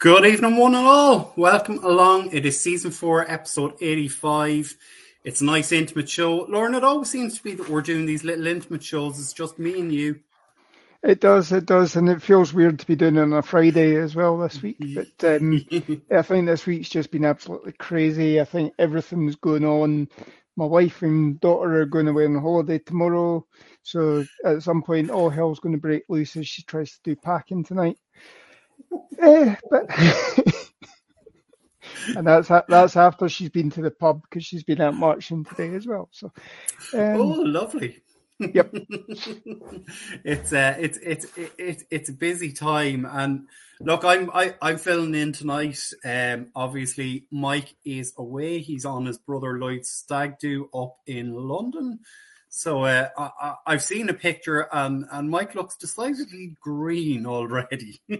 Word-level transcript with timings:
Good 0.00 0.24
evening, 0.26 0.56
one 0.56 0.76
and 0.76 0.86
all. 0.86 1.32
Welcome 1.34 1.82
along. 1.82 2.30
It 2.30 2.46
is 2.46 2.60
season 2.60 2.92
four, 2.92 3.28
episode 3.28 3.74
85. 3.80 4.76
It's 5.24 5.40
a 5.40 5.44
nice, 5.44 5.72
intimate 5.72 6.08
show. 6.08 6.46
Lorne, 6.48 6.76
it 6.76 6.84
always 6.84 7.10
seems 7.10 7.36
to 7.36 7.42
be 7.42 7.54
that 7.54 7.68
we're 7.68 7.82
doing 7.82 8.06
these 8.06 8.22
little 8.22 8.46
intimate 8.46 8.84
shows. 8.84 9.18
It's 9.18 9.32
just 9.32 9.58
me 9.58 9.80
and 9.80 9.92
you. 9.92 10.20
It 11.02 11.20
does, 11.20 11.50
it 11.50 11.66
does, 11.66 11.96
and 11.96 12.08
it 12.08 12.22
feels 12.22 12.54
weird 12.54 12.78
to 12.78 12.86
be 12.86 12.94
doing 12.94 13.16
it 13.16 13.22
on 13.22 13.32
a 13.32 13.42
Friday 13.42 13.96
as 13.96 14.14
well 14.14 14.38
this 14.38 14.62
week. 14.62 14.76
But 14.94 15.34
um, 15.34 15.66
I 16.12 16.22
think 16.22 16.46
this 16.46 16.64
week's 16.64 16.90
just 16.90 17.10
been 17.10 17.24
absolutely 17.24 17.72
crazy. 17.72 18.40
I 18.40 18.44
think 18.44 18.74
everything's 18.78 19.34
going 19.34 19.64
on. 19.64 20.08
My 20.54 20.66
wife 20.66 21.02
and 21.02 21.40
daughter 21.40 21.80
are 21.80 21.86
going 21.86 22.06
away 22.06 22.24
on 22.24 22.40
holiday 22.40 22.78
tomorrow, 22.78 23.44
so 23.82 24.24
at 24.44 24.62
some 24.62 24.80
point, 24.80 25.10
all 25.10 25.28
hell's 25.28 25.58
going 25.58 25.74
to 25.74 25.80
break 25.80 26.04
loose 26.08 26.36
as 26.36 26.46
she 26.46 26.62
tries 26.62 26.92
to 26.92 26.98
do 27.02 27.16
packing 27.16 27.64
tonight. 27.64 27.98
Eh, 29.20 29.54
but 29.70 29.86
and 32.16 32.26
that's 32.26 32.48
that's 32.68 32.96
after 32.96 33.28
she's 33.28 33.50
been 33.50 33.70
to 33.70 33.82
the 33.82 33.90
pub 33.90 34.22
because 34.22 34.44
she's 34.44 34.64
been 34.64 34.80
out 34.80 34.94
marching 34.94 35.44
today 35.44 35.74
as 35.74 35.86
well. 35.86 36.08
So, 36.12 36.32
um, 36.94 37.20
oh, 37.20 37.42
lovely. 37.44 38.02
Yep. 38.40 38.70
it's 40.24 40.52
uh, 40.52 40.76
it's 40.78 40.96
it's 40.98 41.26
it's 41.58 41.84
it's 41.90 42.08
a 42.08 42.12
busy 42.12 42.52
time, 42.52 43.04
and 43.04 43.48
look, 43.80 44.04
I'm 44.04 44.30
I, 44.32 44.54
I'm 44.62 44.78
filling 44.78 45.16
in 45.16 45.32
tonight. 45.32 45.80
Um, 46.04 46.52
obviously, 46.54 47.26
Mike 47.32 47.74
is 47.84 48.12
away. 48.16 48.60
He's 48.60 48.84
on 48.84 49.06
his 49.06 49.18
brother 49.18 49.58
Lloyd's 49.58 49.90
stag 49.90 50.38
do 50.38 50.70
up 50.72 50.98
in 51.04 51.34
London. 51.34 51.98
So 52.50 52.84
uh, 52.84 53.08
I, 53.16 53.72
have 53.72 53.82
seen 53.82 54.08
a 54.08 54.14
picture, 54.14 54.68
and 54.72 55.04
and 55.10 55.30
Mike 55.30 55.54
looks 55.54 55.76
decidedly 55.76 56.56
green 56.60 57.26
already. 57.26 58.00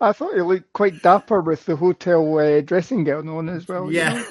I 0.00 0.12
thought 0.12 0.34
he 0.34 0.40
looked 0.42 0.72
quite 0.72 1.02
dapper 1.02 1.40
with 1.40 1.64
the 1.66 1.76
hotel 1.76 2.38
uh, 2.38 2.60
dressing 2.60 3.04
gown 3.04 3.28
on 3.28 3.48
as 3.48 3.66
well. 3.66 3.90
Yeah. 3.90 4.22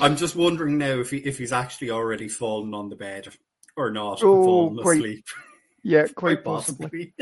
I'm 0.00 0.16
just 0.16 0.36
wondering 0.36 0.78
now 0.78 1.00
if 1.00 1.10
he 1.10 1.18
if 1.18 1.38
he's 1.38 1.52
actually 1.52 1.90
already 1.90 2.28
fallen 2.28 2.74
on 2.74 2.90
the 2.90 2.96
bed 2.96 3.28
or 3.76 3.90
not, 3.90 4.22
oh, 4.22 4.44
fallen 4.44 4.76
quite, 4.78 4.98
asleep. 4.98 5.24
Yeah, 5.82 6.06
quite, 6.14 6.42
quite 6.42 6.44
possibly. 6.44 7.14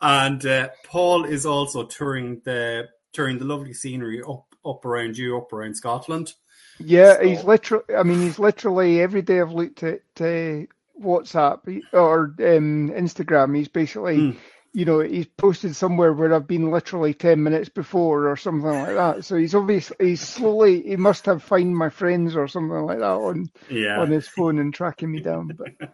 and 0.00 0.44
uh, 0.44 0.68
Paul 0.84 1.24
is 1.24 1.46
also 1.46 1.84
touring 1.84 2.42
the 2.44 2.88
touring 3.12 3.38
the 3.38 3.44
lovely 3.44 3.72
scenery 3.72 4.22
up 4.22 4.46
up 4.64 4.84
around 4.84 5.16
you, 5.16 5.38
up 5.38 5.52
around 5.52 5.76
Scotland. 5.76 6.34
Yeah, 6.78 7.16
so. 7.16 7.28
he's 7.28 7.44
literally. 7.44 7.94
I 7.96 8.02
mean, 8.02 8.20
he's 8.20 8.38
literally 8.38 9.00
every 9.00 9.22
day. 9.22 9.40
I've 9.40 9.52
looked 9.52 9.82
at 9.82 10.00
uh, 10.20 10.66
WhatsApp 11.00 11.82
or 11.92 12.34
um, 12.38 12.90
Instagram. 12.90 13.56
He's 13.56 13.68
basically, 13.68 14.18
mm. 14.18 14.36
you 14.72 14.84
know, 14.84 15.00
he's 15.00 15.26
posted 15.26 15.76
somewhere 15.76 16.12
where 16.12 16.34
I've 16.34 16.46
been 16.46 16.70
literally 16.70 17.14
ten 17.14 17.42
minutes 17.42 17.68
before 17.68 18.28
or 18.28 18.36
something 18.36 18.70
like 18.70 18.94
that. 18.94 19.24
So 19.24 19.36
he's 19.36 19.54
obviously 19.54 19.96
he's 20.00 20.20
slowly. 20.20 20.82
He 20.82 20.96
must 20.96 21.26
have 21.26 21.42
find 21.42 21.76
my 21.76 21.90
friends 21.90 22.36
or 22.36 22.48
something 22.48 22.86
like 22.86 22.98
that 22.98 23.04
on 23.04 23.50
yeah. 23.70 24.00
on 24.00 24.10
his 24.10 24.28
phone 24.28 24.58
and 24.58 24.72
tracking 24.72 25.12
me 25.12 25.20
down. 25.20 25.48
But 25.48 25.68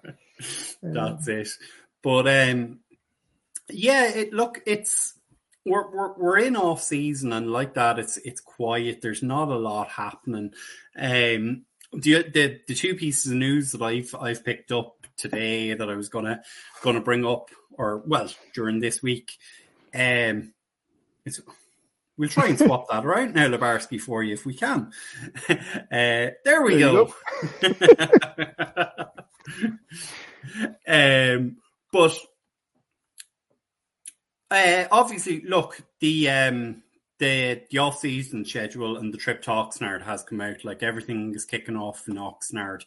um, 0.82 0.94
that's 0.94 1.28
it. 1.28 1.48
But 2.02 2.28
um, 2.28 2.80
yeah, 3.68 4.08
it 4.08 4.32
look 4.32 4.62
it's 4.66 5.17
we're, 5.68 5.90
we're, 5.90 6.12
we're 6.14 6.38
in 6.38 6.56
off 6.56 6.82
season 6.82 7.32
and 7.32 7.52
like 7.52 7.74
that 7.74 7.98
it's 7.98 8.16
it's 8.18 8.40
quiet 8.40 9.00
there's 9.00 9.22
not 9.22 9.48
a 9.48 9.56
lot 9.56 9.88
happening 9.88 10.52
um 10.98 11.62
the, 11.92 12.22
the 12.22 12.60
the 12.66 12.74
two 12.74 12.94
pieces 12.94 13.32
of 13.32 13.38
news 13.38 13.72
that 13.72 13.82
I've 13.82 14.14
I've 14.20 14.44
picked 14.44 14.72
up 14.72 15.06
today 15.16 15.74
that 15.74 15.88
I 15.88 15.94
was 15.94 16.08
gonna 16.08 16.42
gonna 16.82 17.00
bring 17.00 17.24
up 17.24 17.50
or 17.72 18.02
well 18.06 18.28
during 18.54 18.80
this 18.80 19.02
week 19.02 19.32
um 19.94 20.52
it's 21.24 21.40
We'll 22.18 22.28
try 22.28 22.48
and 22.48 22.58
swap 22.58 22.88
that 22.90 23.06
around 23.06 23.36
now, 23.36 23.46
Labarski, 23.46 24.00
for 24.00 24.24
you 24.24 24.34
if 24.34 24.44
we 24.44 24.54
can. 24.54 24.92
Uh, 25.90 26.36
there 26.44 26.62
we 26.62 26.76
there 26.76 26.92
go. 26.92 27.14
um, 30.86 31.56
but 31.90 32.14
uh, 34.50 34.84
obviously, 34.90 35.42
look 35.42 35.80
the 36.00 36.30
um, 36.30 36.82
the 37.18 37.62
the 37.70 37.78
off 37.78 37.98
season 37.98 38.44
schedule 38.44 38.96
and 38.96 39.12
the 39.12 39.18
trip 39.18 39.42
to 39.42 39.50
Oxnard 39.50 40.02
has 40.02 40.22
come 40.22 40.40
out. 40.40 40.64
Like 40.64 40.82
everything 40.82 41.34
is 41.34 41.44
kicking 41.44 41.76
off 41.76 42.08
in 42.08 42.14
Oxnard 42.14 42.84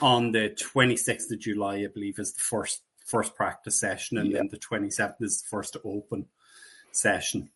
on 0.00 0.32
the 0.32 0.50
twenty 0.50 0.96
sixth 0.96 1.30
of 1.30 1.38
July, 1.38 1.76
I 1.76 1.88
believe, 1.92 2.18
is 2.18 2.32
the 2.32 2.40
first 2.40 2.82
first 3.04 3.34
practice 3.34 3.78
session, 3.78 4.18
and 4.18 4.30
yeah. 4.30 4.38
then 4.38 4.48
the 4.50 4.58
twenty 4.58 4.90
seventh 4.90 5.22
is 5.22 5.42
the 5.42 5.48
first 5.48 5.76
open 5.84 6.26
session. 6.92 7.50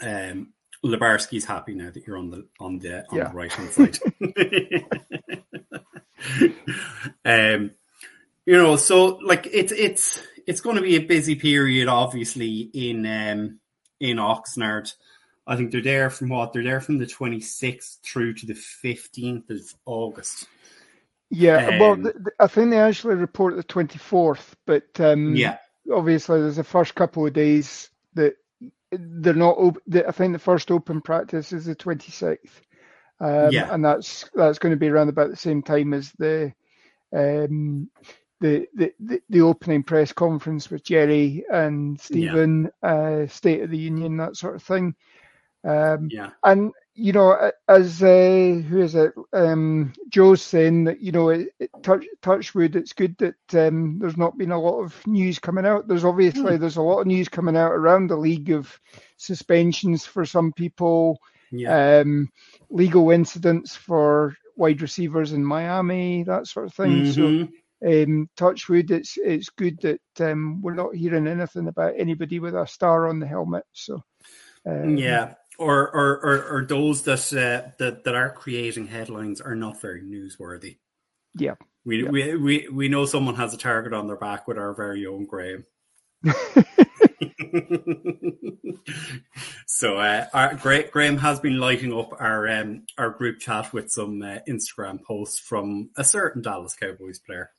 Um, 0.00 0.52
Labarski's 0.84 1.44
happy 1.44 1.74
now 1.74 1.90
that 1.90 2.06
you're 2.06 2.18
on 2.18 2.30
the 2.30 2.46
on 2.60 2.78
the 2.78 3.04
on 3.10 3.18
yeah. 3.18 3.28
the 3.28 3.34
right 3.34 3.52
hand 3.52 3.70
side. 3.70 3.98
um, 7.24 7.70
you 8.46 8.56
know, 8.56 8.76
so 8.76 9.16
like 9.16 9.48
it's 9.50 9.72
it's 9.72 10.20
it's 10.46 10.60
going 10.60 10.76
to 10.76 10.82
be 10.82 10.96
a 10.96 11.00
busy 11.00 11.34
period, 11.34 11.88
obviously 11.88 12.70
in 12.72 13.06
um, 13.06 13.58
in 14.00 14.18
Oxnard. 14.18 14.92
I 15.46 15.56
think 15.56 15.70
they're 15.70 15.82
there 15.82 16.10
from 16.10 16.30
what 16.30 16.52
they're 16.52 16.62
there 16.62 16.80
from 16.80 16.98
the 16.98 17.06
26th 17.06 18.00
through 18.00 18.34
to 18.34 18.46
the 18.46 18.54
15th 18.54 19.50
of 19.50 19.74
August. 19.84 20.46
Yeah, 21.30 21.66
um, 21.66 21.78
well, 21.78 22.12
I 22.40 22.46
think 22.46 22.70
they 22.70 22.78
actually 22.78 23.16
report 23.16 23.56
the 23.56 23.64
24th, 23.64 24.52
but 24.66 24.84
um, 25.00 25.34
yeah, 25.34 25.58
obviously 25.92 26.40
there's 26.40 26.56
the 26.56 26.64
first 26.64 26.94
couple 26.94 27.26
of 27.26 27.32
days 27.32 27.90
that 28.14 28.34
they're 28.90 29.34
not. 29.34 29.58
Op- 29.58 29.82
I 29.94 30.12
think 30.12 30.32
the 30.32 30.38
first 30.38 30.70
open 30.70 31.00
practice 31.00 31.52
is 31.52 31.64
the 31.64 31.74
26th, 31.74 32.38
um, 33.20 33.52
yeah, 33.52 33.72
and 33.74 33.84
that's 33.84 34.30
that's 34.34 34.58
going 34.58 34.72
to 34.72 34.78
be 34.78 34.88
around 34.88 35.08
about 35.08 35.30
the 35.30 35.36
same 35.36 35.62
time 35.62 35.92
as 35.92 36.12
the 36.18 36.52
um, 37.12 37.90
the, 38.74 38.92
the, 39.00 39.22
the 39.30 39.40
opening 39.40 39.82
press 39.82 40.12
conference 40.12 40.70
with 40.70 40.84
Jerry 40.84 41.44
and 41.50 41.98
Stephen, 42.00 42.70
yeah. 42.82 42.88
uh, 42.90 43.26
State 43.26 43.62
of 43.62 43.70
the 43.70 43.78
Union, 43.78 44.18
that 44.18 44.36
sort 44.36 44.56
of 44.56 44.62
thing. 44.62 44.94
Um, 45.64 46.08
yeah. 46.10 46.30
And, 46.42 46.72
you 46.94 47.12
know, 47.12 47.50
as 47.66 48.02
uh, 48.02 48.62
who 48.68 48.82
is 48.82 48.94
it? 48.94 49.14
Um, 49.32 49.94
Joe's 50.10 50.42
saying 50.42 50.84
that, 50.84 51.00
you 51.00 51.10
know, 51.10 51.30
it, 51.30 51.48
it, 51.58 51.70
touch, 51.82 52.04
Touchwood, 52.20 52.76
it's 52.76 52.92
good 52.92 53.16
that 53.18 53.66
um, 53.66 53.98
there's 53.98 54.18
not 54.18 54.36
been 54.36 54.52
a 54.52 54.60
lot 54.60 54.82
of 54.82 54.94
news 55.06 55.38
coming 55.38 55.64
out. 55.64 55.88
There's 55.88 56.04
obviously, 56.04 56.56
mm. 56.56 56.60
there's 56.60 56.76
a 56.76 56.82
lot 56.82 57.00
of 57.00 57.06
news 57.06 57.30
coming 57.30 57.56
out 57.56 57.72
around 57.72 58.08
the 58.08 58.16
league 58.16 58.50
of 58.50 58.78
suspensions 59.16 60.04
for 60.04 60.26
some 60.26 60.52
people, 60.52 61.18
yeah. 61.50 62.00
um, 62.00 62.28
legal 62.68 63.10
incidents 63.10 63.74
for 63.74 64.36
wide 64.54 64.82
receivers 64.82 65.32
in 65.32 65.44
Miami, 65.44 66.24
that 66.24 66.46
sort 66.46 66.66
of 66.66 66.74
thing. 66.74 67.04
Mm-hmm. 67.04 67.42
So, 67.42 67.48
um, 67.84 68.28
Touchwood, 68.36 68.90
it's 68.90 69.16
it's 69.18 69.50
good 69.50 69.80
that 69.82 70.00
um, 70.20 70.62
we're 70.62 70.74
not 70.74 70.94
hearing 70.94 71.26
anything 71.26 71.68
about 71.68 71.94
anybody 71.96 72.40
with 72.40 72.54
a 72.54 72.66
star 72.66 73.08
on 73.08 73.20
the 73.20 73.26
helmet. 73.26 73.64
So 73.72 74.02
um, 74.66 74.96
yeah, 74.96 75.34
or, 75.58 75.90
or 75.94 76.20
or 76.24 76.44
or 76.44 76.64
those 76.64 77.02
that 77.02 77.32
uh, 77.32 77.70
that 77.78 78.04
that 78.04 78.14
are 78.14 78.30
creating 78.30 78.86
headlines 78.86 79.40
are 79.40 79.54
not 79.54 79.80
very 79.80 80.02
newsworthy. 80.02 80.78
Yeah, 81.34 81.54
we 81.84 82.04
yeah. 82.04 82.10
we 82.10 82.36
we 82.36 82.68
we 82.68 82.88
know 82.88 83.06
someone 83.06 83.34
has 83.34 83.52
a 83.52 83.58
target 83.58 83.92
on 83.92 84.06
their 84.06 84.16
back 84.16 84.48
with 84.48 84.58
our 84.58 84.72
very 84.74 85.06
own 85.06 85.26
Graham. 85.26 85.64
so 89.66 89.96
uh, 89.96 90.26
our, 90.32 90.54
Graham 90.90 91.18
has 91.18 91.40
been 91.40 91.58
lighting 91.58 91.92
up 91.92 92.20
our 92.20 92.48
um, 92.48 92.84
our 92.98 93.10
group 93.10 93.40
chat 93.40 93.72
with 93.72 93.90
some 93.90 94.22
uh, 94.22 94.38
Instagram 94.48 95.02
posts 95.02 95.38
from 95.38 95.90
a 95.96 96.04
certain 96.04 96.42
Dallas 96.42 96.76
Cowboys 96.76 97.18
player. 97.18 97.50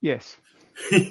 Yes. 0.00 0.36
but 0.90 1.02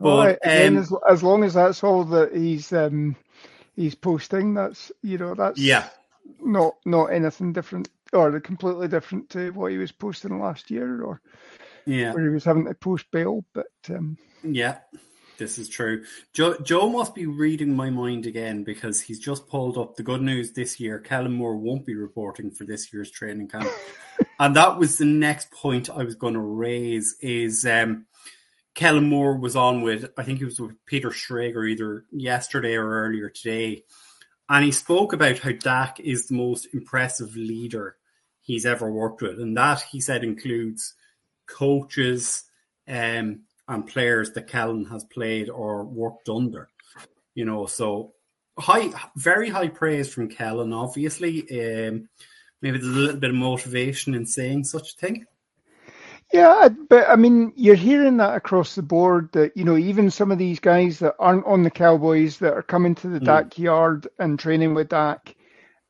right. 0.00 0.66
um, 0.66 0.78
as, 0.78 0.92
as 1.08 1.22
long 1.22 1.44
as 1.44 1.54
that's 1.54 1.84
all 1.84 2.04
that 2.04 2.34
he's 2.34 2.72
um, 2.72 3.16
he's 3.76 3.94
posting, 3.94 4.54
that's 4.54 4.90
you 5.02 5.18
know 5.18 5.34
that's 5.34 5.60
yeah, 5.60 5.88
not 6.40 6.74
not 6.84 7.06
anything 7.06 7.52
different 7.52 7.88
or 8.12 8.38
completely 8.40 8.88
different 8.88 9.30
to 9.30 9.50
what 9.52 9.72
he 9.72 9.78
was 9.78 9.92
posting 9.92 10.40
last 10.40 10.70
year 10.70 11.02
or 11.02 11.20
yeah, 11.86 12.12
where 12.12 12.24
he 12.24 12.30
was 12.30 12.44
having 12.44 12.64
to 12.64 12.74
post 12.74 13.10
bail. 13.10 13.44
But 13.52 13.66
um, 13.90 14.16
yeah, 14.42 14.78
this 15.38 15.58
is 15.58 15.68
true. 15.68 16.04
Joe, 16.32 16.56
Joe 16.62 16.88
must 16.88 17.14
be 17.14 17.26
reading 17.26 17.74
my 17.74 17.90
mind 17.90 18.26
again 18.26 18.64
because 18.64 19.00
he's 19.00 19.18
just 19.18 19.48
pulled 19.48 19.78
up 19.78 19.96
the 19.96 20.02
good 20.02 20.22
news 20.22 20.52
this 20.52 20.78
year. 20.78 20.98
Kellen 20.98 21.32
Moore 21.32 21.56
won't 21.56 21.86
be 21.86 21.94
reporting 21.94 22.50
for 22.50 22.64
this 22.64 22.92
year's 22.92 23.10
training 23.10 23.48
camp. 23.48 23.68
and 24.38 24.56
that 24.56 24.78
was 24.78 24.98
the 24.98 25.04
next 25.04 25.50
point 25.50 25.90
I 25.90 26.04
was 26.04 26.14
going 26.14 26.34
to 26.34 26.40
raise 26.40 27.16
is 27.20 27.66
um, 27.66 28.06
Kellen 28.74 29.08
Moore 29.08 29.36
was 29.36 29.56
on 29.56 29.82
with, 29.82 30.10
I 30.16 30.22
think 30.22 30.40
it 30.40 30.46
was 30.46 30.60
with 30.60 30.84
Peter 30.86 31.10
Schrager 31.10 31.68
either 31.68 32.04
yesterday 32.10 32.74
or 32.74 32.88
earlier 32.88 33.28
today. 33.28 33.84
And 34.48 34.64
he 34.64 34.72
spoke 34.72 35.12
about 35.12 35.38
how 35.38 35.52
Dak 35.52 36.00
is 36.00 36.28
the 36.28 36.34
most 36.34 36.68
impressive 36.74 37.34
leader 37.34 37.96
he's 38.40 38.66
ever 38.66 38.90
worked 38.90 39.22
with. 39.22 39.40
And 39.40 39.56
that, 39.56 39.80
he 39.80 40.00
said, 40.00 40.22
includes 40.22 40.94
coaches, 41.46 42.44
um, 42.86 43.40
and 43.68 43.86
players 43.86 44.32
that 44.32 44.48
Kellen 44.48 44.84
has 44.86 45.04
played 45.04 45.48
or 45.48 45.84
worked 45.84 46.28
under. 46.28 46.68
You 47.34 47.44
know, 47.44 47.66
so 47.66 48.12
high, 48.58 48.90
very 49.16 49.48
high 49.48 49.68
praise 49.68 50.12
from 50.12 50.28
Kellen. 50.28 50.72
Obviously, 50.72 51.42
um, 51.50 52.08
maybe 52.62 52.78
there's 52.78 52.94
a 52.94 52.98
little 52.98 53.20
bit 53.20 53.30
of 53.30 53.36
motivation 53.36 54.14
in 54.14 54.26
saying 54.26 54.64
such 54.64 54.92
a 54.92 54.96
thing. 54.96 55.26
Yeah, 56.32 56.68
but 56.88 57.08
I 57.08 57.16
mean, 57.16 57.52
you're 57.54 57.74
hearing 57.74 58.16
that 58.16 58.34
across 58.34 58.74
the 58.74 58.82
board 58.82 59.30
that, 59.32 59.56
you 59.56 59.64
know, 59.64 59.76
even 59.76 60.10
some 60.10 60.32
of 60.32 60.38
these 60.38 60.58
guys 60.58 60.98
that 60.98 61.14
aren't 61.18 61.46
on 61.46 61.62
the 61.62 61.70
Cowboys 61.70 62.38
that 62.38 62.54
are 62.54 62.62
coming 62.62 62.94
to 62.96 63.08
the 63.08 63.20
mm. 63.20 63.24
Dak 63.24 63.58
yard 63.58 64.08
and 64.18 64.38
training 64.38 64.74
with 64.74 64.88
Dak, 64.88 65.36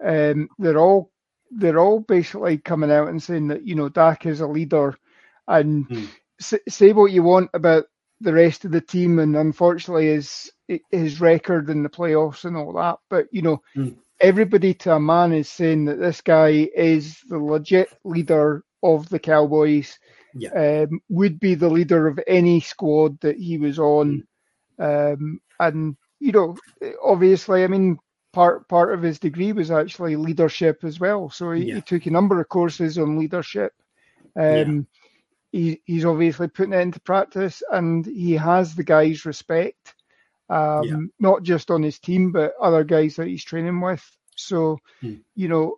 um, 0.04 0.48
they're 0.58 0.78
all 0.78 1.10
they're 1.50 1.78
all 1.78 2.00
basically 2.00 2.58
coming 2.58 2.90
out 2.90 3.08
and 3.08 3.22
saying 3.22 3.48
that, 3.48 3.66
you 3.66 3.74
know, 3.74 3.88
Dak 3.88 4.26
is 4.26 4.40
a 4.40 4.46
leader 4.46 4.98
and 5.46 5.88
mm. 5.88 6.08
Say 6.40 6.92
what 6.92 7.12
you 7.12 7.22
want 7.22 7.50
about 7.54 7.84
the 8.20 8.32
rest 8.32 8.64
of 8.64 8.70
the 8.70 8.80
team 8.80 9.18
and 9.18 9.36
unfortunately 9.36 10.06
his 10.06 10.50
his 10.90 11.20
record 11.20 11.68
in 11.68 11.82
the 11.82 11.88
playoffs 11.88 12.44
and 12.44 12.56
all 12.56 12.72
that. 12.72 12.98
But, 13.10 13.26
you 13.30 13.42
know, 13.42 13.62
mm. 13.76 13.96
everybody 14.20 14.74
to 14.74 14.94
a 14.94 15.00
man 15.00 15.32
is 15.32 15.48
saying 15.48 15.84
that 15.86 15.98
this 15.98 16.20
guy 16.20 16.68
is 16.74 17.18
the 17.28 17.38
legit 17.38 17.88
leader 18.04 18.64
of 18.82 19.08
the 19.08 19.18
Cowboys 19.18 19.98
yeah. 20.34 20.84
um, 20.86 21.00
would 21.08 21.38
be 21.38 21.54
the 21.54 21.68
leader 21.68 22.06
of 22.06 22.18
any 22.26 22.60
squad 22.60 23.20
that 23.20 23.36
he 23.36 23.58
was 23.58 23.78
on. 23.78 24.24
Um, 24.78 25.40
and, 25.60 25.96
you 26.18 26.32
know, 26.32 26.56
obviously, 27.02 27.64
I 27.64 27.66
mean, 27.66 27.98
part 28.32 28.66
part 28.68 28.92
of 28.92 29.02
his 29.02 29.18
degree 29.18 29.52
was 29.52 29.70
actually 29.70 30.16
leadership 30.16 30.82
as 30.82 30.98
well. 30.98 31.30
So 31.30 31.52
he, 31.52 31.66
yeah. 31.66 31.74
he 31.76 31.80
took 31.82 32.06
a 32.06 32.10
number 32.10 32.40
of 32.40 32.48
courses 32.48 32.98
on 32.98 33.18
leadership. 33.18 33.72
Um, 34.36 34.44
yeah. 34.44 34.80
He, 35.54 35.80
he's 35.84 36.04
obviously 36.04 36.48
putting 36.48 36.72
it 36.72 36.80
into 36.80 36.98
practice 36.98 37.62
and 37.70 38.04
he 38.04 38.32
has 38.32 38.74
the 38.74 38.82
guys' 38.82 39.24
respect, 39.24 39.94
um, 40.50 40.82
yeah. 40.82 40.96
not 41.20 41.44
just 41.44 41.70
on 41.70 41.80
his 41.80 42.00
team, 42.00 42.32
but 42.32 42.54
other 42.60 42.82
guys 42.82 43.14
that 43.16 43.28
he's 43.28 43.44
training 43.44 43.80
with. 43.80 44.04
So, 44.34 44.80
hmm. 45.00 45.14
you 45.36 45.48
know, 45.48 45.76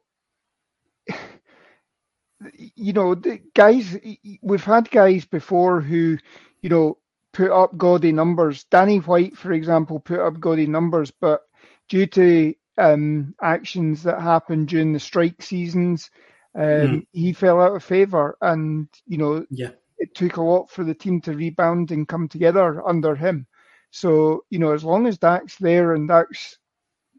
you 2.75 2.95
know, 2.95 3.15
the 3.15 3.39
guys, 3.55 3.99
we've 4.41 4.65
had 4.65 4.91
guys 4.91 5.27
before 5.27 5.83
who, 5.83 6.17
you 6.63 6.71
know, 6.71 6.97
put 7.35 7.51
up 7.51 7.77
gaudy 7.77 8.13
numbers. 8.13 8.65
Danny 8.71 8.97
White, 9.01 9.37
for 9.37 9.53
example, 9.53 10.01
put 10.01 10.21
up 10.21 10.41
gaudy 10.41 10.67
numbers, 10.67 11.11
but 11.11 11.43
due 11.91 12.07
to 12.07 12.55
um, 12.79 13.35
actions 13.43 14.05
that 14.05 14.23
happened 14.23 14.69
during 14.69 14.95
the 14.95 15.01
strike 15.01 15.43
seasons, 15.43 16.11
um, 16.57 16.63
mm. 16.63 17.07
he 17.13 17.33
fell 17.33 17.61
out 17.61 17.77
of 17.77 17.85
favour. 17.85 18.37
And, 18.41 18.89
you 19.07 19.19
know, 19.19 19.47
yeah. 19.51 19.71
it 19.99 20.15
took 20.15 20.37
a 20.37 20.43
lot 20.43 20.71
for 20.71 20.85
the 20.85 20.95
team 20.95 21.21
to 21.23 21.33
rebound 21.33 21.91
and 21.91 22.09
come 22.09 22.29
together 22.29 22.87
under 22.87 23.15
him. 23.15 23.47
So, 23.91 24.45
you 24.51 24.59
know, 24.59 24.73
as 24.73 24.85
long 24.85 25.07
as 25.07 25.19
Dak's 25.19 25.57
there 25.57 25.95
and 25.95 26.09
Dak's 26.09 26.59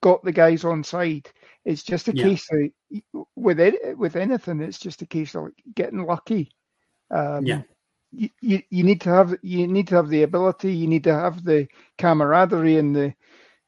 got 0.02 0.24
the 0.24 0.32
guys 0.32 0.64
on 0.64 0.84
side, 0.84 1.30
it's 1.66 1.84
just 1.84 2.08
a 2.08 2.16
yeah. 2.16 2.24
case 2.24 2.48
of 2.52 3.26
with 3.36 3.60
it 3.60 3.98
with 3.98 4.16
anything. 4.16 4.62
It's 4.62 4.80
just 4.80 5.02
a 5.02 5.06
case 5.06 5.36
of 5.36 5.50
getting 5.76 6.06
lucky. 6.06 6.52
Um, 7.12 7.46
yeah. 7.46 7.62
You, 8.12 8.30
you, 8.42 8.62
you 8.70 8.84
need 8.84 9.02
to 9.02 9.10
have 9.10 9.36
you 9.42 9.68
need 9.68 9.88
to 9.90 9.96
have 9.96 10.08
the 10.10 10.24
ability. 10.24 10.74
You 10.74 10.88
need 10.88 11.04
to 11.04 11.14
have 11.14 11.44
the 11.44 11.68
camaraderie 11.98 12.78
and 12.78 12.96
the 12.96 13.14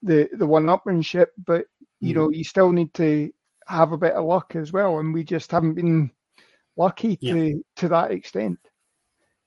the 0.02 0.30
the 0.32 0.48
one 0.48 0.66
upmanship, 0.66 1.28
but 1.46 1.66
you 2.00 2.14
mm. 2.14 2.18
know 2.18 2.30
you 2.30 2.46
still 2.46 2.72
need 2.72 2.94
to 2.94 3.32
have 3.70 3.92
a 3.92 3.98
bit 3.98 4.14
of 4.14 4.26
luck 4.26 4.56
as 4.56 4.74
well. 4.74 5.00
And 5.00 5.14
we 5.14 5.24
just 5.24 5.52
haven't 5.52 5.76
been 5.76 6.12
lucky 6.76 7.18
to 7.18 7.26
yeah. 7.26 7.56
to 7.78 7.88
that 7.90 8.12
extent. 8.12 8.60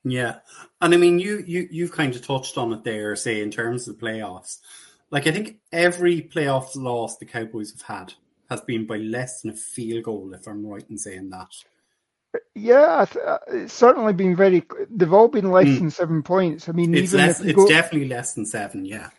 Yeah, 0.05 0.39
and 0.81 0.93
I 0.93 0.97
mean 0.97 1.19
you 1.19 1.43
you 1.45 1.67
you've 1.71 1.91
kind 1.91 2.15
of 2.15 2.25
touched 2.25 2.57
on 2.57 2.73
it 2.73 2.83
there, 2.83 3.15
say 3.15 3.41
in 3.41 3.51
terms 3.51 3.87
of 3.87 3.97
the 3.97 4.05
playoffs. 4.05 4.59
Like 5.11 5.27
I 5.27 5.31
think 5.31 5.57
every 5.71 6.21
playoff 6.21 6.75
loss 6.75 7.17
the 7.17 7.25
Cowboys 7.25 7.71
have 7.71 7.81
had 7.81 8.13
has 8.49 8.61
been 8.61 8.85
by 8.85 8.97
less 8.97 9.41
than 9.41 9.51
a 9.51 9.55
field 9.55 10.03
goal, 10.03 10.33
if 10.33 10.47
I'm 10.47 10.65
right 10.65 10.85
in 10.89 10.97
saying 10.97 11.29
that. 11.29 11.49
Yeah, 12.55 13.05
uh, 13.25 13.37
it's 13.47 13.73
certainly 13.73 14.13
been 14.13 14.35
very. 14.35 14.63
They've 14.89 15.13
all 15.13 15.27
been 15.27 15.51
less 15.51 15.67
mm. 15.67 15.79
than 15.79 15.91
seven 15.91 16.23
points. 16.23 16.67
I 16.67 16.71
mean, 16.71 16.93
it's 16.95 17.13
less. 17.13 17.39
It's 17.41 17.53
go, 17.53 17.67
definitely 17.67 18.07
less 18.07 18.33
than 18.33 18.45
seven. 18.45 18.85
Yeah. 18.85 19.09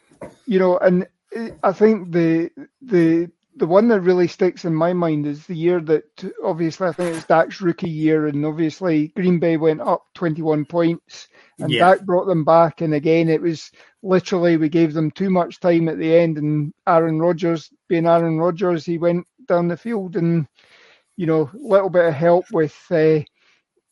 You 0.46 0.58
know, 0.58 0.78
and 0.78 1.06
uh, 1.36 1.50
I 1.62 1.72
think 1.72 2.12
the 2.12 2.50
the 2.82 3.30
the 3.56 3.66
one 3.66 3.88
that 3.88 4.00
really 4.00 4.26
sticks 4.26 4.64
in 4.64 4.74
my 4.74 4.92
mind 4.92 5.26
is 5.26 5.46
the 5.46 5.54
year 5.54 5.80
that 5.80 6.04
obviously 6.42 6.88
I 6.88 6.92
think 6.92 7.16
it's 7.16 7.26
Dak's 7.26 7.60
rookie 7.60 7.88
year, 7.88 8.26
and 8.26 8.44
obviously 8.44 9.08
Green 9.08 9.38
Bay 9.38 9.56
went 9.56 9.80
up 9.80 10.04
21 10.14 10.64
points, 10.64 11.28
and 11.58 11.70
yeah. 11.70 11.90
Dak 11.90 12.04
brought 12.04 12.26
them 12.26 12.44
back. 12.44 12.80
And 12.80 12.94
again, 12.94 13.28
it 13.28 13.40
was 13.40 13.70
literally 14.02 14.56
we 14.56 14.68
gave 14.68 14.92
them 14.92 15.10
too 15.10 15.30
much 15.30 15.60
time 15.60 15.88
at 15.88 15.98
the 15.98 16.16
end, 16.16 16.38
and 16.38 16.72
Aaron 16.86 17.20
Rodgers, 17.20 17.70
being 17.88 18.06
Aaron 18.06 18.38
Rodgers, 18.38 18.84
he 18.84 18.98
went 18.98 19.26
down 19.46 19.68
the 19.68 19.76
field, 19.76 20.16
and 20.16 20.46
you 21.16 21.26
know, 21.26 21.50
a 21.52 21.58
little 21.58 21.90
bit 21.90 22.06
of 22.06 22.14
help 22.14 22.46
with 22.52 22.76
uh, 22.90 23.20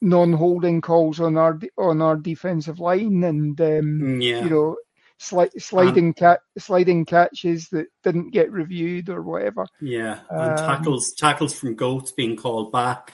non-holding 0.01 0.81
calls 0.81 1.21
on 1.21 1.37
our 1.37 1.59
on 1.79 2.03
our 2.03 2.17
defensive 2.17 2.81
line, 2.81 3.23
and 3.23 3.61
um, 3.61 4.21
yeah. 4.21 4.43
you 4.43 4.51
know, 4.51 4.77
sli- 5.23 5.63
sliding 5.63 6.09
um, 6.09 6.15
cat 6.15 6.41
sliding 6.59 7.05
catches 7.05 7.69
that 7.69 7.87
didn't 8.03 8.31
get 8.31 8.51
reviewed 8.51 9.09
or 9.09 9.23
whatever. 9.23 9.67
Yeah, 9.81 10.21
and 10.29 10.53
um, 10.53 10.57
tackles 10.57 11.13
tackles 11.13 11.55
from 11.55 11.75
goats 11.77 12.13
being 12.13 12.37
called 12.37 12.73
back. 12.73 13.13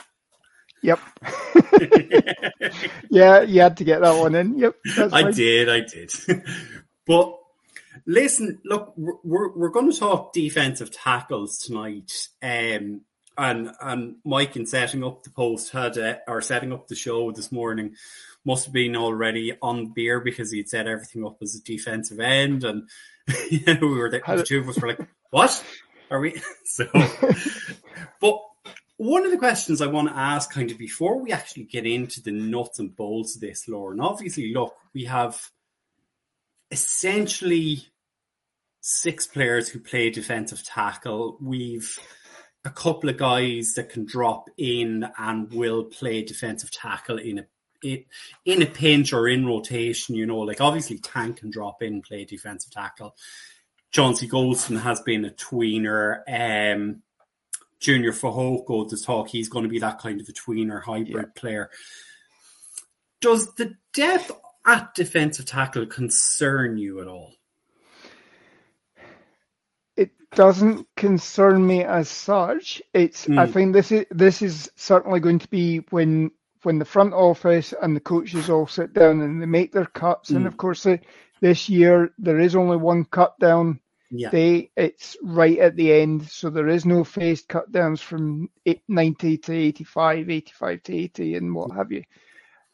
Yep. 0.83 1.01
yeah, 3.11 3.43
you 3.43 3.61
had 3.61 3.77
to 3.79 3.85
get 3.85 4.01
that 4.01 4.19
one 4.19 4.35
in. 4.35 4.59
Yep. 4.59 4.77
I 5.13 5.31
did. 5.31 5.69
I 5.69 5.81
did. 5.81 6.13
but 7.07 7.39
listen, 8.07 8.61
look, 8.65 8.95
we're 8.97 9.53
we're 9.53 9.71
going 9.71 9.91
to 9.93 9.99
talk 9.99 10.33
defensive 10.33 10.91
tackles 10.91 11.59
tonight. 11.59 12.13
Um, 12.43 13.03
and 13.39 13.71
and 13.81 14.17
Mike 14.25 14.57
in 14.57 14.67
setting 14.67 15.05
up 15.05 15.23
the 15.23 15.31
post 15.31 15.73
had 15.73 15.97
uh, 15.97 16.17
or 16.27 16.43
setting 16.43 16.73
up 16.73 16.89
the 16.89 16.97
show 16.97 17.31
this 17.31 17.53
morning 17.53 17.95
must 18.45 18.67
have 18.67 18.75
been 18.75 18.97
already 18.97 19.53
on 19.63 19.93
beer 19.93 20.21
because 20.21 20.51
he'd 20.51 20.69
set 20.69 20.87
everything 20.87 21.25
up 21.25 21.39
as 21.41 21.55
a 21.55 21.63
defensive 21.63 22.21
end, 22.21 22.65
and 22.65 22.89
you 23.51 23.61
know, 23.67 23.79
we 23.81 23.99
were 23.99 24.11
the, 24.11 24.21
the 24.27 24.43
two 24.43 24.61
of 24.61 24.69
us 24.69 24.79
were 24.81 24.89
like, 24.89 25.09
"What 25.31 25.65
are 26.11 26.21
we?" 26.21 26.43
so, 26.65 26.87
but 28.21 28.39
one 28.97 29.25
of 29.25 29.31
the 29.31 29.39
questions 29.39 29.81
I 29.81 29.87
want 29.87 30.09
to 30.09 30.17
ask, 30.17 30.51
kind 30.51 30.71
of 30.71 30.79
before 30.79 31.23
we 31.23 31.31
actually 31.31 31.65
get 31.65 31.87
into 31.87 32.21
the 32.21 32.33
nuts 32.33 32.81
and 32.81 32.95
bolts 32.95 33.37
of 33.37 33.41
this, 33.41 33.69
Lorne, 33.69 34.01
obviously, 34.01 34.53
look, 34.53 34.75
we 34.93 35.05
have 35.05 35.41
essentially 36.73 37.87
six 38.81 39.27
players 39.27 39.69
who 39.69 39.79
play 39.79 40.11
defensive 40.11 40.65
tackle. 40.65 41.39
We've 41.41 41.99
a 42.65 42.71
couple 42.71 43.09
of 43.09 43.17
guys 43.17 43.75
that 43.75 43.91
can 43.91 44.05
drop 44.05 44.51
in 44.57 45.07
and 45.17 45.53
will 45.53 45.85
play 45.85 46.23
defensive 46.23 46.71
tackle 46.71 47.19
in 47.19 47.39
a 47.39 47.47
it 47.83 48.07
in 48.45 48.63
a 48.63 48.67
pinch 48.67 49.13
or 49.13 49.29
in 49.29 49.47
rotation, 49.47 50.15
you 50.15 50.27
know, 50.27 50.39
like 50.39 50.61
obviously 50.61 50.99
Tank 50.99 51.39
can 51.39 51.51
drop 51.51 51.83
in, 51.83 52.03
play 52.03 52.25
defensive 52.25 52.73
tackle. 52.73 53.15
Chauncey 53.91 54.29
Golston 54.29 54.81
has 54.81 55.01
been 55.01 55.25
a 55.25 55.31
tweener. 55.31 56.23
Um, 56.29 57.03
Junior 57.81 58.13
Fehoko, 58.13 58.89
the 58.89 58.97
talk, 58.97 59.29
he's 59.29 59.49
going 59.49 59.63
to 59.63 59.69
be 59.69 59.79
that 59.79 60.01
kind 60.01 60.21
of 60.21 60.29
a 60.29 60.33
tweener 60.33 60.83
hybrid 60.83 61.09
yeah. 61.09 61.23
player. 61.41 61.71
Does 63.21 63.55
the 63.55 63.75
depth 63.95 64.33
at 64.67 64.95
defensive 64.95 65.47
tackle 65.47 65.87
concern 65.87 66.77
you 66.77 67.01
at 67.01 67.09
all? 67.09 67.35
It 69.99 70.11
doesn't 70.33 70.87
concern 70.97 71.67
me 71.67 71.85
as 71.85 72.09
such. 72.09 72.81
It's 72.95 73.27
mm. 73.27 73.39
I 73.39 73.47
hmm. 73.47 73.53
think 73.53 73.73
this 73.73 73.93
is 73.93 74.07
this 74.11 74.43
is 74.43 74.71
certainly 74.77 75.21
going 75.21 75.41
to 75.41 75.49
be 75.49 75.79
when 75.91 76.31
when 76.63 76.79
the 76.79 76.85
front 76.85 77.15
office 77.15 77.75
and 77.81 77.95
the 77.95 78.01
coaches 78.01 78.51
all 78.51 78.67
sit 78.67 78.93
down 78.93 79.21
and 79.21 79.41
they 79.41 79.47
make 79.47 79.73
their 79.73 79.87
cuts. 79.87 80.31
Mm. 80.31 80.37
And 80.37 80.45
hmm. 80.45 80.49
of 80.49 80.57
course, 80.57 80.87
uh, 80.87 80.99
this 81.41 81.69
year 81.69 82.11
there 82.19 82.41
is 82.41 82.57
only 82.57 82.77
one 82.77 83.05
cut 83.05 83.39
down 83.39 83.81
yeah. 84.11 84.31
day. 84.31 84.71
It's 84.77 85.17
right 85.23 85.59
at 85.59 85.77
the 85.77 85.93
end, 85.93 86.29
so 86.29 86.51
there 86.51 86.69
is 86.69 86.87
no 86.87 87.05
phased 87.05 87.49
cut 87.49 87.71
downs 87.71 88.01
from 88.01 88.51
90 88.89 89.39
to 89.39 89.53
85, 89.55 90.31
85 90.31 90.83
to 90.85 90.97
80, 90.97 91.35
and 91.37 91.55
what 91.55 91.73
have 91.73 91.93
you. 91.93 92.05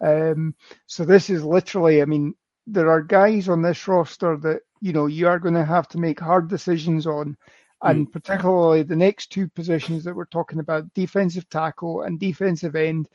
Um, 0.00 0.54
so 0.86 1.04
this 1.04 1.30
is 1.30 1.44
literally, 1.44 2.02
I 2.02 2.04
mean, 2.04 2.34
there 2.66 2.90
are 2.90 3.02
guys 3.02 3.48
on 3.48 3.62
this 3.62 3.86
roster 3.86 4.36
that 4.38 4.60
you 4.80 4.92
know 4.92 5.06
you 5.06 5.26
are 5.28 5.38
going 5.38 5.54
to 5.54 5.64
have 5.64 5.88
to 5.88 5.98
make 5.98 6.20
hard 6.20 6.48
decisions 6.48 7.06
on 7.06 7.36
and 7.82 8.06
mm. 8.08 8.12
particularly 8.12 8.82
the 8.82 8.96
next 8.96 9.30
two 9.30 9.48
positions 9.48 10.04
that 10.04 10.14
we're 10.14 10.24
talking 10.26 10.60
about 10.60 10.92
defensive 10.94 11.48
tackle 11.48 12.02
and 12.02 12.18
defensive 12.18 12.76
end 12.76 13.08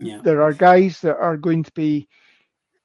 yeah. 0.00 0.20
There 0.22 0.42
are 0.42 0.52
guys 0.52 1.00
that 1.00 1.16
are 1.16 1.36
going 1.36 1.62
to 1.62 1.72
be, 1.72 2.08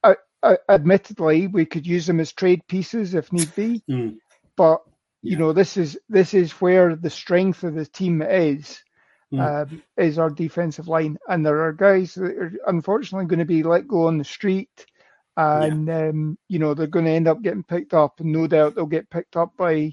uh, 0.02 0.14
uh, 0.42 0.56
admittedly, 0.68 1.48
we 1.48 1.66
could 1.66 1.86
use 1.86 2.06
them 2.06 2.20
as 2.20 2.32
trade 2.32 2.62
pieces 2.68 3.14
if 3.14 3.32
need 3.32 3.54
be, 3.54 3.82
mm. 3.90 4.16
but 4.56 4.82
you 5.22 5.32
yeah. 5.32 5.38
know 5.38 5.52
this 5.52 5.76
is 5.76 5.98
this 6.08 6.32
is 6.32 6.52
where 6.52 6.96
the 6.96 7.10
strength 7.10 7.64
of 7.64 7.74
the 7.74 7.86
team 7.86 8.22
is. 8.22 8.82
Mm. 9.32 9.70
Um, 9.70 9.82
is 9.96 10.18
our 10.18 10.28
defensive 10.28 10.88
line, 10.88 11.16
and 11.28 11.46
there 11.46 11.62
are 11.62 11.72
guys 11.72 12.14
that 12.14 12.36
are 12.36 12.52
unfortunately 12.66 13.26
going 13.26 13.38
to 13.38 13.44
be 13.44 13.62
let 13.62 13.86
go 13.86 14.08
on 14.08 14.18
the 14.18 14.24
street, 14.24 14.86
and 15.40 15.86
yeah. 15.86 16.08
um, 16.08 16.38
you 16.48 16.58
know 16.58 16.74
they're 16.74 16.86
going 16.86 17.04
to 17.04 17.10
end 17.10 17.28
up 17.28 17.42
getting 17.42 17.62
picked 17.62 17.94
up, 17.94 18.20
and 18.20 18.32
no 18.32 18.46
doubt 18.46 18.74
they'll 18.74 18.86
get 18.86 19.10
picked 19.10 19.36
up 19.36 19.56
by 19.56 19.92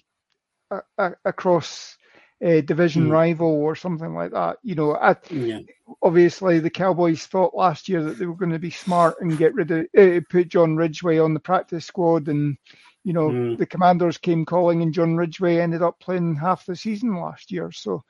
a, 0.71 0.79
a, 0.97 1.11
a 1.25 1.33
cross 1.33 1.97
uh, 2.45 2.61
division 2.61 3.07
mm. 3.07 3.11
rival 3.11 3.47
or 3.47 3.75
something 3.75 4.13
like 4.13 4.31
that. 4.31 4.57
You 4.63 4.75
know, 4.75 4.95
I, 4.95 5.15
yeah. 5.29 5.59
obviously 6.01 6.59
the 6.59 6.69
Cowboys 6.69 7.25
thought 7.25 7.55
last 7.55 7.89
year 7.89 8.03
that 8.03 8.19
they 8.19 8.25
were 8.25 8.35
going 8.35 8.51
to 8.51 8.59
be 8.59 8.71
smart 8.71 9.17
and 9.21 9.37
get 9.37 9.53
rid 9.53 9.71
of 9.71 9.87
uh, 9.97 10.21
put 10.29 10.49
John 10.49 10.75
Ridgeway 10.75 11.19
on 11.19 11.33
the 11.33 11.39
practice 11.39 11.85
squad, 11.85 12.27
and 12.27 12.57
you 13.03 13.13
know 13.13 13.29
mm. 13.29 13.57
the 13.57 13.65
Commanders 13.65 14.17
came 14.17 14.45
calling, 14.45 14.81
and 14.81 14.93
John 14.93 15.15
Ridgeway 15.15 15.59
ended 15.59 15.81
up 15.81 15.99
playing 15.99 16.35
half 16.35 16.65
the 16.65 16.75
season 16.75 17.15
last 17.15 17.51
year. 17.51 17.71
So, 17.71 18.03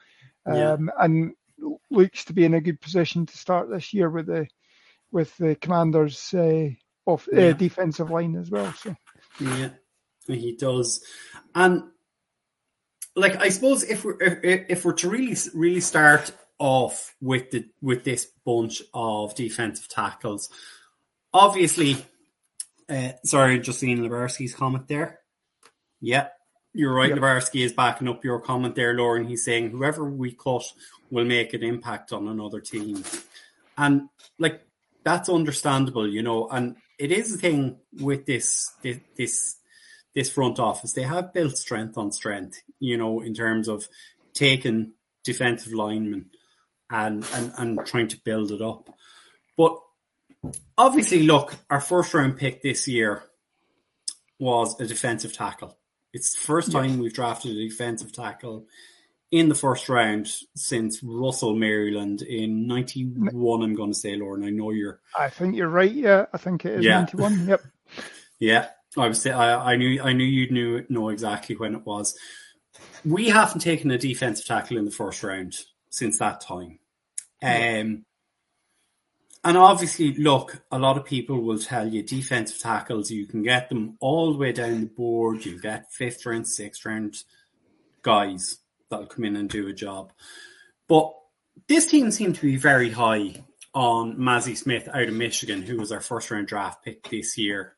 um, 0.46 0.56
yeah. 0.56 0.78
and 1.00 1.34
looks 1.90 2.26
to 2.26 2.34
be 2.34 2.46
in 2.46 2.54
a 2.54 2.62
good 2.62 2.80
position 2.82 3.26
to 3.26 3.38
start 3.38 3.70
this 3.70 3.94
year 3.94 4.10
with 4.10 4.28
the 4.28 4.48
with 5.12 5.36
the 5.38 5.56
Commanders' 5.56 6.34
uh, 6.34 6.70
off 7.08 7.28
uh, 7.36 7.54
defensive 7.54 8.10
line 8.10 8.36
as 8.36 8.52
well. 8.52 8.72
So, 8.74 8.96
yeah, 9.40 9.70
he 10.28 10.56
does, 10.56 11.04
and 11.56 11.84
like 13.16 13.38
I 13.38 13.50
suppose 13.50 13.84
if 13.84 14.06
we're 14.06 14.22
if, 14.22 14.66
if 14.70 14.86
we're 14.86 14.94
to 14.94 15.10
really 15.10 15.36
really 15.54 15.82
start 15.82 16.32
off 16.60 17.16
with 17.22 17.52
the 17.52 17.66
with 17.82 18.04
this 18.04 18.28
bunch 18.46 18.82
of 18.94 19.36
defensive 19.36 19.88
tackles, 19.88 20.50
obviously, 21.34 21.98
uh, 22.90 23.14
sorry, 23.24 23.60
Justine 23.60 24.00
Lebarski's 24.00 24.54
comment 24.54 24.88
there. 24.88 25.20
Yeah, 26.00 26.28
you're 26.74 26.94
right. 26.94 27.10
Yep. 27.10 27.18
Lebarski 27.18 27.66
is 27.66 27.74
backing 27.74 28.08
up 28.08 28.24
your 28.24 28.40
comment 28.40 28.76
there, 28.76 28.94
Lorne. 28.94 29.28
He's 29.28 29.44
saying 29.44 29.72
whoever 29.72 30.04
we 30.04 30.34
cut 30.34 30.64
will 31.10 31.26
make 31.26 31.54
an 31.54 31.64
impact 31.64 32.14
on 32.14 32.28
another 32.28 32.60
team, 32.60 33.04
and 33.78 34.10
like 34.38 34.62
that's 35.04 35.30
understandable, 35.30 36.08
you 36.08 36.22
know. 36.22 36.48
And 36.50 36.76
it 36.98 37.12
is 37.12 37.34
a 37.34 37.38
thing 37.38 37.78
with 38.02 38.26
this 38.26 38.72
this, 38.82 39.00
this 39.18 39.58
this 40.16 40.30
front 40.32 40.60
office. 40.60 40.94
They 40.94 41.04
have 41.04 41.34
built 41.34 41.58
strength 41.58 41.98
on 41.98 42.12
strength, 42.12 42.62
you 42.80 42.98
know, 42.98 43.22
in 43.22 43.34
terms 43.34 43.68
of 43.68 43.88
taking 44.34 44.94
defensive 45.24 45.74
linemen 45.74 46.32
and, 46.90 47.26
and, 47.34 47.54
and 47.58 47.86
trying 47.86 48.08
to 48.08 48.18
build 48.24 48.52
it 48.52 48.62
up. 48.62 48.90
But 49.56 49.78
obviously, 50.78 51.24
look, 51.24 51.56
our 51.70 51.82
first 51.82 52.14
round 52.14 52.38
pick 52.38 52.62
this 52.62 52.88
year 52.88 53.24
was 54.40 54.80
a 54.80 54.88
defensive 54.88 55.34
tackle. 55.34 55.78
It's 56.14 56.34
the 56.34 56.46
first 56.48 56.72
time 56.72 56.96
yeah. 56.96 56.98
we've 57.02 57.14
drafted 57.14 57.56
a 57.56 57.68
defensive 57.68 58.12
tackle 58.12 58.66
in 59.32 59.50
the 59.50 59.56
first 59.56 59.90
round 59.90 60.30
since 60.56 61.04
Russell 61.04 61.56
Maryland 61.56 62.22
in 62.22 62.66
91, 62.68 63.62
I'm 63.62 63.76
going 63.76 63.92
to 63.92 63.98
say, 63.98 64.16
Lorne. 64.16 64.46
I 64.46 64.50
know 64.50 64.72
you're. 64.72 65.02
I 65.18 65.30
think 65.30 65.56
you're 65.56 65.68
right. 65.68 65.92
Yeah, 65.92 66.28
I 66.34 66.38
think 66.38 66.66
it 66.66 66.80
is 66.80 66.86
yeah. 66.86 67.00
91. 67.00 67.48
Yep. 67.48 67.62
yeah. 68.40 68.68
I 68.96 69.08
was 69.08 69.28
I, 69.28 69.74
I 69.74 69.76
knew 69.76 70.02
I 70.02 70.14
knew 70.14 70.24
you'd 70.24 70.52
knew 70.52 70.84
know 70.90 71.10
exactly 71.10 71.56
when 71.56 71.76
it 71.76 71.86
was. 71.86 72.18
We 73.06 73.30
haven't 73.30 73.60
taken 73.60 73.92
a 73.92 73.98
defensive 73.98 74.46
tackle 74.46 74.78
in 74.78 74.86
the 74.86 74.92
first 74.92 75.22
round 75.24 75.56
since 75.90 76.18
that 76.18 76.42
time. 76.42 76.80
Um, 77.44 78.06
and 79.44 79.58
obviously, 79.58 80.16
look, 80.16 80.64
a 80.72 80.80
lot 80.80 80.98
of 80.98 81.06
people 81.06 81.42
will 81.42 81.60
tell 81.60 81.88
you 81.88 82.02
defensive 82.02 82.60
tackles, 82.60 83.12
you 83.12 83.28
can 83.28 83.44
get 83.44 83.70
them 83.70 83.98
all 84.00 84.32
the 84.32 84.40
way 84.40 84.52
down 84.52 84.82
the 84.82 84.88
board. 84.88 85.46
You'll 85.46 85.60
get 85.60 85.92
fifth 85.92 86.26
round, 86.26 86.48
sixth 86.48 86.84
round 86.84 87.18
guys 88.02 88.58
that'll 88.90 89.08
come 89.08 89.26
in 89.26 89.36
and 89.36 89.50
do 89.50 89.68
a 89.68 89.74
job. 89.74 90.12
But 90.88 91.14
this 91.68 91.88
team 91.88 92.12
seemed 92.12 92.36
to 92.36 92.42
be 92.42 92.56
very 92.56 92.90
high 92.90 93.44
on 93.74 94.18
Mazi 94.18 94.56
Smith 94.56 94.88
out 94.92 95.08
of 95.08 95.14
Michigan, 95.14 95.62
who 95.62 95.78
was 95.78 95.92
our 95.92 96.02
first 96.02 96.32
round 96.32 96.48
draft 96.48 96.84
pick 96.84 97.08
this 97.10 97.38
year. 97.38 97.76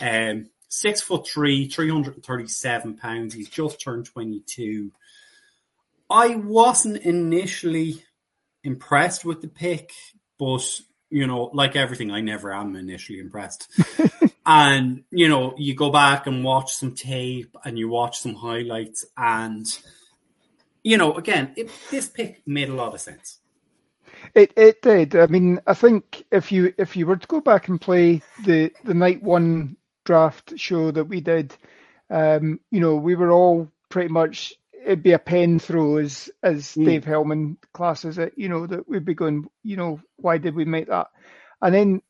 Um, 0.00 0.50
six 0.68 1.00
foot 1.00 1.28
three, 1.28 1.68
337 1.68 2.96
pounds. 2.96 3.34
He's 3.34 3.48
just 3.48 3.80
turned 3.80 4.06
22. 4.06 4.92
I 6.08 6.36
wasn't 6.36 6.98
initially 6.98 8.02
impressed 8.64 9.24
with 9.24 9.40
the 9.40 9.48
pick, 9.48 9.92
but 10.38 10.62
you 11.10 11.26
know, 11.26 11.50
like 11.52 11.76
everything, 11.76 12.10
I 12.10 12.20
never 12.20 12.52
am 12.52 12.74
initially 12.74 13.18
impressed. 13.18 13.68
and 14.46 15.04
you 15.10 15.28
know, 15.28 15.54
you 15.58 15.74
go 15.74 15.90
back 15.90 16.26
and 16.26 16.44
watch 16.44 16.72
some 16.72 16.94
tape 16.94 17.54
and 17.64 17.78
you 17.78 17.88
watch 17.88 18.18
some 18.20 18.34
highlights, 18.34 19.04
and 19.16 19.66
you 20.82 20.96
know, 20.96 21.14
again, 21.14 21.52
it, 21.56 21.70
this 21.90 22.08
pick 22.08 22.42
made 22.46 22.68
a 22.68 22.74
lot 22.74 22.94
of 22.94 23.00
sense. 23.00 23.38
It 24.34 24.52
it 24.56 24.82
did. 24.82 25.16
I 25.16 25.26
mean, 25.26 25.60
I 25.66 25.74
think 25.74 26.24
if 26.30 26.52
you 26.52 26.72
if 26.78 26.96
you 26.96 27.06
were 27.06 27.16
to 27.16 27.26
go 27.26 27.40
back 27.40 27.68
and 27.68 27.80
play 27.80 28.22
the 28.44 28.72
the 28.84 28.94
night 28.94 29.22
one 29.22 29.76
draft 30.04 30.52
show 30.56 30.90
that 30.90 31.04
we 31.04 31.20
did, 31.20 31.54
um, 32.10 32.60
you 32.70 32.80
know, 32.80 32.96
we 32.96 33.14
were 33.14 33.30
all 33.30 33.70
pretty 33.88 34.08
much 34.08 34.54
it'd 34.84 35.02
be 35.02 35.12
a 35.12 35.18
pen 35.18 35.58
throw 35.58 35.96
as 35.96 36.30
as 36.42 36.74
mm. 36.74 36.84
Dave 36.84 37.04
Helman 37.04 37.56
classes 37.72 38.18
it, 38.18 38.32
you 38.36 38.48
know, 38.48 38.66
that 38.66 38.88
we'd 38.88 39.04
be 39.04 39.14
going, 39.14 39.48
you 39.62 39.76
know, 39.76 40.00
why 40.16 40.38
did 40.38 40.54
we 40.54 40.64
make 40.64 40.88
that? 40.88 41.08
And 41.60 41.74
then, 41.74 42.02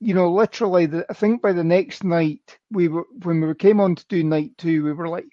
you 0.00 0.14
know, 0.14 0.32
literally, 0.32 0.86
the, 0.86 1.06
I 1.08 1.14
think 1.14 1.42
by 1.42 1.52
the 1.52 1.64
next 1.64 2.04
night 2.04 2.58
we 2.70 2.88
were 2.88 3.06
when 3.22 3.40
we 3.40 3.54
came 3.54 3.80
on 3.80 3.94
to 3.94 4.06
do 4.08 4.22
night 4.24 4.52
two, 4.58 4.84
we 4.84 4.92
were 4.92 5.08
like, 5.08 5.26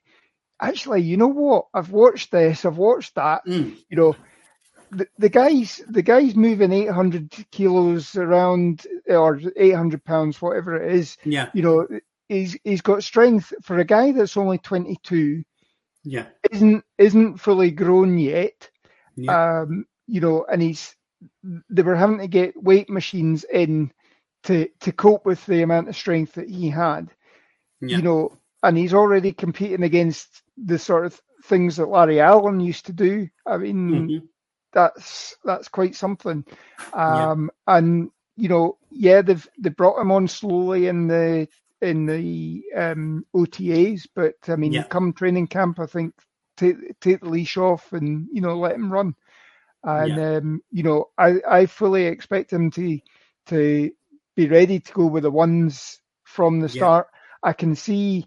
actually, 0.67 1.01
you 1.01 1.17
know 1.17 1.27
what? 1.27 1.67
I've 1.73 1.91
watched 1.91 2.31
this, 2.31 2.65
I've 2.65 2.77
watched 2.77 3.15
that, 3.15 3.45
mm. 3.45 3.75
you 3.89 3.97
know. 3.97 4.15
The, 4.91 5.07
the 5.17 5.29
guys, 5.29 5.81
the 5.89 6.03
guys 6.03 6.35
moving 6.35 6.71
800 6.71 7.47
kilos 7.49 8.15
around 8.15 8.85
or 9.07 9.41
800 9.55 10.03
pounds, 10.03 10.39
whatever 10.39 10.75
it 10.75 10.93
is. 10.93 11.17
Yeah. 11.23 11.49
You 11.55 11.63
know, 11.63 11.87
he's 12.29 12.57
he's 12.63 12.81
got 12.81 13.03
strength 13.03 13.53
for 13.63 13.79
a 13.79 13.85
guy 13.85 14.11
that's 14.11 14.37
only 14.37 14.59
22. 14.59 15.43
Yeah. 16.03 16.25
Isn't 16.51 16.83
isn't 16.97 17.37
fully 17.37 17.71
grown 17.71 18.17
yet. 18.17 18.69
Yeah. 19.15 19.61
Um, 19.61 19.85
you 20.07 20.21
know, 20.21 20.45
and 20.51 20.61
he's 20.61 20.95
they 21.69 21.81
were 21.81 21.95
having 21.95 22.19
to 22.19 22.27
get 22.27 22.61
weight 22.61 22.89
machines 22.89 23.45
in 23.51 23.91
to 24.43 24.67
to 24.81 24.91
cope 24.91 25.25
with 25.25 25.45
the 25.45 25.61
amount 25.61 25.89
of 25.89 25.95
strength 25.95 26.33
that 26.33 26.49
he 26.49 26.69
had. 26.69 27.09
Yeah. 27.81 27.97
You 27.97 28.03
know, 28.03 28.37
and 28.63 28.77
he's 28.77 28.93
already 28.93 29.33
competing 29.33 29.83
against 29.83 30.41
the 30.57 30.79
sort 30.79 31.05
of 31.05 31.21
things 31.43 31.75
that 31.75 31.89
Larry 31.89 32.21
Allen 32.21 32.61
used 32.61 32.85
to 32.87 32.93
do. 32.93 33.27
I 33.45 33.57
mean, 33.57 33.89
mm-hmm. 33.89 34.25
that's 34.71 35.35
that's 35.43 35.67
quite 35.67 35.95
something. 35.95 36.45
Um, 36.93 37.51
yeah. 37.67 37.77
And 37.77 38.09
you 38.37 38.49
know, 38.49 38.77
yeah, 38.89 39.21
they've 39.21 39.47
they 39.59 39.69
brought 39.69 39.99
him 39.99 40.11
on 40.11 40.27
slowly 40.27 40.87
in 40.87 41.07
the 41.07 41.47
in 41.81 42.05
the 42.05 42.63
um, 42.75 43.25
OTAs, 43.35 44.07
but 44.15 44.35
I 44.47 44.55
mean, 44.55 44.71
yeah. 44.71 44.83
come 44.83 45.11
training 45.11 45.47
camp, 45.47 45.79
I 45.79 45.85
think 45.85 46.15
take 46.55 46.77
take 47.01 47.19
the 47.19 47.29
leash 47.29 47.57
off 47.57 47.91
and 47.91 48.27
you 48.31 48.41
know 48.41 48.57
let 48.57 48.75
him 48.75 48.91
run. 48.91 49.15
And 49.83 50.15
yeah. 50.15 50.35
um, 50.37 50.63
you 50.71 50.83
know, 50.83 51.09
I 51.17 51.35
I 51.47 51.65
fully 51.65 52.05
expect 52.05 52.53
him 52.53 52.71
to 52.71 52.99
to 53.47 53.91
be 54.35 54.47
ready 54.47 54.79
to 54.79 54.93
go 54.93 55.05
with 55.05 55.23
the 55.23 55.31
ones 55.31 55.99
from 56.23 56.61
the 56.61 56.69
start. 56.69 57.07
I 57.43 57.51
can 57.53 57.75
see, 57.75 58.25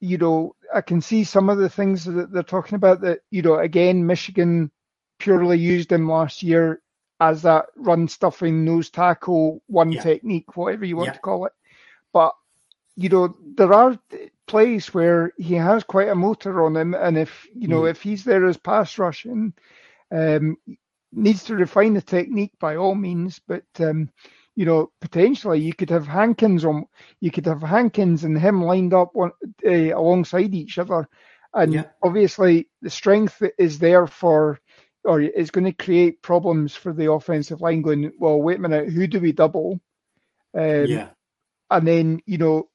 you 0.00 0.18
know, 0.18 0.54
I 0.74 0.80
can 0.80 1.00
see 1.00 1.24
some 1.24 1.48
of 1.48 1.58
the 1.58 1.68
things 1.68 2.04
that 2.04 2.32
they're 2.32 2.42
talking 2.42 2.76
about. 2.76 3.00
That 3.00 3.20
you 3.30 3.42
know, 3.42 3.58
again, 3.58 4.06
Michigan 4.06 4.70
purely 5.18 5.58
used 5.58 5.90
him 5.90 6.08
last 6.08 6.42
year 6.42 6.80
as 7.20 7.42
that 7.42 7.66
run 7.76 8.06
stuffing 8.06 8.64
nose 8.64 8.90
tackle 8.90 9.62
one 9.66 9.92
technique, 9.92 10.56
whatever 10.56 10.84
you 10.84 10.96
want 10.96 11.14
to 11.14 11.20
call 11.20 11.46
it. 11.46 11.52
But 12.12 12.34
you 12.96 13.08
know, 13.08 13.36
there 13.56 13.72
are 13.72 13.98
plays 14.46 14.92
where 14.94 15.32
he 15.36 15.54
has 15.54 15.84
quite 15.84 16.08
a 16.08 16.14
motor 16.14 16.64
on 16.64 16.76
him, 16.76 16.94
and 16.94 17.18
if 17.18 17.46
you 17.54 17.68
know 17.68 17.82
mm. 17.82 17.90
if 17.90 18.02
he's 18.02 18.24
there 18.24 18.46
as 18.46 18.56
pass 18.56 18.98
rushing, 18.98 19.52
um, 20.10 20.56
needs 21.12 21.44
to 21.44 21.56
refine 21.56 21.94
the 21.94 22.02
technique 22.02 22.52
by 22.60 22.76
all 22.76 22.94
means. 22.94 23.40
But 23.46 23.64
um, 23.80 24.10
you 24.58 24.64
know, 24.64 24.90
potentially 25.00 25.60
you 25.60 25.72
could 25.72 25.90
have 25.90 26.08
Hankins 26.08 26.64
on, 26.64 26.86
you 27.20 27.30
could 27.30 27.46
have 27.46 27.62
Hankins 27.62 28.24
and 28.24 28.36
him 28.36 28.60
lined 28.60 28.92
up 28.92 29.10
one, 29.12 29.30
uh, 29.64 29.70
alongside 29.70 30.52
each 30.52 30.78
other, 30.78 31.08
and 31.54 31.74
yeah. 31.74 31.84
obviously 32.02 32.68
the 32.82 32.90
strength 32.90 33.40
is 33.56 33.78
there 33.78 34.08
for, 34.08 34.58
or 35.04 35.20
is 35.20 35.52
going 35.52 35.66
to 35.66 35.84
create 35.84 36.22
problems 36.22 36.74
for 36.74 36.92
the 36.92 37.08
offensive 37.08 37.60
line. 37.60 37.82
Going, 37.82 38.10
well, 38.18 38.42
wait 38.42 38.58
a 38.58 38.60
minute, 38.60 38.88
who 38.88 39.06
do 39.06 39.20
we 39.20 39.30
double? 39.30 39.78
Um, 40.58 40.86
yeah. 40.86 41.10
And 41.70 41.86
then 41.86 42.20
you 42.26 42.38
know 42.38 42.68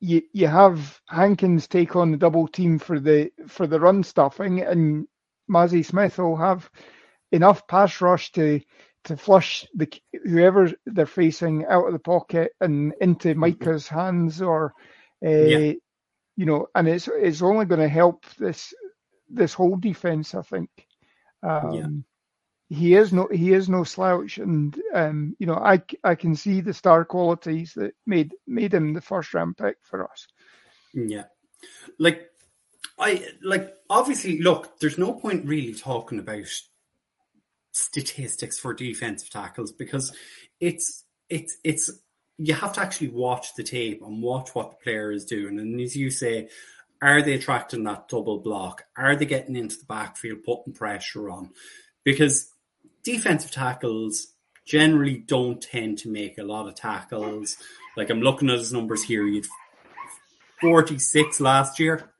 you 0.00 0.20
you 0.34 0.48
have 0.48 1.00
Hankins 1.08 1.66
take 1.66 1.96
on 1.96 2.10
the 2.10 2.18
double 2.18 2.46
team 2.46 2.78
for 2.78 3.00
the 3.00 3.32
for 3.48 3.66
the 3.66 3.80
run 3.80 4.02
stuffing, 4.02 4.60
and 4.60 5.06
Mazi 5.50 5.82
Smith 5.82 6.18
will 6.18 6.36
have 6.36 6.68
enough 7.30 7.66
pass 7.66 8.02
rush 8.02 8.32
to 8.32 8.60
to 9.04 9.16
flush 9.16 9.66
the 9.74 9.88
whoever 10.24 10.70
they're 10.86 11.06
facing 11.06 11.66
out 11.66 11.86
of 11.86 11.92
the 11.92 11.98
pocket 11.98 12.52
and 12.60 12.94
into 13.00 13.28
mm-hmm. 13.28 13.40
Micah's 13.40 13.88
hands, 13.88 14.40
or 14.40 14.72
uh, 15.24 15.28
yeah. 15.28 15.72
you 16.36 16.46
know, 16.46 16.68
and 16.74 16.88
it's 16.88 17.08
it's 17.08 17.42
only 17.42 17.66
going 17.66 17.80
to 17.80 17.88
help 17.88 18.24
this 18.38 18.72
this 19.28 19.54
whole 19.54 19.76
defense, 19.76 20.34
I 20.34 20.42
think. 20.42 20.70
Um, 21.42 21.72
yeah. 21.72 22.76
he 22.76 22.94
is 22.94 23.12
no 23.12 23.28
he 23.32 23.52
is 23.52 23.68
no 23.68 23.84
slouch, 23.84 24.38
and 24.38 24.78
um, 24.94 25.36
you 25.38 25.46
know 25.46 25.56
I 25.56 25.82
I 26.04 26.14
can 26.14 26.36
see 26.36 26.60
the 26.60 26.74
star 26.74 27.04
qualities 27.04 27.72
that 27.74 27.94
made 28.06 28.32
made 28.46 28.72
him 28.72 28.94
the 28.94 29.00
first 29.00 29.34
round 29.34 29.56
pick 29.56 29.76
for 29.82 30.08
us. 30.10 30.26
Yeah, 30.94 31.24
like 31.98 32.28
I 32.98 33.26
like 33.42 33.74
obviously 33.90 34.40
look. 34.40 34.78
There's 34.78 34.98
no 34.98 35.14
point 35.14 35.46
really 35.46 35.74
talking 35.74 36.20
about 36.20 36.46
statistics 37.72 38.58
for 38.58 38.74
defensive 38.74 39.30
tackles 39.30 39.72
because 39.72 40.14
it's 40.60 41.04
it's 41.28 41.56
it's 41.64 41.90
you 42.38 42.54
have 42.54 42.72
to 42.74 42.80
actually 42.80 43.08
watch 43.08 43.54
the 43.54 43.62
tape 43.62 44.02
and 44.02 44.22
watch 44.22 44.54
what 44.54 44.70
the 44.70 44.76
player 44.76 45.12
is 45.12 45.24
doing. 45.24 45.58
And 45.58 45.80
as 45.80 45.96
you 45.96 46.10
say, 46.10 46.48
are 47.00 47.22
they 47.22 47.34
attracting 47.34 47.84
that 47.84 48.08
double 48.08 48.38
block? 48.38 48.84
Are 48.96 49.16
they 49.16 49.26
getting 49.26 49.56
into 49.56 49.76
the 49.76 49.84
backfield, 49.84 50.44
putting 50.44 50.72
pressure 50.72 51.30
on? 51.30 51.50
Because 52.04 52.50
defensive 53.02 53.50
tackles 53.50 54.28
generally 54.64 55.16
don't 55.18 55.60
tend 55.60 55.98
to 55.98 56.08
make 56.10 56.38
a 56.38 56.44
lot 56.44 56.68
of 56.68 56.74
tackles. 56.74 57.56
Like 57.96 58.10
I'm 58.10 58.22
looking 58.22 58.50
at 58.50 58.58
his 58.58 58.72
numbers 58.72 59.02
here, 59.02 59.26
he 59.26 59.36
had 59.36 59.46
46 60.60 61.40
last 61.40 61.78
year. 61.78 62.12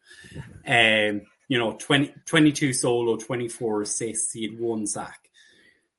Um, 0.67 1.23
you 1.49 1.59
know, 1.59 1.77
20, 1.79 2.15
22 2.27 2.73
solo, 2.73 3.17
24 3.17 3.83
assists, 3.83 4.33
he 4.33 4.49
had 4.49 4.59
one 4.59 4.87
sack. 4.87 5.22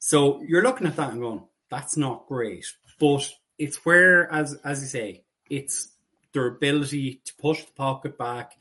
So 0.05 0.41
you're 0.41 0.63
looking 0.63 0.85
at 0.85 0.97
that 0.97 1.13
and 1.13 1.21
going, 1.21 1.43
that's 1.69 1.95
not 1.95 2.27
great. 2.27 2.65
But 2.99 3.31
it's 3.57 3.85
where, 3.85 4.29
as 4.29 4.53
as 4.65 4.81
you 4.81 4.87
say, 4.87 5.23
it's 5.49 5.93
their 6.33 6.47
ability 6.47 7.21
to 7.23 7.33
push 7.35 7.63
the 7.63 7.71
pocket 7.71 8.17
back, 8.17 8.51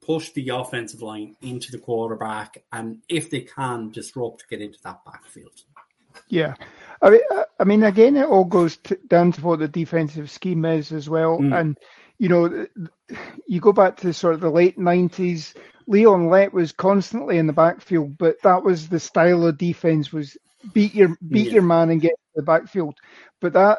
push 0.00 0.30
the 0.30 0.48
offensive 0.48 1.02
line 1.02 1.36
into 1.42 1.70
the 1.70 1.76
quarterback, 1.76 2.64
and 2.72 3.02
if 3.10 3.28
they 3.28 3.42
can, 3.42 3.90
disrupt, 3.90 4.48
get 4.48 4.62
into 4.62 4.78
that 4.84 5.04
backfield. 5.04 5.64
Yeah, 6.28 6.54
I 7.02 7.10
mean, 7.10 7.20
I 7.60 7.64
mean, 7.64 7.82
again, 7.82 8.16
it 8.16 8.24
all 8.24 8.46
goes 8.46 8.78
to, 8.78 8.98
down 9.06 9.32
to 9.32 9.42
what 9.42 9.58
the 9.58 9.68
defensive 9.68 10.30
scheme 10.30 10.64
is 10.64 10.92
as 10.92 11.10
well, 11.10 11.38
mm. 11.38 11.60
and 11.60 11.78
you 12.16 12.30
know, 12.30 12.66
you 13.46 13.60
go 13.60 13.74
back 13.74 13.98
to 13.98 14.14
sort 14.14 14.32
of 14.32 14.40
the 14.40 14.48
late 14.48 14.78
nineties. 14.78 15.52
Leon 15.86 16.30
Lett 16.30 16.54
was 16.54 16.72
constantly 16.72 17.36
in 17.36 17.46
the 17.46 17.52
backfield, 17.52 18.16
but 18.16 18.40
that 18.42 18.64
was 18.64 18.88
the 18.88 18.98
style 18.98 19.46
of 19.46 19.58
defense 19.58 20.10
was 20.10 20.38
beat 20.72 20.94
your 20.94 21.16
beat 21.28 21.48
yeah. 21.48 21.54
your 21.54 21.62
man 21.62 21.90
and 21.90 22.00
get 22.00 22.10
to 22.10 22.32
the 22.36 22.42
backfield. 22.42 22.96
But 23.40 23.52
that 23.54 23.78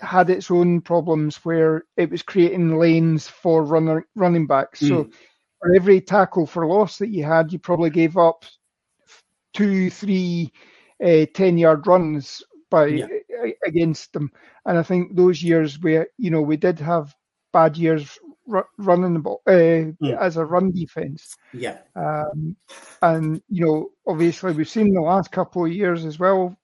had 0.00 0.30
its 0.30 0.50
own 0.50 0.80
problems 0.80 1.36
where 1.44 1.84
it 1.96 2.10
was 2.10 2.22
creating 2.22 2.78
lanes 2.78 3.26
for 3.26 3.64
runner, 3.64 4.06
running 4.14 4.46
backs. 4.46 4.80
Mm. 4.80 4.88
So 4.88 5.10
for 5.60 5.74
every 5.74 6.00
tackle 6.00 6.46
for 6.46 6.66
loss 6.66 6.98
that 6.98 7.08
you 7.08 7.24
had, 7.24 7.52
you 7.52 7.58
probably 7.58 7.90
gave 7.90 8.16
up 8.16 8.44
two, 9.54 9.90
three, 9.90 10.52
uh, 11.04 11.26
10 11.34 11.58
yard 11.58 11.86
runs 11.86 12.42
by 12.70 12.86
yeah. 12.86 13.06
against 13.66 14.12
them. 14.12 14.30
And 14.66 14.78
I 14.78 14.82
think 14.82 15.16
those 15.16 15.42
years 15.42 15.80
where, 15.80 16.08
you 16.16 16.30
know, 16.30 16.42
we 16.42 16.56
did 16.56 16.78
have 16.80 17.14
bad 17.52 17.76
years 17.76 18.18
r- 18.52 18.68
running 18.78 19.14
the 19.14 19.20
ball 19.20 19.42
uh, 19.46 19.50
mm. 19.50 20.18
as 20.18 20.36
a 20.36 20.44
run 20.44 20.72
defense. 20.72 21.36
Yeah. 21.52 21.78
Um, 21.94 22.56
and, 23.02 23.42
you 23.48 23.64
know, 23.64 23.90
obviously 24.06 24.52
we've 24.52 24.68
seen 24.68 24.92
the 24.92 25.00
last 25.00 25.30
couple 25.32 25.64
of 25.64 25.72
years 25.72 26.04
as 26.04 26.18
well. 26.18 26.56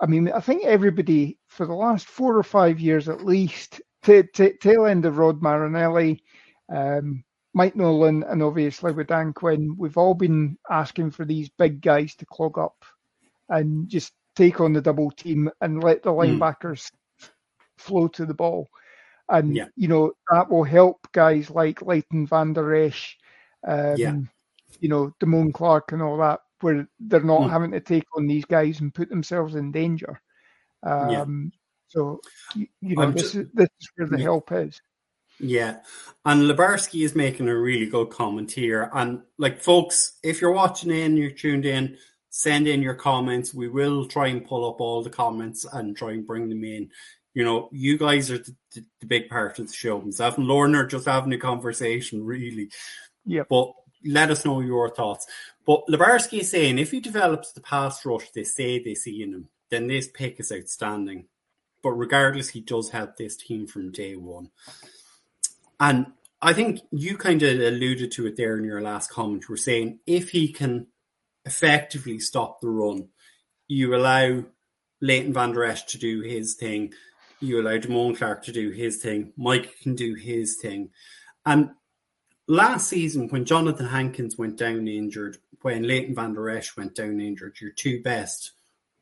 I 0.00 0.06
mean, 0.06 0.30
I 0.30 0.40
think 0.40 0.64
everybody 0.64 1.38
for 1.48 1.66
the 1.66 1.74
last 1.74 2.06
four 2.06 2.36
or 2.36 2.42
five 2.42 2.80
years 2.80 3.08
at 3.08 3.24
least, 3.24 3.80
t- 4.02 4.22
t- 4.34 4.52
tail 4.60 4.86
end 4.86 5.06
of 5.06 5.18
Rod 5.18 5.42
Marinelli, 5.42 6.22
um, 6.68 7.24
Mike 7.54 7.76
Nolan, 7.76 8.22
and 8.24 8.42
obviously 8.42 8.92
with 8.92 9.06
Dan 9.06 9.32
Quinn, 9.32 9.74
we've 9.78 9.96
all 9.96 10.14
been 10.14 10.58
asking 10.70 11.10
for 11.10 11.24
these 11.24 11.48
big 11.48 11.80
guys 11.80 12.14
to 12.16 12.26
clog 12.26 12.58
up 12.58 12.84
and 13.48 13.88
just 13.88 14.12
take 14.34 14.60
on 14.60 14.74
the 14.74 14.82
double 14.82 15.10
team 15.10 15.50
and 15.62 15.82
let 15.82 16.02
the 16.02 16.12
hmm. 16.12 16.18
linebackers 16.18 16.90
mm. 16.90 17.28
flow 17.78 18.08
to 18.08 18.26
the 18.26 18.34
ball. 18.34 18.68
And, 19.28 19.56
yeah. 19.56 19.66
you 19.76 19.88
know, 19.88 20.12
that 20.30 20.48
will 20.48 20.64
help 20.64 21.08
guys 21.12 21.50
like 21.50 21.82
Leighton 21.82 22.26
Vander 22.26 22.74
Esch, 22.74 23.16
um, 23.66 23.96
yeah. 23.96 24.14
you 24.80 24.88
know, 24.88 25.12
Damone 25.20 25.52
Clark 25.52 25.92
and 25.92 26.00
all 26.00 26.18
that, 26.18 26.40
where 26.60 26.88
they're 27.00 27.20
not 27.20 27.42
mm. 27.42 27.50
having 27.50 27.72
to 27.72 27.80
take 27.80 28.06
on 28.16 28.26
these 28.26 28.44
guys 28.44 28.80
and 28.80 28.94
put 28.94 29.08
themselves 29.08 29.56
in 29.56 29.72
danger. 29.72 30.20
Um, 30.82 31.10
yeah. 31.10 31.24
So, 31.88 32.20
you, 32.54 32.66
you 32.80 32.96
know, 32.96 33.10
this, 33.10 33.34
is, 33.34 33.48
this 33.52 33.68
is 33.80 33.88
where 33.96 34.08
the 34.08 34.18
help 34.18 34.52
is. 34.52 34.80
Yeah. 35.38 35.78
And 36.24 36.42
Lebarski 36.42 37.04
is 37.04 37.14
making 37.14 37.48
a 37.48 37.56
really 37.56 37.86
good 37.86 38.10
comment 38.10 38.52
here. 38.52 38.90
And 38.94 39.22
like 39.38 39.60
folks, 39.60 40.18
if 40.22 40.40
you're 40.40 40.52
watching 40.52 40.90
in, 40.90 41.16
you're 41.16 41.30
tuned 41.30 41.66
in, 41.66 41.98
send 42.30 42.66
in 42.66 42.80
your 42.80 42.94
comments. 42.94 43.52
We 43.52 43.68
will 43.68 44.06
try 44.06 44.28
and 44.28 44.44
pull 44.44 44.68
up 44.68 44.80
all 44.80 45.02
the 45.02 45.10
comments 45.10 45.66
and 45.70 45.96
try 45.96 46.12
and 46.12 46.26
bring 46.26 46.48
them 46.48 46.64
in. 46.64 46.90
You 47.34 47.44
know, 47.44 47.68
you 47.70 47.98
guys 47.98 48.30
are 48.30 48.38
the, 48.38 48.54
the, 48.76 48.84
the 49.00 49.06
big 49.06 49.28
part 49.28 49.58
of 49.58 49.66
the 49.66 49.72
show. 49.72 50.00
Myself 50.00 50.38
and 50.38 50.46
Lorne 50.46 50.76
are 50.76 50.86
just 50.86 51.06
having 51.06 51.32
a 51.32 51.38
conversation, 51.38 52.24
really. 52.24 52.70
Yeah. 53.24 53.42
But 53.48 53.72
let 54.04 54.30
us 54.30 54.44
know 54.44 54.60
your 54.60 54.88
thoughts. 54.88 55.26
But 55.66 55.86
Lebarski 55.88 56.40
is 56.40 56.50
saying 56.50 56.78
if 56.78 56.92
he 56.92 57.00
develops 57.00 57.52
the 57.52 57.60
pass 57.60 58.06
rush 58.06 58.30
they 58.30 58.44
say 58.44 58.78
they 58.78 58.94
see 58.94 59.22
in 59.22 59.34
him, 59.34 59.48
then 59.70 59.88
this 59.88 60.08
pick 60.08 60.38
is 60.38 60.52
outstanding. 60.52 61.26
But 61.82 61.92
regardless, 61.92 62.50
he 62.50 62.60
does 62.60 62.90
help 62.90 63.16
this 63.16 63.36
team 63.36 63.66
from 63.66 63.90
day 63.90 64.16
one. 64.16 64.50
And 65.80 66.06
I 66.40 66.52
think 66.52 66.80
you 66.90 67.16
kind 67.16 67.42
of 67.42 67.58
alluded 67.58 68.12
to 68.12 68.26
it 68.26 68.36
there 68.36 68.56
in 68.56 68.64
your 68.64 68.80
last 68.80 69.10
comment. 69.10 69.42
You 69.42 69.52
were 69.52 69.56
saying 69.56 69.98
if 70.06 70.30
he 70.30 70.52
can 70.52 70.86
effectively 71.44 72.18
stop 72.18 72.60
the 72.60 72.68
run, 72.68 73.08
you 73.68 73.94
allow 73.94 74.44
Leighton 75.00 75.32
Vander 75.32 75.64
Esch 75.64 75.84
to 75.86 75.98
do 75.98 76.20
his 76.22 76.54
thing, 76.54 76.92
you 77.40 77.60
allow 77.60 77.78
Damone 77.78 78.16
Clark 78.16 78.44
to 78.44 78.52
do 78.52 78.70
his 78.70 78.98
thing, 78.98 79.32
Mike 79.36 79.78
can 79.80 79.94
do 79.94 80.14
his 80.14 80.56
thing. 80.56 80.90
And 81.44 81.70
last 82.46 82.88
season, 82.88 83.28
when 83.28 83.44
Jonathan 83.44 83.86
Hankins 83.86 84.38
went 84.38 84.56
down 84.56 84.88
injured, 84.88 85.38
when 85.62 85.86
Leighton 85.86 86.14
Vander 86.14 86.50
Esch 86.50 86.76
went 86.76 86.94
down 86.94 87.20
injured, 87.20 87.60
your 87.60 87.70
two 87.70 88.02
best 88.02 88.52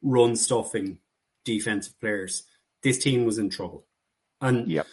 run 0.02 0.36
stuffing 0.36 0.98
defensive 1.44 1.98
players, 2.00 2.44
this 2.82 2.98
team 2.98 3.24
was 3.24 3.38
in 3.38 3.50
trouble. 3.50 3.84
And 4.40 4.68
yep 4.68 4.86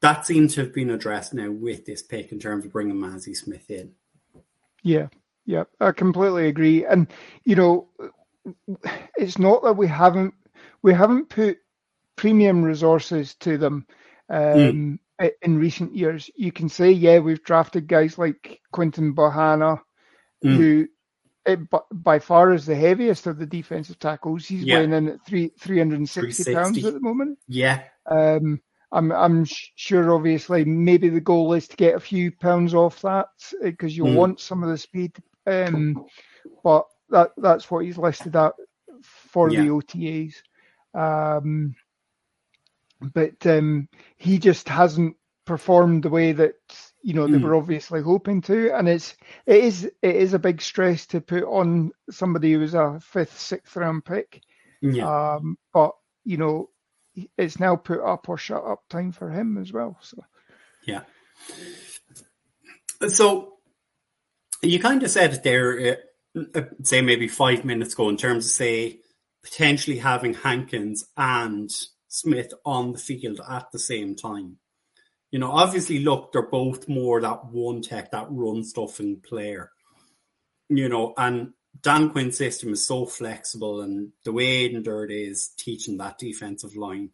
that 0.00 0.26
seems 0.26 0.54
to 0.54 0.60
have 0.62 0.72
been 0.72 0.90
addressed 0.90 1.34
now 1.34 1.50
with 1.50 1.84
this 1.84 2.02
pick 2.02 2.32
in 2.32 2.38
terms 2.38 2.64
of 2.64 2.72
bringing 2.72 2.96
Mazi 2.96 3.36
Smith 3.36 3.70
in. 3.70 3.92
Yeah, 4.82 5.08
yeah, 5.44 5.64
I 5.80 5.92
completely 5.92 6.46
agree. 6.46 6.84
And 6.84 7.08
you 7.44 7.56
know, 7.56 7.88
it's 9.16 9.38
not 9.38 9.62
that 9.64 9.76
we 9.76 9.88
haven't 9.88 10.34
we 10.82 10.94
haven't 10.94 11.28
put 11.28 11.58
premium 12.18 12.62
resources 12.62 13.34
to 13.36 13.56
them 13.56 13.86
um, 14.28 15.00
mm. 15.20 15.30
in 15.40 15.58
recent 15.58 15.94
years. 15.94 16.28
You 16.36 16.52
can 16.52 16.68
say, 16.68 16.90
yeah, 16.90 17.20
we've 17.20 17.42
drafted 17.42 17.86
guys 17.86 18.18
like 18.18 18.60
Quinton 18.72 19.14
Bohanna, 19.14 19.80
mm. 20.44 20.56
who 20.56 20.88
it, 21.46 21.60
by 21.92 22.18
far 22.18 22.52
is 22.52 22.66
the 22.66 22.74
heaviest 22.74 23.26
of 23.26 23.38
the 23.38 23.46
defensive 23.46 23.98
tackles. 23.98 24.46
He's 24.46 24.64
yeah. 24.64 24.78
weighing 24.78 24.92
in 24.92 25.08
at 25.08 25.24
three 25.24 25.52
three 25.58 25.78
hundred 25.78 26.00
and 26.00 26.08
sixty 26.10 26.52
pounds 26.52 26.84
at 26.84 26.92
the 26.92 27.00
moment. 27.00 27.38
Yeah. 27.46 27.84
Um, 28.04 28.60
I'm 28.90 29.12
I'm 29.12 29.46
sure 29.46 30.12
obviously 30.12 30.64
maybe 30.64 31.08
the 31.08 31.20
goal 31.20 31.52
is 31.54 31.68
to 31.68 31.76
get 31.76 31.94
a 31.94 32.00
few 32.00 32.32
pounds 32.32 32.74
off 32.74 33.00
that 33.02 33.28
because 33.62 33.96
you 33.96 34.04
mm. 34.04 34.14
want 34.14 34.40
some 34.40 34.62
of 34.62 34.68
the 34.68 34.78
speed. 34.78 35.16
Um, 35.46 36.04
but 36.64 36.84
that 37.10 37.30
that's 37.36 37.70
what 37.70 37.84
he's 37.84 37.96
listed 37.96 38.34
at 38.36 38.52
for 39.02 39.50
yeah. 39.50 39.62
the 39.62 39.68
OTAs. 39.68 40.34
Um, 40.94 41.74
but 43.00 43.46
um, 43.46 43.88
he 44.16 44.38
just 44.38 44.68
hasn't 44.68 45.16
performed 45.44 46.02
the 46.02 46.10
way 46.10 46.32
that 46.32 46.54
you 47.02 47.14
know 47.14 47.26
they 47.26 47.38
mm. 47.38 47.42
were 47.42 47.54
obviously 47.54 48.02
hoping 48.02 48.42
to, 48.42 48.76
and 48.76 48.88
it's 48.88 49.16
it 49.46 49.64
is 49.64 49.84
it 49.84 50.16
is 50.16 50.34
a 50.34 50.38
big 50.38 50.60
stress 50.60 51.06
to 51.06 51.20
put 51.20 51.44
on 51.44 51.92
somebody 52.10 52.52
who's 52.52 52.74
a 52.74 53.00
fifth, 53.00 53.38
sixth 53.38 53.76
round 53.76 54.04
pick. 54.04 54.42
Yeah. 54.80 55.34
Um, 55.36 55.58
but 55.72 55.92
you 56.24 56.36
know 56.36 56.70
it's 57.36 57.58
now 57.58 57.76
put 57.76 58.00
up 58.00 58.28
or 58.28 58.38
shut 58.38 58.64
up 58.64 58.82
time 58.88 59.12
for 59.12 59.30
him 59.30 59.58
as 59.58 59.72
well. 59.72 59.98
So 60.02 60.18
yeah. 60.86 61.02
So 63.08 63.54
you 64.62 64.80
kind 64.80 65.02
of 65.02 65.10
said 65.10 65.42
there, 65.44 65.98
uh, 66.54 66.62
say 66.82 67.00
maybe 67.00 67.28
five 67.28 67.64
minutes 67.64 67.94
ago, 67.94 68.08
in 68.08 68.16
terms 68.16 68.46
of 68.46 68.50
say 68.50 69.00
potentially 69.42 69.98
having 69.98 70.34
Hankins 70.34 71.06
and 71.16 71.70
Smith 72.08 72.52
on 72.64 72.92
the 72.92 72.98
field 72.98 73.40
at 73.48 73.70
the 73.70 73.78
same 73.78 74.16
time. 74.16 74.58
You 75.30 75.38
know, 75.38 75.50
obviously, 75.50 76.00
look, 76.00 76.32
they're 76.32 76.48
both 76.48 76.88
more 76.88 77.20
that 77.20 77.46
one 77.46 77.82
tech, 77.82 78.10
that 78.10 78.26
run 78.30 78.64
stuffing 78.64 79.20
player. 79.20 79.70
You 80.70 80.88
know, 80.88 81.14
and 81.16 81.52
Dan 81.82 82.10
Quinn's 82.10 82.38
system 82.38 82.72
is 82.72 82.86
so 82.86 83.06
flexible, 83.06 83.82
and 83.82 84.12
the 84.24 84.32
way 84.32 84.46
Aden 84.46 84.82
Durde 84.82 85.10
is 85.12 85.50
teaching 85.56 85.98
that 85.98 86.18
defensive 86.18 86.76
line, 86.76 87.10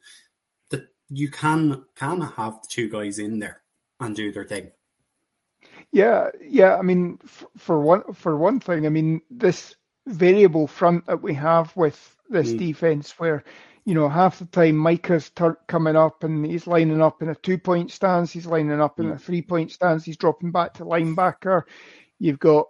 that 0.71 0.89
you 1.09 1.29
can 1.29 1.85
kind 1.97 2.23
of 2.23 2.33
have 2.35 2.63
the 2.63 2.69
two 2.69 2.89
guys 2.89 3.19
in 3.19 3.41
there 3.41 3.63
and 4.01 4.15
do 4.15 4.33
their 4.33 4.45
thing. 4.45 4.71
Yeah, 5.93 6.31
yeah. 6.41 6.77
I 6.77 6.83
mean, 6.83 7.19
for 7.57 7.81
one, 7.81 8.13
for 8.15 8.37
one 8.37 8.61
thing, 8.61 8.87
I 8.87 8.89
mean 8.89 9.23
this 9.31 9.77
variable 10.07 10.67
front 10.67 11.07
that 11.07 11.23
we 11.23 11.35
have 11.35 11.77
with 11.77 12.17
this 12.29 12.53
mm. 12.53 12.59
defense, 12.59 13.19
where 13.19 13.45
you 13.85 13.95
know 13.95 14.09
half 14.09 14.39
the 14.39 14.47
time 14.47 14.77
Micah's 14.77 15.31
tur- 15.31 15.59
coming 15.69 15.97
up 15.97 16.25
and 16.25 16.45
he's 16.45 16.67
lining 16.67 17.03
up 17.03 17.23
in 17.23 17.29
a 17.29 17.35
two 17.35 17.59
point 17.59 17.91
stance, 17.91 18.33
he's 18.33 18.47
lining 18.47 18.81
up 18.81 18.99
in 19.01 19.07
mm. 19.07 19.15
a 19.15 19.19
three 19.19 19.43
point 19.43 19.73
stance, 19.73 20.05
he's 20.05 20.17
dropping 20.17 20.53
back 20.53 20.75
to 20.75 20.85
linebacker. 20.85 21.63
You've 22.19 22.39
got 22.39 22.67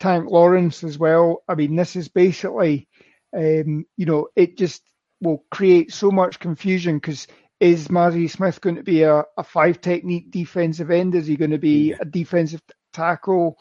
Tank 0.00 0.30
Lawrence 0.30 0.84
as 0.84 0.98
well. 0.98 1.42
I 1.48 1.54
mean, 1.54 1.76
this 1.76 1.96
is 1.96 2.08
basically, 2.08 2.88
um, 3.36 3.84
you 3.96 4.06
know, 4.06 4.28
it 4.36 4.56
just 4.56 4.82
will 5.20 5.44
create 5.50 5.92
so 5.92 6.10
much 6.10 6.38
confusion 6.38 6.96
because 6.96 7.26
is 7.60 7.88
Mazi 7.88 8.28
Smith 8.30 8.60
going 8.60 8.76
to 8.76 8.82
be 8.82 9.02
a, 9.02 9.24
a, 9.38 9.44
five 9.44 9.80
technique 9.80 10.30
defensive 10.30 10.90
end? 10.90 11.14
Is 11.14 11.26
he 11.26 11.36
going 11.36 11.52
to 11.52 11.58
be 11.58 11.92
a 11.92 12.04
defensive 12.04 12.60
tackle? 12.92 13.58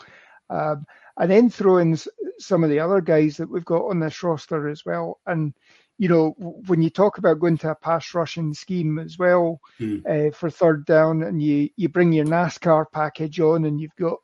Um, 0.49 0.85
and 1.17 1.31
then 1.31 1.49
throw 1.49 1.77
in 1.77 1.97
some 2.39 2.63
of 2.63 2.69
the 2.69 2.79
other 2.79 3.01
guys 3.01 3.37
that 3.37 3.49
we've 3.49 3.63
got 3.63 3.85
on 3.85 3.99
this 3.99 4.23
roster 4.23 4.67
as 4.67 4.83
well. 4.85 5.19
And 5.25 5.53
you 5.97 6.09
know, 6.09 6.31
when 6.67 6.81
you 6.81 6.89
talk 6.89 7.17
about 7.17 7.39
going 7.39 7.57
to 7.59 7.71
a 7.71 7.75
pass 7.75 8.13
rushing 8.13 8.53
scheme 8.53 8.99
as 8.99 9.17
well 9.17 9.59
mm. 9.79 10.03
uh, 10.05 10.31
for 10.31 10.49
third 10.49 10.85
down, 10.85 11.23
and 11.23 11.41
you 11.41 11.69
you 11.75 11.89
bring 11.89 12.11
your 12.11 12.25
NASCAR 12.25 12.85
package 12.91 13.39
on, 13.39 13.65
and 13.65 13.79
you've 13.79 13.95
got 13.99 14.19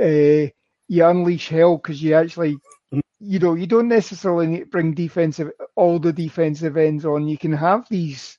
uh, 0.00 0.50
you 0.88 1.04
unleash 1.04 1.48
hell 1.48 1.76
because 1.76 2.02
you 2.02 2.14
actually 2.14 2.56
hmm. 2.90 3.00
you 3.20 3.38
know 3.38 3.54
you 3.54 3.66
don't 3.66 3.88
necessarily 3.88 4.46
need 4.46 4.60
to 4.60 4.66
bring 4.66 4.94
defensive 4.94 5.50
all 5.74 5.98
the 5.98 6.12
defensive 6.12 6.76
ends 6.76 7.04
on. 7.04 7.28
You 7.28 7.38
can 7.38 7.52
have 7.52 7.86
these 7.90 8.38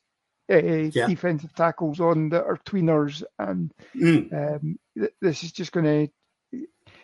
uh, 0.52 0.58
yeah. 0.58 1.08
defensive 1.08 1.54
tackles 1.54 2.00
on 2.00 2.30
that 2.30 2.43
are 2.43 2.58
tweeners, 2.65 3.24
and 3.38 3.72
mm. 3.96 4.34
um, 4.34 4.80
th- 4.98 5.13
this 5.22 5.43
is 5.43 5.52
just 5.52 5.72
going 5.72 5.86
to 5.86 6.12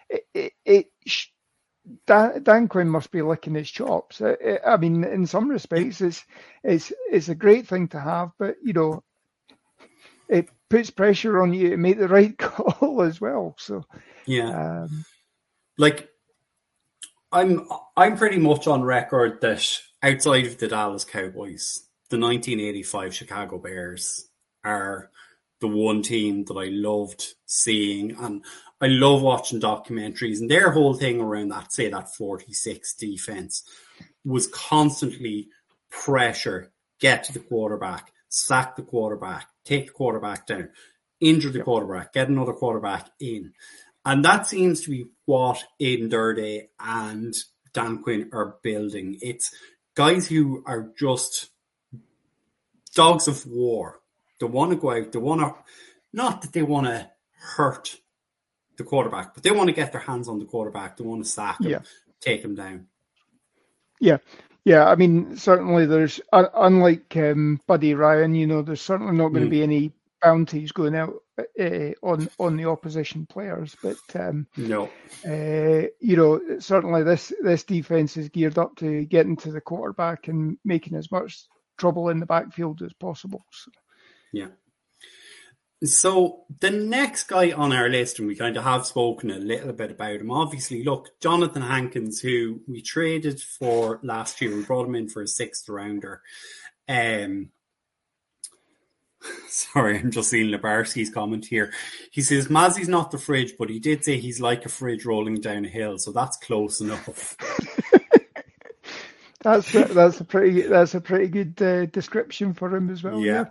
it, 0.09 0.23
it, 0.33 0.53
it 0.65 0.87
Dan, 1.05 1.32
Dan, 2.05 2.67
Quinn 2.67 2.89
must 2.89 3.11
be 3.11 3.21
licking 3.21 3.55
his 3.55 3.69
chops. 3.69 4.21
I, 4.21 4.59
I 4.65 4.77
mean, 4.77 5.03
in 5.03 5.27
some 5.27 5.49
respects, 5.49 6.01
it's 6.01 6.23
it's 6.63 6.93
it's 7.11 7.29
a 7.29 7.35
great 7.35 7.67
thing 7.67 7.89
to 7.89 7.99
have, 7.99 8.31
but 8.39 8.55
you 8.63 8.73
know, 8.73 9.03
it 10.29 10.49
puts 10.69 10.89
pressure 10.89 11.41
on 11.41 11.53
you 11.53 11.71
to 11.71 11.77
make 11.77 11.99
the 11.99 12.07
right 12.07 12.37
call 12.37 13.01
as 13.01 13.19
well. 13.19 13.55
So 13.57 13.83
yeah, 14.25 14.83
um, 14.83 15.05
like 15.77 16.09
I'm 17.31 17.67
I'm 17.97 18.17
pretty 18.17 18.37
much 18.37 18.67
on 18.67 18.83
record 18.83 19.41
that 19.41 19.67
outside 20.01 20.45
of 20.45 20.57
the 20.59 20.67
Dallas 20.69 21.03
Cowboys, 21.03 21.87
the 22.09 22.19
1985 22.19 23.13
Chicago 23.13 23.57
Bears 23.57 24.29
are 24.63 25.09
the 25.59 25.67
one 25.67 26.01
team 26.01 26.45
that 26.45 26.55
I 26.55 26.67
loved 26.69 27.33
seeing, 27.45 28.15
and 28.17 28.43
I 28.83 28.87
love 28.87 29.21
watching 29.21 29.61
documentaries. 29.61 30.41
And 30.41 30.51
their 30.51 30.69
whole 30.69 30.93
thing 30.93 31.21
around 31.21 31.47
that, 31.49 31.71
say 31.71 31.89
that 31.89 32.13
46 32.13 32.95
defense, 32.95 33.63
was 34.25 34.47
constantly 34.47 35.47
pressure, 35.89 36.69
get 36.99 37.23
to 37.23 37.33
the 37.33 37.39
quarterback, 37.39 38.11
sack 38.27 38.75
the 38.75 38.81
quarterback, 38.81 39.47
take 39.63 39.87
the 39.87 39.93
quarterback 39.93 40.47
down, 40.47 40.67
injure 41.21 41.49
the 41.49 41.61
quarterback, 41.61 42.11
get 42.11 42.27
another 42.27 42.51
quarterback 42.51 43.09
in. 43.21 43.53
And 44.03 44.25
that 44.25 44.47
seems 44.47 44.81
to 44.81 44.89
be 44.89 45.05
what 45.23 45.63
Aden 45.79 46.09
Durde 46.09 46.67
and 46.77 47.33
Dan 47.71 48.03
Quinn 48.03 48.31
are 48.33 48.57
building. 48.63 49.17
It's 49.21 49.55
guys 49.95 50.27
who 50.27 50.61
are 50.65 50.91
just 50.99 51.51
dogs 52.93 53.29
of 53.29 53.47
war. 53.47 54.01
They 54.41 54.45
want 54.45 54.71
to 54.71 54.77
go 54.77 54.91
out. 54.91 55.13
They 55.13 55.19
want 55.19 55.39
to, 55.39 55.55
not 56.11 56.41
that 56.41 56.51
they 56.51 56.63
want 56.63 56.87
to 56.87 57.09
hurt 57.55 57.95
the 58.83 58.89
quarterback, 58.89 59.33
but 59.33 59.43
they 59.43 59.51
want 59.51 59.69
to 59.69 59.75
get 59.75 59.91
their 59.91 60.01
hands 60.01 60.27
on 60.27 60.39
the 60.39 60.45
quarterback. 60.45 60.97
They 60.97 61.03
want 61.03 61.23
to 61.23 61.29
sack 61.29 61.61
him, 61.61 61.71
yeah. 61.71 61.79
take 62.19 62.43
him 62.43 62.55
down. 62.55 62.87
Yeah. 63.99 64.17
Yeah, 64.65 64.85
I 64.85 64.95
mean, 64.95 65.35
certainly 65.35 65.85
there's, 65.85 66.21
uh, 66.31 66.45
unlike 66.55 67.17
um, 67.17 67.59
Buddy 67.67 67.95
Ryan, 67.95 68.33
you 68.33 68.47
know, 68.47 68.61
there's 68.61 68.81
certainly 68.81 69.13
not 69.13 69.33
going 69.33 69.43
mm. 69.43 69.47
to 69.47 69.51
be 69.51 69.61
any 69.61 69.91
bounties 70.21 70.71
going 70.71 70.95
out 70.95 71.13
uh, 71.37 71.91
on 72.01 72.29
on 72.39 72.57
the 72.57 72.65
opposition 72.65 73.25
players. 73.25 73.75
But 73.83 73.97
um, 74.15 74.47
no, 74.55 74.89
uh, 75.27 75.87
you 75.99 76.15
know, 76.15 76.59
certainly 76.59 77.03
this 77.03 77.33
this 77.41 77.63
defense 77.63 78.17
is 78.17 78.29
geared 78.29 78.57
up 78.57 78.75
to 78.77 79.05
getting 79.05 79.35
to 79.37 79.51
the 79.51 79.61
quarterback 79.61 80.29
and 80.29 80.57
making 80.63 80.95
as 80.95 81.11
much 81.11 81.45
trouble 81.77 82.09
in 82.09 82.19
the 82.19 82.25
backfield 82.25 82.81
as 82.81 82.93
possible. 82.93 83.43
So. 83.51 83.71
Yeah. 84.31 84.47
So 85.83 86.45
the 86.61 86.71
next 86.71 87.25
guy 87.25 87.51
on 87.51 87.73
our 87.73 87.89
list, 87.89 88.19
and 88.19 88.27
we 88.27 88.35
kind 88.35 88.55
of 88.55 88.63
have 88.63 88.85
spoken 88.85 89.29
a 89.29 89.37
little 89.37 89.73
bit 89.73 89.91
about 89.91 90.21
him. 90.21 90.31
Obviously, 90.31 90.81
look, 90.83 91.09
Jonathan 91.19 91.61
Hankins, 91.61 92.21
who 92.21 92.61
we 92.67 92.81
traded 92.81 93.41
for 93.41 93.99
last 94.01 94.39
year, 94.39 94.55
we 94.55 94.63
brought 94.63 94.87
him 94.87 94.95
in 94.95 95.09
for 95.09 95.21
a 95.21 95.27
sixth 95.27 95.67
rounder. 95.67 96.21
Um, 96.87 97.49
sorry, 99.49 99.99
I'm 99.99 100.11
just 100.11 100.29
seeing 100.29 100.51
Lebarski's 100.51 101.09
comment 101.09 101.45
here. 101.45 101.73
He 102.11 102.21
says 102.21 102.47
Mazi's 102.47 102.87
not 102.87 103.11
the 103.11 103.17
fridge, 103.17 103.55
but 103.59 103.69
he 103.69 103.79
did 103.79 104.05
say 104.05 104.17
he's 104.17 104.39
like 104.39 104.65
a 104.65 104.69
fridge 104.69 105.03
rolling 105.03 105.41
down 105.41 105.65
a 105.65 105.69
hill, 105.69 105.97
so 105.97 106.13
that's 106.13 106.37
close 106.37 106.79
enough. 106.79 107.35
that's 109.41 109.75
a, 109.75 109.83
that's 109.83 110.21
a 110.21 110.25
pretty 110.25 110.61
that's 110.61 110.95
a 110.95 111.01
pretty 111.01 111.27
good 111.27 111.61
uh, 111.61 111.85
description 111.87 112.53
for 112.53 112.73
him 112.73 112.89
as 112.89 113.03
well. 113.03 113.19
Yeah. 113.19 113.33
yeah. 113.33 113.45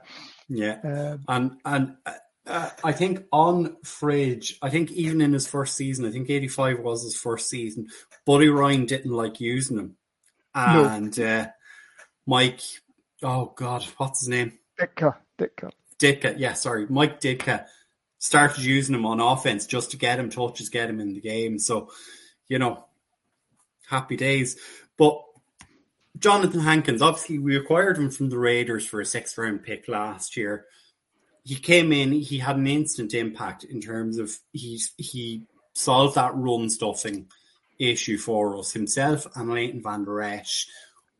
Yeah, 0.54 0.78
um, 0.84 1.24
and 1.28 1.56
and 1.64 1.96
uh, 2.46 2.70
I 2.82 2.92
think 2.92 3.24
on 3.32 3.76
Fridge, 3.84 4.58
I 4.62 4.70
think 4.70 4.90
even 4.92 5.20
in 5.20 5.32
his 5.32 5.46
first 5.46 5.76
season, 5.76 6.06
I 6.06 6.10
think 6.10 6.28
eighty 6.30 6.48
five 6.48 6.80
was 6.80 7.04
his 7.04 7.16
first 7.16 7.48
season. 7.48 7.88
Buddy 8.26 8.48
Ryan 8.48 8.86
didn't 8.86 9.12
like 9.12 9.40
using 9.40 9.78
him, 9.78 9.96
and 10.54 11.16
no. 11.18 11.26
uh, 11.26 11.46
Mike, 12.26 12.60
oh 13.22 13.52
God, 13.54 13.84
what's 13.96 14.20
his 14.20 14.28
name? 14.28 14.58
Ditka, 14.78 15.16
Ditka, 15.38 15.70
Ditka. 15.98 16.34
Yeah, 16.38 16.54
sorry, 16.54 16.86
Mike 16.88 17.20
Ditka 17.20 17.66
started 18.18 18.64
using 18.64 18.94
him 18.94 19.04
on 19.04 19.20
offense 19.20 19.66
just 19.66 19.90
to 19.90 19.96
get 19.96 20.18
him 20.18 20.30
touches, 20.30 20.68
get 20.68 20.88
him 20.88 21.00
in 21.00 21.12
the 21.12 21.20
game. 21.20 21.58
So, 21.58 21.90
you 22.46 22.58
know, 22.60 22.86
happy 23.88 24.16
days. 24.16 24.56
But 24.96 25.20
Jonathan 26.18 26.60
Hankins, 26.60 27.02
obviously, 27.02 27.40
we 27.40 27.56
acquired 27.56 27.98
him 27.98 28.10
from 28.10 28.30
the 28.30 28.38
Raiders 28.38 28.86
for 28.86 29.00
a 29.00 29.04
sixth 29.04 29.36
round 29.36 29.64
pick 29.64 29.88
last 29.88 30.36
year. 30.36 30.66
He 31.44 31.56
came 31.56 31.92
in, 31.92 32.12
he 32.12 32.38
had 32.38 32.56
an 32.56 32.66
instant 32.66 33.14
impact 33.14 33.64
in 33.64 33.80
terms 33.80 34.18
of 34.18 34.36
he 34.52 34.80
he 34.96 35.44
solved 35.74 36.14
that 36.14 36.34
run 36.34 36.70
stuffing 36.70 37.26
issue 37.78 38.18
for 38.18 38.56
us. 38.58 38.72
Himself 38.72 39.26
and 39.34 39.50
Leighton 39.50 39.82
Vander 39.82 40.20
Esch 40.20 40.68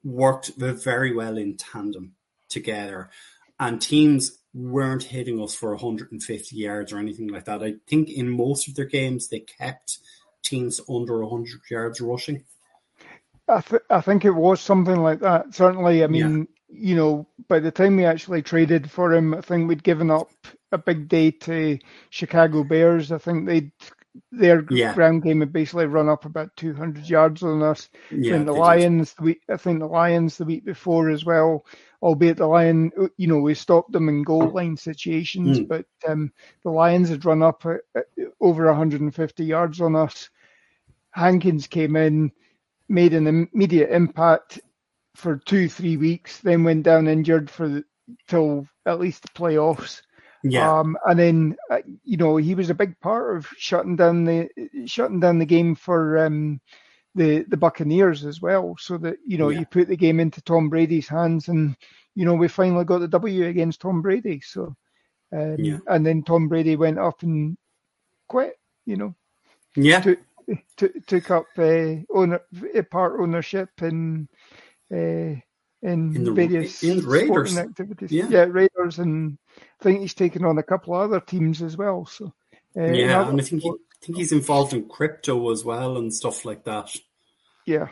worked 0.05 0.53
very 0.57 1.15
well 1.15 1.37
in 1.37 1.57
tandem 1.57 2.15
together, 2.49 3.11
and 3.59 3.81
teams 3.81 4.39
weren't 4.55 5.03
hitting 5.03 5.43
us 5.43 5.55
for 5.55 5.71
150 5.71 6.57
yards 6.57 6.93
or 6.93 6.99
anything 6.99 7.29
like 7.29 7.47
that. 7.47 7.63
I 7.63 7.77
think 7.89 8.11
in 8.11 8.29
most 8.29 8.69
of 8.69 8.75
their 8.75 8.85
games 8.85 9.29
they 9.29 9.41
kept 9.41 9.99
teams 10.43 10.81
under 10.89 11.25
100 11.25 11.61
yards 11.71 12.01
rushing. 12.01 12.45
I, 13.49 13.61
th- 13.61 13.83
I 13.91 14.01
think 14.01 14.25
it 14.25 14.31
was 14.31 14.61
something 14.61 14.97
like 14.97 15.21
that. 15.21 15.55
Certainly, 15.55 16.05
I 16.05 16.07
mean. 16.07 16.47
You 16.73 16.97
know, 16.97 17.27
by 17.49 17.61
the 17.61 17.71
time 17.71 17.97
we 17.97 18.05
actually 18.05 18.43
traded 18.43 18.91
for 18.91 19.13
him, 19.13 19.35
I 19.35 19.41
think 19.41 19.69
we'd 19.69 19.83
given 19.83 20.11
up 20.11 20.31
a 20.73 20.79
big 20.79 21.09
day 21.09 21.31
to 21.31 21.79
Chicago 22.11 22.65
Bears. 22.65 23.13
I 23.13 23.19
think 23.19 23.47
they'd 23.47 23.73
their 24.31 24.65
yeah. 24.71 24.95
ground 24.95 25.23
game 25.23 25.41
had 25.41 25.53
basically 25.53 25.87
run 25.87 26.09
up 26.09 26.25
about 26.25 26.55
200 26.57 27.09
yards 27.09 27.43
on 27.43 27.63
us. 27.63 27.89
Yeah, 28.11 28.35
and 28.35 28.47
the 28.47 28.53
Lions, 28.53 29.15
the 29.15 29.23
week, 29.23 29.43
I 29.49 29.57
think 29.57 29.81
the 29.81 29.87
Lions 29.87 30.37
the 30.37 30.45
week 30.45 30.65
before 30.65 31.11
as 31.11 31.25
well, 31.25 31.65
albeit 32.03 32.37
the 32.37 32.47
Lion, 32.47 32.93
you 33.17 33.27
know, 33.27 33.39
we 33.39 33.55
stopped 33.55 33.93
them 33.93 34.09
in 34.09 34.23
goal 34.23 34.51
line 34.51 34.77
situations, 34.77 35.61
mm. 35.61 35.69
but 35.69 35.87
um, 36.07 36.33
the 36.63 36.71
Lions 36.71 37.09
had 37.09 37.25
run 37.25 37.43
up 37.43 37.65
uh, 37.65 37.77
uh, 37.97 38.01
over 38.41 38.67
150 38.67 39.45
yards 39.45 39.81
on 39.81 39.97
us. 39.97 40.29
Hankins 41.11 41.67
came 41.67 41.97
in, 41.97 42.33
made 42.89 43.15
an 43.15 43.27
immediate 43.27 43.91
impact 43.91 44.61
for 45.15 45.37
two, 45.37 45.69
three 45.69 45.97
weeks, 45.97 46.39
then 46.39 46.65
went 46.65 46.85
down 46.85 47.09
injured 47.09 47.51
for 47.51 47.69
the, 47.69 47.85
till 48.29 48.67
at 48.87 49.01
least 49.01 49.23
the 49.23 49.29
playoffs. 49.29 50.03
Yeah. 50.45 50.81
Um, 50.81 50.97
and 51.07 51.19
then 51.19 51.57
uh, 51.71 51.79
you 52.03 52.17
know 52.17 52.37
he 52.37 52.55
was 52.55 52.69
a 52.69 52.75
big 52.75 52.99
part 53.01 53.37
of 53.37 53.47
shutting 53.57 53.95
down 53.95 54.25
the 54.25 54.49
shutting 54.87 55.21
down 55.21 55.39
the 55.39 55.47
game 55.47 55.77
for 55.77 56.19
um, 56.19 56.61
the 57.15 57.45
the 57.49 57.57
Buccaneers 57.57 58.25
as 58.25 58.41
well, 58.41 58.77
so 58.79 58.99
that 58.99 59.19
you 59.25 59.39
know 59.39 59.51
yeah. 59.51 59.61
you 59.61 59.67
put 59.67 59.87
the 59.87 59.97
game 59.97 60.19
into 60.19 60.43
Tom 60.43 60.69
Brady's 60.69 61.07
hands, 61.07 61.47
and 61.47 61.77
you 62.17 62.25
know 62.25 62.35
we 62.35 62.49
finally 62.49 62.85
got 62.85 62.99
the 62.99 63.09
W 63.09 63.47
against 63.47 63.83
Tom 63.83 64.03
Brady. 64.03 64.41
So, 64.41 64.75
um, 65.33 65.57
yeah. 65.59 65.79
and 65.87 66.05
then 66.05 66.25
Tom 66.25 66.49
Brady 66.49 66.75
went 66.75 66.99
up 66.99 67.23
and 67.23 67.57
quit. 68.29 68.55
You 68.85 68.97
know. 68.97 69.15
Yeah. 69.77 70.01
To, 70.01 70.17
t- 70.77 71.01
took 71.07 71.31
up 71.31 71.47
uh, 71.57 71.95
owner, 72.13 72.41
part 72.91 73.21
ownership 73.21 73.71
in 73.81 74.29
uh, 74.33 74.62
in, 74.97 75.43
in 75.83 76.25
the, 76.25 76.33
various 76.33 76.83
in 76.83 77.05
Raiders 77.05 77.57
activities. 77.59 78.13
Yeah. 78.13 78.29
yeah, 78.29 78.45
Raiders, 78.45 78.99
and 78.99 79.39
I 79.59 79.85
think 79.85 80.01
he's 80.01 80.15
taken 80.15 80.45
on 80.45 80.59
a 80.59 80.63
couple 80.63 80.95
of 80.95 81.03
other 81.03 81.21
teams 81.21 81.63
as 81.63 81.77
well. 81.77 82.07
So 82.07 82.33
uh, 82.77 82.85
yeah, 82.85 83.29
and 83.29 83.41
I 83.41 83.45
think 83.45 83.63
he, 83.63 83.71
I 83.71 84.07
think 84.07 84.19
he's 84.19 84.33
involved 84.33 84.73
in 84.73 84.89
crypto 84.89 85.51
as 85.51 85.65
well 85.65 85.97
and 85.97 86.15
stuff 86.15 86.45
like 86.45 86.65
that. 86.65 86.95
Yeah. 87.67 87.89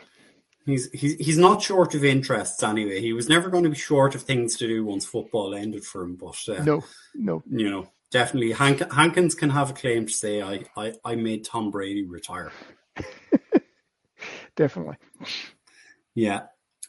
He's, 0.65 0.91
he's 0.91 1.15
he's 1.15 1.37
not 1.39 1.63
short 1.63 1.95
of 1.95 2.05
interests 2.05 2.61
anyway. 2.61 3.01
He 3.01 3.13
was 3.13 3.27
never 3.27 3.49
going 3.49 3.63
to 3.63 3.69
be 3.71 3.75
short 3.75 4.13
of 4.13 4.21
things 4.21 4.57
to 4.57 4.67
do 4.67 4.85
once 4.85 5.05
football 5.05 5.55
ended 5.55 5.83
for 5.83 6.03
him. 6.03 6.15
But 6.15 6.37
uh, 6.47 6.63
no, 6.63 6.83
no, 7.15 7.41
you 7.49 7.69
know, 7.69 7.89
definitely 8.11 8.51
Hank, 8.51 8.93
Hankins 8.93 9.33
can 9.33 9.49
have 9.49 9.71
a 9.71 9.73
claim 9.73 10.05
to 10.05 10.13
say, 10.13 10.43
"I 10.43 10.63
I, 10.77 10.93
I 11.03 11.15
made 11.15 11.45
Tom 11.45 11.71
Brady 11.71 12.05
retire." 12.05 12.51
definitely. 14.55 14.97
Yeah. 16.13 16.43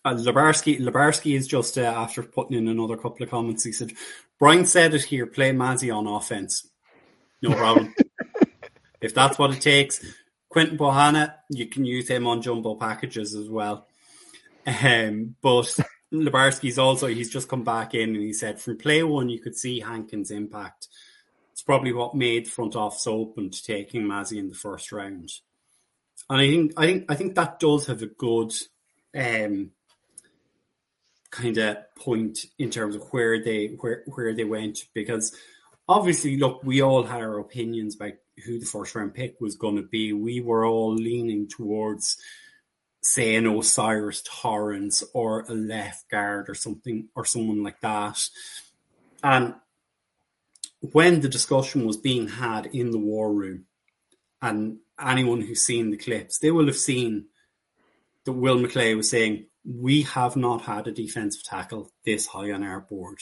Uh, 0.05 0.15
Labarsky, 0.15 0.81
Labarsky 0.81 1.37
is 1.37 1.47
just 1.47 1.79
uh, 1.79 1.83
after 1.83 2.23
putting 2.23 2.57
in 2.57 2.69
another 2.69 2.97
couple 2.97 3.23
of 3.23 3.31
comments. 3.31 3.65
He 3.65 3.73
said, 3.73 3.93
"Brian 4.38 4.67
said 4.67 4.95
it 4.95 5.05
here. 5.05 5.27
Play 5.27 5.53
Mazi 5.53 5.95
on 5.95 6.07
offense. 6.07 6.69
No 7.41 7.55
problem. 7.55 7.95
if 9.01 9.15
that's 9.15 9.38
what 9.38 9.55
it 9.55 9.61
takes." 9.61 10.05
Quinton 10.53 10.77
Bohanna, 10.77 11.35
you 11.49 11.67
can 11.67 11.87
use 11.87 12.09
him 12.09 12.27
on 12.27 12.43
jumbo 12.43 12.75
packages 12.75 13.35
as 13.35 13.49
well. 13.49 13.87
Um, 14.67 15.35
but 15.41 15.79
Labarsky's 16.12 16.79
also, 16.79 17.07
he's 17.07 17.31
just 17.31 17.49
come 17.49 17.65
back 17.65 17.95
in 17.95 18.15
and 18.15 18.23
he 18.23 18.35
said 18.35 18.61
from 18.61 18.77
play 18.77 19.03
one, 19.03 19.31
you 19.31 19.41
could 19.41 19.57
see 19.57 19.81
Hankins' 19.81 20.31
impact. 20.31 20.88
It's 21.53 21.62
probably 21.62 21.95
what 21.95 22.15
made 22.15 22.49
front 22.49 22.77
office 22.77 23.07
open 23.07 23.51
to 23.51 23.62
taking 23.62 24.03
Mazi 24.03 24.38
in 24.38 24.51
the 24.51 24.55
first 24.55 24.93
round. 24.93 25.31
And 26.29 26.41
I 26.41 26.51
think, 26.51 26.73
I 26.77 26.87
think, 26.87 27.05
I 27.09 27.15
think 27.15 27.35
that 27.35 27.59
does 27.59 27.87
have 27.87 28.03
a 28.03 28.07
good, 28.07 28.53
um, 29.17 29.71
kind 31.33 31.59
of 31.59 31.79
point 31.97 32.47
in 32.59 32.71
terms 32.71 32.95
of 32.95 33.03
where 33.11 33.42
they, 33.42 33.68
where, 33.81 34.05
where 34.07 34.33
they 34.33 34.45
went 34.45 34.85
because 34.95 35.35
obviously, 35.88 36.37
look, 36.37 36.62
we 36.62 36.83
all 36.83 37.03
had 37.03 37.21
our 37.21 37.38
opinions 37.38 37.97
about 37.97 38.12
who 38.45 38.61
the 38.61 38.66
first 38.66 38.95
round 38.95 39.14
pick 39.14 39.40
was 39.40 39.57
going 39.57 39.77
to 39.77 39.83
be. 39.83 40.12
We 40.12 40.40
were 40.40 40.64
all 40.64 40.95
leaning 40.95 41.49
towards, 41.49 42.16
say, 43.03 43.35
an 43.35 43.47
O'Cyrus 43.47 44.23
Torrence 44.25 45.03
or 45.12 45.40
a 45.49 45.55
left 45.55 46.09
guard 46.09 46.49
or 46.49 46.55
something, 46.55 47.09
or 47.14 47.25
someone 47.25 47.62
like 47.62 47.81
that. 47.81 48.29
And 49.25 49.55
when 50.81 51.21
the 51.21 51.29
discussion 51.29 51.87
was 51.87 51.97
being 51.97 52.29
had 52.29 52.66
in 52.66 52.90
the 52.90 52.99
war 52.99 53.33
room, 53.33 53.66
and 54.40 54.79
anyone 55.01 55.40
who's 55.40 55.62
seen 55.62 55.90
the 55.90 55.97
clips, 55.97 56.38
they 56.38 56.51
will 56.51 56.66
have 56.66 56.77
seen 56.77 57.27
that 58.25 58.33
Will 58.33 58.59
McClay 58.59 58.97
was 58.97 59.09
saying, 59.09 59.47
We 59.64 60.03
have 60.03 60.37
not 60.37 60.62
had 60.62 60.88
a 60.88 60.92
defensive 60.92 61.44
tackle 61.44 61.92
this 62.05 62.27
high 62.27 62.51
on 62.51 62.62
our 62.62 62.81
board 62.81 63.20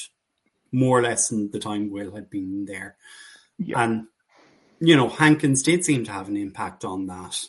more 0.72 0.98
or 0.98 1.02
less 1.02 1.28
than 1.28 1.50
the 1.50 1.58
time 1.58 1.90
Will 1.90 2.14
had 2.14 2.30
been 2.30 2.64
there. 2.64 2.96
Yeah. 3.58 3.82
And, 3.82 4.06
you 4.80 4.96
know, 4.96 5.08
Hankins 5.08 5.62
did 5.62 5.84
seem 5.84 6.04
to 6.04 6.12
have 6.12 6.28
an 6.28 6.36
impact 6.36 6.84
on 6.84 7.06
that. 7.06 7.44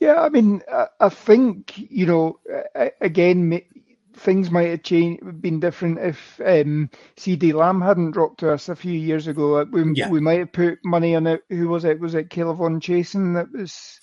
Yeah, 0.00 0.20
I 0.20 0.30
mean, 0.30 0.62
I 0.98 1.08
think, 1.10 1.74
you 1.76 2.06
know, 2.06 2.40
again, 3.00 3.62
things 4.16 4.50
might 4.50 4.70
have 4.70 4.82
changed, 4.82 5.40
been 5.40 5.60
different 5.60 6.00
if 6.00 6.40
um, 6.44 6.90
CeeDee 7.16 7.54
Lamb 7.54 7.80
hadn't 7.80 8.10
dropped 8.10 8.40
to 8.40 8.52
us 8.52 8.68
a 8.68 8.74
few 8.74 8.98
years 8.98 9.28
ago. 9.28 9.64
We, 9.70 9.92
yeah. 9.94 10.08
we 10.08 10.18
might 10.18 10.40
have 10.40 10.52
put 10.52 10.80
money 10.84 11.14
on 11.14 11.28
it. 11.28 11.42
Who 11.50 11.68
was 11.68 11.84
it? 11.84 12.00
Was 12.00 12.16
it 12.16 12.30
K'Lavon 12.30 12.80
Chaisson 12.80 13.34
that 13.34 13.52
was 13.52 14.00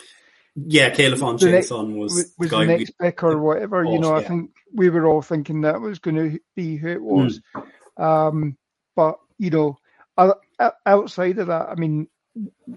yeah, 0.55 0.89
K'Lavon 0.89 1.39
Chaisson 1.39 1.95
was, 1.97 2.33
was 2.37 2.49
the, 2.49 2.65
next 2.65 2.91
we, 2.99 3.07
pick 3.07 3.23
or 3.23 3.37
whatever. 3.37 3.83
you 3.83 3.99
know, 3.99 4.17
yeah. 4.17 4.25
I 4.25 4.27
think 4.27 4.51
we 4.73 4.89
were 4.89 5.05
all 5.05 5.21
thinking 5.21 5.61
that 5.61 5.81
was 5.81 5.99
going 5.99 6.15
to 6.15 6.39
be 6.55 6.77
who 6.77 6.87
it 6.89 7.01
was. 7.01 7.41
Mm. 7.55 8.03
Um, 8.03 8.57
but 8.95 9.19
you 9.37 9.49
know, 9.51 9.77
outside 10.85 11.39
of 11.39 11.47
that, 11.47 11.69
I 11.69 11.75
mean, 11.75 12.07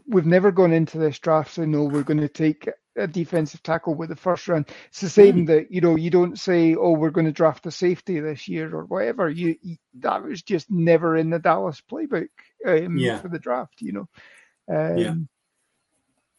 we've 0.06 0.26
never 0.26 0.52
gone 0.52 0.72
into 0.72 0.98
this 0.98 1.18
draft 1.18 1.54
saying 1.54 1.70
no, 1.70 1.84
we're 1.84 2.02
going 2.02 2.20
to 2.20 2.28
take 2.28 2.68
a 2.96 3.06
defensive 3.06 3.62
tackle 3.62 3.94
with 3.94 4.10
the 4.10 4.16
first 4.16 4.46
round. 4.48 4.68
It's 4.88 5.00
the 5.00 5.08
same 5.08 5.44
mm. 5.44 5.46
that 5.48 5.72
you 5.72 5.80
know 5.80 5.96
you 5.96 6.10
don't 6.10 6.38
say 6.38 6.74
oh 6.74 6.92
we're 6.92 7.10
going 7.10 7.26
to 7.26 7.32
draft 7.32 7.66
a 7.66 7.70
safety 7.70 8.20
this 8.20 8.48
year 8.48 8.74
or 8.74 8.84
whatever. 8.84 9.30
You, 9.30 9.56
you 9.62 9.76
that 10.00 10.22
was 10.22 10.42
just 10.42 10.70
never 10.70 11.16
in 11.16 11.30
the 11.30 11.38
Dallas 11.38 11.82
playbook 11.90 12.28
um, 12.66 12.98
yeah. 12.98 13.18
for 13.18 13.28
the 13.28 13.38
draft. 13.38 13.80
You 13.80 13.92
know. 13.92 14.08
Um, 14.68 14.98
yeah. 14.98 15.14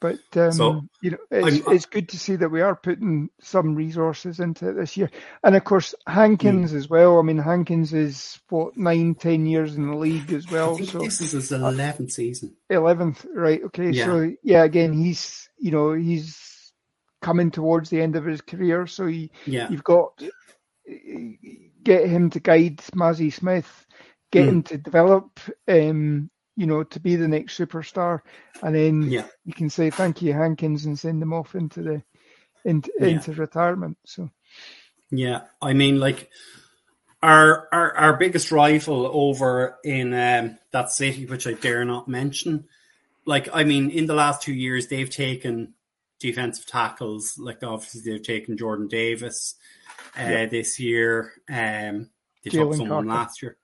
But 0.03 0.19
um, 0.35 0.51
so, 0.51 0.81
you 1.01 1.11
know, 1.11 1.17
it's, 1.31 1.65
it's, 1.65 1.85
good 1.85 2.09
to 2.09 2.19
see 2.19 2.35
that 2.35 2.49
we 2.49 2.59
are 2.59 2.75
putting 2.75 3.29
some 3.39 3.73
resources 3.73 4.41
into 4.41 4.67
it 4.67 4.73
this 4.73 4.97
year, 4.97 5.09
and 5.45 5.55
of 5.55 5.63
course 5.63 5.95
Hankins 6.05 6.73
mm. 6.73 6.75
as 6.75 6.89
well. 6.89 7.19
I 7.19 7.21
mean, 7.21 7.37
Hankins 7.37 7.93
is 7.93 8.37
what 8.49 8.75
nine, 8.75 9.15
ten 9.15 9.45
years 9.45 9.75
in 9.75 9.87
the 9.87 9.95
league 9.95 10.33
as 10.33 10.51
well. 10.51 10.77
so 10.77 10.99
this 10.99 11.21
is 11.21 11.31
his 11.31 11.53
eleventh 11.53 12.11
season. 12.11 12.53
Eleventh, 12.69 13.25
right? 13.33 13.63
Okay, 13.63 13.91
yeah. 13.91 14.03
so 14.03 14.29
yeah, 14.43 14.65
again, 14.65 14.91
he's 14.91 15.47
you 15.57 15.71
know 15.71 15.93
he's 15.93 16.73
coming 17.21 17.49
towards 17.49 17.89
the 17.89 18.01
end 18.01 18.17
of 18.17 18.25
his 18.25 18.41
career, 18.41 18.85
so 18.85 19.07
he, 19.07 19.31
yeah. 19.45 19.69
you've 19.69 19.85
got 19.85 20.21
get 21.81 22.09
him 22.09 22.29
to 22.31 22.41
guide 22.41 22.79
Mazi 22.93 23.31
Smith, 23.31 23.87
get 24.33 24.43
mm. 24.43 24.49
him 24.49 24.63
to 24.63 24.77
develop 24.77 25.39
um, 25.65 26.29
you 26.55 26.67
know, 26.67 26.83
to 26.83 26.99
be 26.99 27.15
the 27.15 27.27
next 27.27 27.57
superstar, 27.57 28.21
and 28.61 28.75
then 28.75 29.03
yeah. 29.03 29.25
you 29.45 29.53
can 29.53 29.69
say 29.69 29.89
thank 29.89 30.21
you, 30.21 30.33
Hankins, 30.33 30.85
and 30.85 30.97
send 30.97 31.21
them 31.21 31.33
off 31.33 31.55
into 31.55 31.81
the 31.81 32.03
into, 32.65 32.91
yeah. 32.99 33.07
into 33.07 33.33
retirement. 33.33 33.97
So, 34.05 34.29
yeah, 35.11 35.41
I 35.61 35.73
mean, 35.73 35.99
like 35.99 36.29
our 37.21 37.67
our, 37.71 37.97
our 37.97 38.17
biggest 38.17 38.51
rival 38.51 39.09
over 39.11 39.79
in 39.83 40.13
um, 40.13 40.59
that 40.71 40.91
city, 40.91 41.25
which 41.25 41.47
I 41.47 41.53
dare 41.53 41.85
not 41.85 42.07
mention. 42.07 42.65
Like, 43.25 43.49
I 43.53 43.63
mean, 43.63 43.89
in 43.89 44.05
the 44.05 44.13
last 44.13 44.41
two 44.41 44.53
years, 44.53 44.87
they've 44.87 45.09
taken 45.09 45.73
defensive 46.19 46.65
tackles. 46.65 47.37
Like, 47.37 47.63
obviously, 47.63 48.01
they've 48.01 48.21
taken 48.21 48.57
Jordan 48.57 48.89
Davis 48.89 49.55
uh, 50.19 50.23
yeah. 50.23 50.45
this 50.45 50.79
year. 50.79 51.31
Um, 51.49 52.09
they 52.43 52.51
Jalen 52.51 52.51
took 52.51 52.73
someone 52.75 52.87
Carter. 52.87 53.07
last 53.07 53.41
year. 53.41 53.57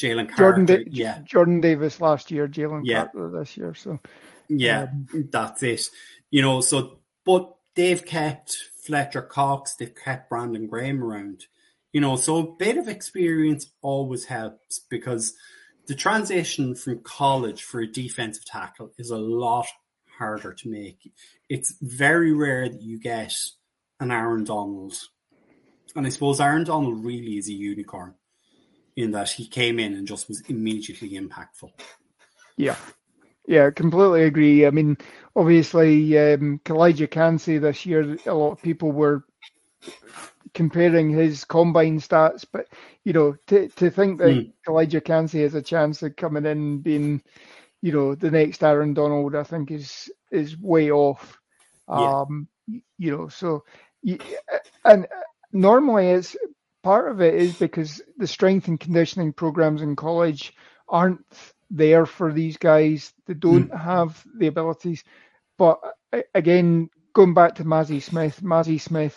Jalen 0.00 0.28
Carter. 0.28 0.36
Jordan, 0.36 0.64
da- 0.66 0.84
yeah. 0.90 1.18
Jordan 1.24 1.60
Davis 1.60 2.00
last 2.00 2.30
year, 2.30 2.48
Jalen 2.48 2.82
yeah. 2.84 3.06
Carter 3.06 3.38
this 3.38 3.56
year. 3.56 3.74
So 3.74 3.98
yeah, 4.48 4.82
um, 4.84 5.28
that's 5.30 5.62
it. 5.62 5.88
You 6.30 6.42
know, 6.42 6.60
so 6.60 7.00
but 7.24 7.54
they've 7.74 8.04
kept 8.04 8.56
Fletcher 8.84 9.22
Cox, 9.22 9.74
they've 9.74 9.94
kept 9.94 10.30
Brandon 10.30 10.66
Graham 10.66 11.02
around. 11.02 11.44
You 11.92 12.00
know, 12.00 12.16
so 12.16 12.38
a 12.38 12.56
bit 12.56 12.78
of 12.78 12.88
experience 12.88 13.66
always 13.82 14.24
helps 14.24 14.78
because 14.78 15.34
the 15.86 15.94
transition 15.94 16.74
from 16.74 17.00
college 17.00 17.62
for 17.62 17.80
a 17.80 17.86
defensive 17.86 18.44
tackle 18.44 18.92
is 18.96 19.10
a 19.10 19.18
lot 19.18 19.66
harder 20.18 20.52
to 20.52 20.68
make. 20.68 21.12
It's 21.48 21.74
very 21.82 22.32
rare 22.32 22.68
that 22.68 22.80
you 22.80 22.98
get 22.98 23.34
an 23.98 24.12
Aaron 24.12 24.44
Donald. 24.44 24.94
And 25.96 26.06
I 26.06 26.10
suppose 26.10 26.40
Aaron 26.40 26.62
Donald 26.62 27.04
really 27.04 27.38
is 27.38 27.48
a 27.48 27.52
unicorn 27.52 28.14
in 29.00 29.12
that 29.12 29.30
he 29.30 29.46
came 29.46 29.78
in 29.78 29.94
and 29.94 30.06
just 30.06 30.28
was 30.28 30.40
immediately 30.48 31.10
impactful. 31.10 31.70
Yeah. 32.56 32.76
Yeah, 33.46 33.70
completely 33.70 34.24
agree. 34.24 34.66
I 34.66 34.70
mean, 34.70 34.96
obviously, 35.34 36.16
um, 36.18 36.60
Calijah 36.64 37.10
Kancey 37.10 37.58
this 37.58 37.84
year, 37.84 38.16
a 38.26 38.34
lot 38.34 38.52
of 38.52 38.62
people 38.62 38.92
were 38.92 39.24
comparing 40.54 41.10
his 41.10 41.44
combine 41.44 41.98
stats, 41.98 42.44
but 42.50 42.66
you 43.04 43.12
know, 43.12 43.36
to 43.48 43.68
to 43.68 43.90
think 43.90 44.18
that 44.18 44.28
mm. 44.28 44.52
Calijah 44.66 45.04
Kancey 45.04 45.42
has 45.42 45.54
a 45.54 45.62
chance 45.62 46.02
of 46.02 46.16
coming 46.16 46.46
in 46.46 46.78
being, 46.78 47.22
you 47.82 47.92
know, 47.92 48.14
the 48.14 48.30
next 48.30 48.62
Aaron 48.62 48.94
Donald, 48.94 49.34
I 49.34 49.42
think 49.42 49.70
is 49.70 50.10
is 50.30 50.56
way 50.58 50.90
off. 50.90 51.38
Yeah. 51.88 52.20
Um, 52.20 52.46
you 52.98 53.16
know, 53.16 53.28
so 53.28 53.64
and 54.84 55.06
normally 55.52 56.10
it's 56.10 56.36
part 56.82 57.10
of 57.10 57.20
it 57.20 57.34
is 57.34 57.56
because 57.56 58.02
the 58.16 58.26
strength 58.26 58.68
and 58.68 58.78
conditioning 58.78 59.32
programs 59.32 59.82
in 59.82 59.96
college 59.96 60.54
aren't 60.88 61.24
there 61.70 62.06
for 62.06 62.32
these 62.32 62.56
guys. 62.56 63.12
They 63.26 63.34
don't 63.34 63.70
mm. 63.70 63.80
have 63.80 64.22
the 64.36 64.48
abilities. 64.48 65.04
But 65.58 65.80
again, 66.34 66.90
going 67.12 67.34
back 67.34 67.56
to 67.56 67.64
Mazi 67.64 68.02
Smith, 68.02 68.40
Mazi 68.42 68.80
Smith 68.80 69.16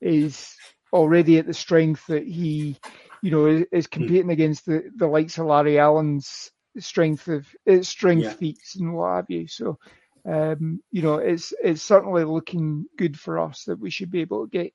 is 0.00 0.54
already 0.92 1.38
at 1.38 1.46
the 1.46 1.54
strength 1.54 2.06
that 2.08 2.24
he, 2.24 2.76
you 3.22 3.30
know, 3.30 3.46
is, 3.46 3.64
is 3.72 3.86
hmm. 3.86 3.90
competing 3.90 4.26
mm. 4.26 4.32
against 4.32 4.66
the, 4.66 4.90
the 4.96 5.06
likes 5.06 5.38
of 5.38 5.46
Larry 5.46 5.78
Allen's 5.78 6.50
strength 6.78 7.28
of 7.28 7.46
its 7.64 7.88
strength 7.88 8.24
yeah. 8.24 8.32
feats 8.32 8.76
and 8.76 8.94
what 8.94 9.16
have 9.16 9.26
you. 9.28 9.46
So, 9.46 9.78
um, 10.26 10.80
you 10.90 11.02
know, 11.02 11.16
it's 11.16 11.52
it's 11.62 11.82
certainly 11.82 12.24
looking 12.24 12.86
good 12.96 13.18
for 13.18 13.38
us 13.38 13.64
that 13.64 13.78
we 13.78 13.90
should 13.90 14.10
be 14.10 14.20
able 14.20 14.44
to 14.44 14.50
get 14.50 14.72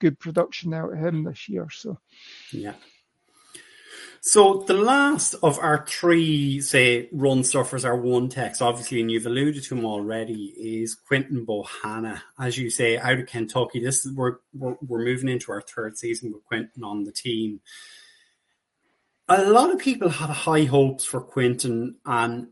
good 0.00 0.18
production 0.18 0.74
out 0.74 0.92
of 0.92 0.98
him 0.98 1.24
this 1.24 1.48
year. 1.48 1.68
So, 1.70 1.98
yeah. 2.52 2.74
So 4.22 4.64
the 4.66 4.74
last 4.74 5.34
of 5.42 5.58
our 5.58 5.86
three, 5.86 6.60
say, 6.60 7.08
run 7.10 7.42
stuffers, 7.42 7.86
our 7.86 7.96
one 7.96 8.28
text, 8.28 8.60
obviously, 8.60 9.00
and 9.00 9.10
you've 9.10 9.24
alluded 9.24 9.62
to 9.64 9.74
him 9.74 9.86
already, 9.86 10.52
is 10.58 10.94
Quinton 10.94 11.46
Bohanna. 11.46 12.20
As 12.38 12.58
you 12.58 12.68
say, 12.68 12.98
out 12.98 13.18
of 13.18 13.26
Kentucky, 13.26 13.80
this 13.80 14.04
is 14.04 14.12
we're, 14.14 14.36
we're 14.52 14.76
we're 14.86 15.04
moving 15.04 15.30
into 15.30 15.52
our 15.52 15.62
third 15.62 15.96
season 15.96 16.32
with 16.32 16.44
Quinton 16.44 16.84
on 16.84 17.04
the 17.04 17.12
team. 17.12 17.60
A 19.26 19.44
lot 19.44 19.72
of 19.72 19.78
people 19.78 20.10
had 20.10 20.28
high 20.28 20.64
hopes 20.64 21.04
for 21.04 21.20
Quinton, 21.22 21.96
and 22.04 22.48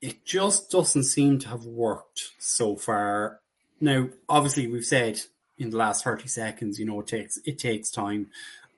it 0.00 0.24
just 0.24 0.70
doesn't 0.70 1.04
seem 1.04 1.38
to 1.40 1.48
have 1.48 1.66
worked 1.66 2.30
so 2.38 2.76
far 2.76 3.40
Now, 3.80 4.08
obviously, 4.28 4.66
we've 4.66 4.84
said 4.84 5.20
in 5.58 5.70
the 5.70 5.76
last 5.76 6.04
thirty 6.04 6.28
seconds, 6.28 6.78
you 6.78 6.86
know, 6.86 7.00
it 7.00 7.06
takes 7.06 7.38
it 7.44 7.58
takes 7.58 7.90
time, 7.90 8.28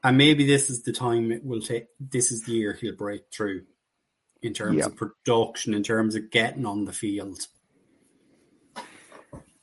and 0.02 0.16
maybe 0.16 0.46
this 0.46 0.70
is 0.70 0.82
the 0.82 0.92
time 0.92 1.32
it 1.32 1.44
will 1.44 1.60
take. 1.60 1.86
This 1.98 2.30
is 2.30 2.44
the 2.44 2.52
year 2.52 2.72
he'll 2.72 2.94
break 2.94 3.24
through 3.32 3.64
in 4.42 4.54
terms 4.54 4.86
of 4.86 4.96
production, 4.96 5.74
in 5.74 5.82
terms 5.82 6.14
of 6.14 6.30
getting 6.30 6.64
on 6.64 6.84
the 6.84 6.92
field. 6.92 7.46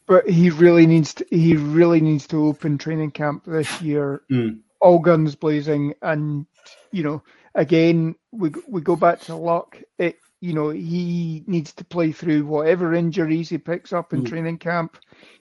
But 0.08 0.30
he 0.30 0.50
really 0.50 0.86
needs 0.86 1.14
to. 1.16 1.26
He 1.32 1.56
really 1.56 2.02
needs 2.02 2.28
to 2.28 2.46
open 2.46 2.78
training 2.78 3.12
camp 3.12 3.44
this 3.46 3.82
year, 3.82 4.22
mm. 4.30 4.60
all 4.80 5.00
guns 5.00 5.36
blazing, 5.36 5.96
and 6.02 6.46
you 6.92 7.04
know, 7.04 7.24
again, 7.56 8.16
we 8.32 8.52
we 8.68 8.82
go 8.82 8.96
back 8.96 9.22
to 9.22 9.36
luck. 9.36 9.82
It 9.98 10.20
you 10.42 10.54
know, 10.54 10.70
he 10.70 11.44
needs 11.48 11.74
to 11.74 11.86
play 11.86 12.12
through 12.12 12.46
whatever 12.46 12.94
injuries 12.94 13.50
he 13.50 13.58
picks 13.58 13.94
up 13.94 14.14
in 14.14 14.24
mm. 14.24 14.28
training 14.28 14.58
camp. 14.58 14.98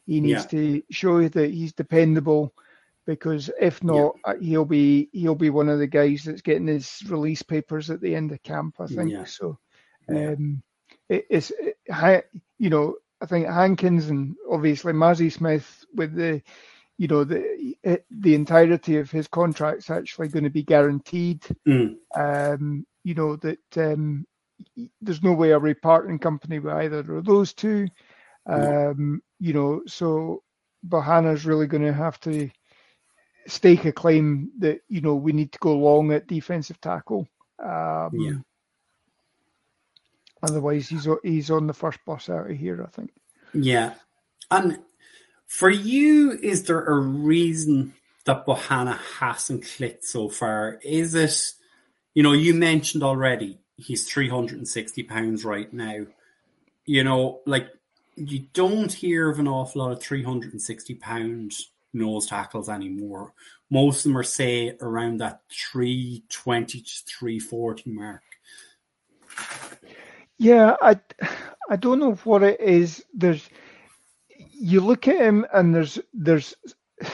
He 0.06 0.20
needs 0.20 0.44
yeah. 0.44 0.58
to 0.58 0.82
show 0.90 1.28
that 1.28 1.50
he's 1.50 1.72
dependable 1.72 2.54
because 3.06 3.50
if 3.60 3.82
not, 3.82 4.14
yeah. 4.26 4.32
Uh, 4.32 4.36
he'll 4.38 4.64
be 4.64 5.08
he'll 5.12 5.34
be 5.34 5.50
one 5.50 5.68
of 5.68 5.78
the 5.78 5.86
guys 5.86 6.24
that's 6.24 6.42
getting 6.42 6.66
his 6.66 7.02
release 7.08 7.42
papers 7.42 7.90
at 7.90 8.00
the 8.00 8.14
end 8.14 8.32
of 8.32 8.42
camp. 8.42 8.76
I 8.80 8.86
think 8.86 9.10
yeah. 9.10 9.24
so. 9.24 9.58
Um, 10.08 10.62
it, 11.08 11.26
it's 11.30 11.52
it, 11.58 12.30
you 12.58 12.70
know 12.70 12.96
I 13.20 13.26
think 13.26 13.46
Hankins 13.46 14.08
and 14.08 14.36
obviously 14.50 14.92
Mazi 14.92 15.32
Smith 15.32 15.84
with 15.94 16.14
the 16.14 16.42
you 16.98 17.08
know 17.08 17.24
the 17.24 18.00
the 18.10 18.34
entirety 18.34 18.98
of 18.98 19.10
his 19.10 19.28
contract's 19.28 19.90
actually 19.90 20.28
going 20.28 20.44
to 20.44 20.50
be 20.50 20.62
guaranteed. 20.62 21.42
Mm. 21.66 21.96
Um, 22.14 22.86
you 23.02 23.14
know 23.14 23.36
that 23.36 23.76
um, 23.76 24.26
there's 25.00 25.22
no 25.22 25.32
way 25.32 25.52
a 25.52 25.60
repartnering 25.60 26.20
company 26.20 26.58
with 26.58 26.72
either 26.72 27.16
of 27.16 27.24
those 27.24 27.52
two. 27.52 27.88
Um, 28.46 29.22
you 29.40 29.52
know, 29.52 29.82
so 29.86 30.42
Bohanna's 30.86 31.46
really 31.46 31.66
going 31.66 31.84
to 31.84 31.92
have 31.92 32.20
to 32.20 32.50
stake 33.46 33.84
a 33.84 33.92
claim 33.92 34.50
that 34.58 34.80
you 34.88 35.00
know 35.00 35.14
we 35.14 35.32
need 35.32 35.52
to 35.52 35.58
go 35.58 35.76
long 35.76 36.12
at 36.12 36.26
defensive 36.26 36.80
tackle. 36.80 37.28
Um, 37.62 38.10
yeah. 38.14 38.38
Otherwise, 40.42 40.88
he's 40.88 41.08
he's 41.22 41.50
on 41.50 41.66
the 41.66 41.72
first 41.72 41.98
bus 42.04 42.28
out 42.28 42.50
of 42.50 42.56
here. 42.56 42.82
I 42.82 42.90
think. 42.90 43.12
Yeah, 43.54 43.94
and 44.50 44.78
for 45.46 45.70
you, 45.70 46.32
is 46.32 46.64
there 46.64 46.84
a 46.84 46.98
reason 46.98 47.94
that 48.26 48.46
Bohanna 48.46 48.98
hasn't 49.18 49.64
clicked 49.76 50.04
so 50.04 50.28
far? 50.28 50.80
Is 50.82 51.14
it, 51.14 51.52
you 52.14 52.22
know, 52.22 52.32
you 52.32 52.54
mentioned 52.54 53.02
already 53.02 53.58
he's 53.76 54.08
360 54.08 55.02
pounds 55.04 55.44
right 55.44 55.72
now. 55.72 56.06
You 56.86 57.04
know, 57.04 57.40
like 57.46 57.68
you 58.16 58.46
don't 58.52 58.92
hear 58.92 59.30
of 59.30 59.38
an 59.38 59.48
awful 59.48 59.82
lot 59.82 59.92
of 59.92 60.02
360 60.02 60.94
pounds 60.96 61.70
nose 61.92 62.26
tackles 62.26 62.68
anymore. 62.68 63.32
Most 63.70 63.98
of 63.98 64.02
them 64.04 64.18
are 64.18 64.24
say 64.24 64.76
around 64.80 65.18
that 65.18 65.40
320 65.50 66.80
to 66.80 66.90
340 67.06 67.90
mark. 67.90 68.22
Yeah, 70.38 70.76
I 70.82 70.98
I 71.70 71.76
don't 71.76 72.00
know 72.00 72.14
what 72.24 72.42
it 72.42 72.60
is. 72.60 73.04
There's 73.14 73.48
you 74.52 74.80
look 74.80 75.08
at 75.08 75.16
him 75.16 75.46
and 75.52 75.74
there's 75.74 75.98
there's 76.12 76.54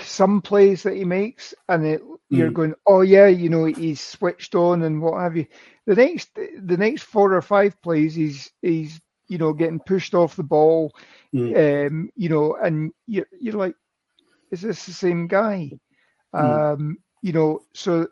some 0.03 0.43
plays 0.43 0.83
that 0.83 0.97
he 0.97 1.05
makes 1.05 1.55
and 1.69 1.87
it, 1.87 2.03
you're 2.29 2.51
mm. 2.51 2.55
going, 2.55 2.75
oh 2.87 3.01
yeah, 3.01 3.27
you 3.27 3.49
know 3.49 3.65
he's 3.65 4.01
switched 4.01 4.55
on 4.55 4.83
and 4.83 5.01
what 5.01 5.21
have 5.21 5.37
you. 5.37 5.47
The 5.87 5.95
next 5.95 6.35
the 6.35 6.77
next 6.77 7.05
four 7.05 7.33
or 7.33 7.43
five 7.43 7.81
plays, 7.83 8.15
he's 8.15 8.51
he's 8.63 9.01
you 9.29 9.39
know 9.39 9.53
getting 9.53 9.81
pushed 9.81 10.15
off 10.15 10.37
the 10.37 10.43
ball, 10.43 10.93
mm. 11.35 11.87
um, 11.87 12.11
you 12.17 12.29
know, 12.29 12.55
and 12.55 12.93
you're 13.07 13.27
you're 13.41 13.55
like, 13.55 13.75
is 14.51 14.61
this 14.61 14.87
the 14.87 14.93
same 14.93 15.27
guy? 15.27 15.73
Mm. 16.35 16.75
Um, 16.75 16.99
you 17.23 17.33
know, 17.33 17.61
so 17.75 18.09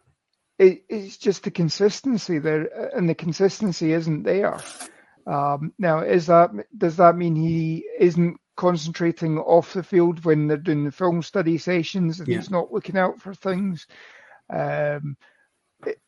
it, 0.59 0.83
it's 0.89 1.17
just 1.17 1.45
the 1.45 1.51
consistency 1.51 2.39
there, 2.39 2.91
and 2.97 3.09
the 3.09 3.15
consistency 3.15 3.93
isn't 3.93 4.25
there. 4.25 4.59
Um, 5.27 5.73
now, 5.79 6.01
is 6.01 6.27
that 6.27 6.51
does 6.77 6.97
that 6.97 7.17
mean 7.17 7.37
he 7.37 7.87
isn't 7.99 8.39
concentrating 8.57 9.39
off 9.39 9.73
the 9.73 9.83
field 9.83 10.25
when 10.25 10.49
they're 10.49 10.57
doing 10.57 10.85
the 10.85 10.91
film 10.91 11.23
study 11.23 11.59
sessions 11.59 12.19
and 12.19 12.29
yeah. 12.29 12.39
he's 12.39 12.51
not 12.51 12.73
looking 12.73 12.97
out 12.97 13.21
for 13.21 13.35
things? 13.35 13.87
Um, 14.51 15.17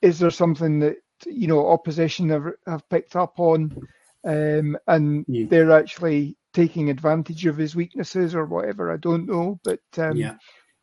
is 0.02 0.18
there 0.18 0.30
something 0.30 0.80
that 0.80 0.96
you 1.26 1.46
know 1.46 1.68
opposition 1.68 2.28
have, 2.30 2.46
have 2.66 2.88
picked 2.88 3.16
up 3.16 3.38
on, 3.38 3.76
um, 4.24 4.76
and 4.86 5.24
yeah. 5.28 5.46
they're 5.48 5.72
actually 5.72 6.36
taking 6.52 6.90
advantage 6.90 7.46
of 7.46 7.56
his 7.56 7.76
weaknesses 7.76 8.34
or 8.34 8.46
whatever? 8.46 8.92
I 8.92 8.96
don't 8.96 9.26
know, 9.26 9.60
but 9.64 9.80
um, 9.98 10.16
yeah. 10.16 10.34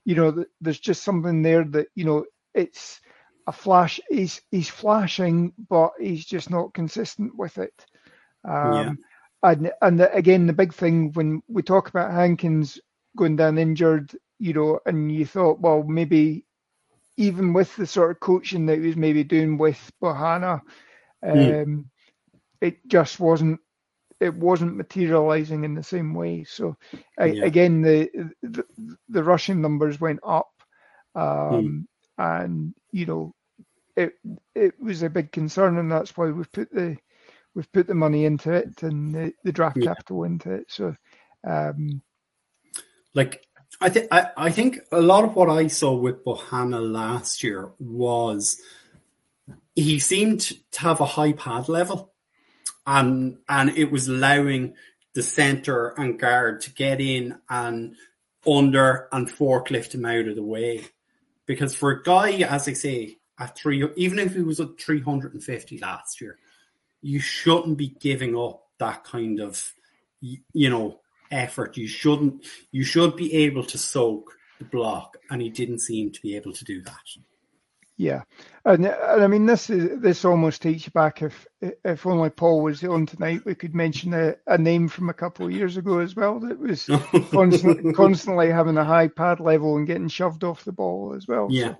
you 0.06 0.16
know, 0.16 0.46
there's 0.62 0.80
just 0.80 1.04
something 1.04 1.42
there 1.42 1.64
that 1.66 1.88
you 1.96 2.06
know 2.06 2.26
it's 2.54 3.00
a 3.48 3.52
flash. 3.52 4.00
He's 4.10 4.42
he's 4.52 4.70
flashing, 4.70 5.54
but 5.70 5.94
he's 6.00 6.26
just 6.26 6.50
not 6.50 6.74
consistent 6.74 7.36
with 7.36 7.58
it. 7.58 7.86
Um, 8.48 8.74
yeah. 8.74 8.94
And 9.44 9.72
and 9.82 10.00
the, 10.00 10.14
again, 10.14 10.48
the 10.48 10.54
big 10.54 10.74
thing 10.74 11.12
when 11.14 11.42
we 11.48 11.62
talk 11.62 11.90
about 11.90 12.12
Hankins 12.12 12.80
going 13.16 13.36
down 13.36 13.58
injured, 13.58 14.16
you 14.40 14.54
know, 14.54 14.80
and 14.86 15.12
you 15.12 15.26
thought, 15.26 15.60
well, 15.60 15.84
maybe 15.84 16.46
even 17.18 17.54
with 17.54 17.76
the 17.76 17.86
sort 17.86 18.12
of 18.12 18.20
coaching 18.20 18.66
that 18.68 18.80
he 18.80 18.88
was 18.88 18.96
maybe 18.96 19.24
doing 19.24 19.58
with 19.58 19.92
Bohanna, 20.02 20.62
hmm. 21.24 21.30
um, 21.30 21.38
mm. 21.38 21.86
it 22.62 22.88
just 22.88 23.20
wasn't 23.20 23.60
it 24.20 24.34
wasn't 24.34 24.76
materializing 24.76 25.64
in 25.64 25.76
the 25.76 25.84
same 25.84 26.14
way. 26.14 26.44
So 26.44 26.76
yeah. 27.20 27.44
again, 27.44 27.82
the, 27.82 28.10
the, 28.42 28.64
the 29.10 29.24
rushing 29.24 29.62
numbers 29.62 30.00
went 30.00 30.20
up, 30.24 30.50
um, 31.16 31.88
mm. 32.20 32.44
and 32.46 32.74
you 32.92 33.06
know, 33.06 33.36
it 33.96 34.14
it 34.56 34.80
was 34.82 35.04
a 35.04 35.10
big 35.10 35.32
concern, 35.32 35.78
and 35.78 35.92
that's 35.92 36.16
why 36.18 36.30
we've 36.30 36.52
put 36.52 36.72
the 36.72 36.98
we've 37.56 37.72
put 37.72 37.88
the 37.88 37.96
money 37.96 38.26
into 38.26 38.52
it 38.52 38.84
and 38.84 39.14
the, 39.14 39.34
the 39.44 39.52
draft 39.52 39.78
yeah. 39.78 39.86
capital 39.86 40.24
into 40.24 40.52
it. 40.52 40.66
So, 40.70 40.96
um, 41.48 42.02
like 43.14 43.47
I 43.80 43.90
think 43.90 44.08
I 44.12 44.52
think 44.52 44.80
a 44.92 45.02
lot 45.02 45.24
of 45.24 45.36
what 45.36 45.50
I 45.50 45.68
saw 45.68 45.94
with 45.94 46.26
Bohanna 46.26 46.92
last 46.92 47.44
year 47.44 47.72
was 47.80 48.60
he 49.76 50.00
seemed 50.00 50.54
to 50.72 50.80
have 50.82 51.00
a 51.00 51.06
high 51.06 51.34
pad 51.34 51.70
level, 51.70 52.14
and 52.86 53.38
and 53.48 53.70
it 53.78 53.92
was 53.92 54.08
allowing 54.08 54.74
the 55.14 55.22
center 55.22 55.90
and 55.90 56.20
guard 56.20 56.62
to 56.62 56.74
get 56.74 57.02
in 57.02 57.38
and 57.50 57.96
under 58.46 59.08
and 59.12 59.28
forklift 59.28 59.94
him 59.94 60.06
out 60.06 60.28
of 60.28 60.36
the 60.36 60.44
way. 60.44 60.86
Because 61.46 61.76
for 61.76 61.92
a 61.92 62.04
guy, 62.04 62.32
as 62.42 62.68
I 62.68 62.74
say, 62.74 63.18
at 63.40 63.58
three, 63.58 63.88
even 63.96 64.20
if 64.20 64.36
he 64.36 64.42
was 64.42 64.60
at 64.60 64.80
350 64.80 65.78
last 65.80 66.20
year, 66.20 66.38
you 67.02 67.20
shouldn't 67.20 67.78
be 67.78 67.90
giving 68.00 68.36
up 68.38 68.64
that 68.80 69.04
kind 69.04 69.40
of, 69.40 69.74
you 70.22 70.70
know, 70.70 71.00
effort. 71.32 71.78
You 71.78 71.88
shouldn't. 71.88 72.46
You 72.72 72.84
should 72.84 73.16
be 73.16 73.34
able 73.34 73.64
to 73.66 73.78
soak 73.78 74.34
the 74.60 74.66
block, 74.66 75.18
and 75.30 75.42
he 75.42 75.50
didn't 75.50 75.80
seem 75.80 76.12
to 76.12 76.22
be 76.22 76.36
able 76.36 76.54
to 76.54 76.66
do 76.66 76.82
that. 76.84 77.04
Yeah, 78.00 78.22
and, 78.64 78.86
and 78.86 79.24
I 79.24 79.26
mean 79.26 79.48
this 79.48 79.72
is 79.72 80.00
this 80.00 80.24
almost 80.24 80.62
takes 80.62 80.86
you 80.86 80.92
back. 80.92 81.24
If 81.24 81.48
if 81.84 82.06
only 82.06 82.30
Paul 82.30 82.62
was 82.62 82.84
on 82.84 83.08
tonight, 83.08 83.42
we 83.44 83.56
could 83.56 83.74
mention 83.74 84.14
a, 84.14 84.36
a 84.46 84.58
name 84.60 84.88
from 84.88 85.10
a 85.10 85.16
couple 85.16 85.48
of 85.48 85.52
years 85.52 85.78
ago 85.78 85.98
as 85.98 86.16
well 86.16 86.40
that 86.42 86.60
was 86.60 86.86
constantly, 87.32 87.94
constantly 87.94 88.52
having 88.52 88.78
a 88.78 88.84
high 88.84 89.08
pad 89.08 89.40
level 89.40 89.78
and 89.78 89.88
getting 89.88 90.10
shoved 90.10 90.44
off 90.44 90.64
the 90.64 90.72
ball 90.72 91.16
as 91.18 91.28
well. 91.28 91.48
Yeah, 91.50 91.74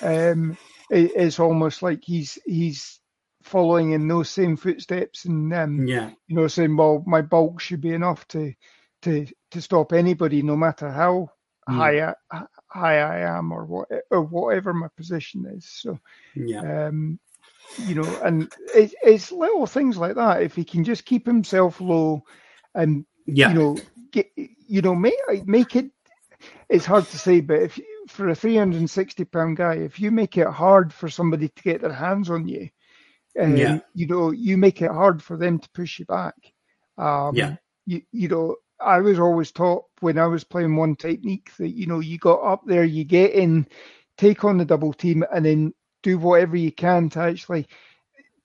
so, 0.00 0.32
um, 0.32 0.58
it, 0.90 1.12
it's 1.16 1.40
almost 1.40 1.82
like 1.82 2.00
he's 2.04 2.38
he's 2.44 3.00
following 3.42 3.92
in 3.92 4.06
those 4.06 4.28
same 4.28 4.58
footsteps 4.58 5.24
and 5.24 5.52
um, 5.54 5.86
yeah, 5.86 6.10
you 6.26 6.36
know, 6.36 6.46
saying, 6.46 6.76
well, 6.76 7.02
my 7.06 7.22
bulk 7.22 7.62
should 7.62 7.80
be 7.80 7.94
enough 7.94 8.28
to 8.28 8.52
to 9.04 9.26
to 9.52 9.62
stop 9.62 9.92
anybody, 9.92 10.42
no 10.42 10.56
matter 10.56 10.90
how 10.90 11.30
mm. 11.68 11.74
high 11.74 12.14
I, 12.30 12.44
high 12.68 12.98
I 12.98 13.38
am 13.38 13.52
or 13.52 13.64
what 13.64 13.88
or 14.10 14.22
whatever 14.22 14.72
my 14.72 14.88
position 14.96 15.46
is. 15.46 15.66
So, 15.68 15.98
yeah. 16.34 16.86
Um, 16.86 17.18
you 17.78 17.94
know, 17.94 18.20
and 18.22 18.52
it, 18.74 18.94
it's 19.02 19.32
little 19.32 19.66
things 19.66 19.96
like 19.96 20.16
that. 20.16 20.42
If 20.42 20.54
he 20.54 20.64
can 20.64 20.84
just 20.84 21.04
keep 21.04 21.26
himself 21.26 21.80
low, 21.80 22.22
and 22.74 23.06
yeah. 23.26 23.48
you 23.48 23.54
know, 23.54 23.76
get 24.10 24.30
you 24.36 24.82
know, 24.82 24.94
make 24.94 25.14
make 25.46 25.76
it. 25.76 25.90
It's 26.68 26.86
hard 26.86 27.06
to 27.06 27.18
say, 27.18 27.40
but 27.40 27.62
if 27.62 27.80
for 28.08 28.28
a 28.28 28.34
360 28.34 29.24
pound 29.24 29.56
guy, 29.56 29.74
if 29.76 29.98
you 29.98 30.10
make 30.10 30.36
it 30.36 30.48
hard 30.48 30.92
for 30.92 31.08
somebody 31.08 31.48
to 31.48 31.62
get 31.62 31.80
their 31.80 31.92
hands 31.92 32.28
on 32.28 32.46
you, 32.46 32.68
um, 33.38 33.56
yeah. 33.56 33.78
you 33.94 34.06
know, 34.06 34.30
you 34.30 34.56
make 34.56 34.82
it 34.82 34.90
hard 34.90 35.22
for 35.22 35.36
them 35.36 35.58
to 35.58 35.68
push 35.70 35.98
you 35.98 36.04
back. 36.04 36.34
Um, 36.98 37.34
yeah. 37.34 37.56
You, 37.86 38.02
you 38.12 38.28
know, 38.28 38.56
I 38.80 39.00
was 39.00 39.18
always 39.18 39.50
taught 39.50 39.84
when 40.00 40.18
I 40.18 40.26
was 40.26 40.44
playing 40.44 40.76
one 40.76 40.96
technique 40.96 41.50
that, 41.58 41.70
you 41.70 41.86
know, 41.86 42.00
you 42.00 42.18
got 42.18 42.40
up 42.40 42.62
there, 42.66 42.84
you 42.84 43.04
get 43.04 43.32
in, 43.32 43.66
take 44.18 44.44
on 44.44 44.58
the 44.58 44.64
double 44.64 44.92
team, 44.92 45.24
and 45.32 45.44
then 45.44 45.74
do 46.02 46.18
whatever 46.18 46.56
you 46.56 46.72
can 46.72 47.08
to 47.10 47.20
actually 47.20 47.66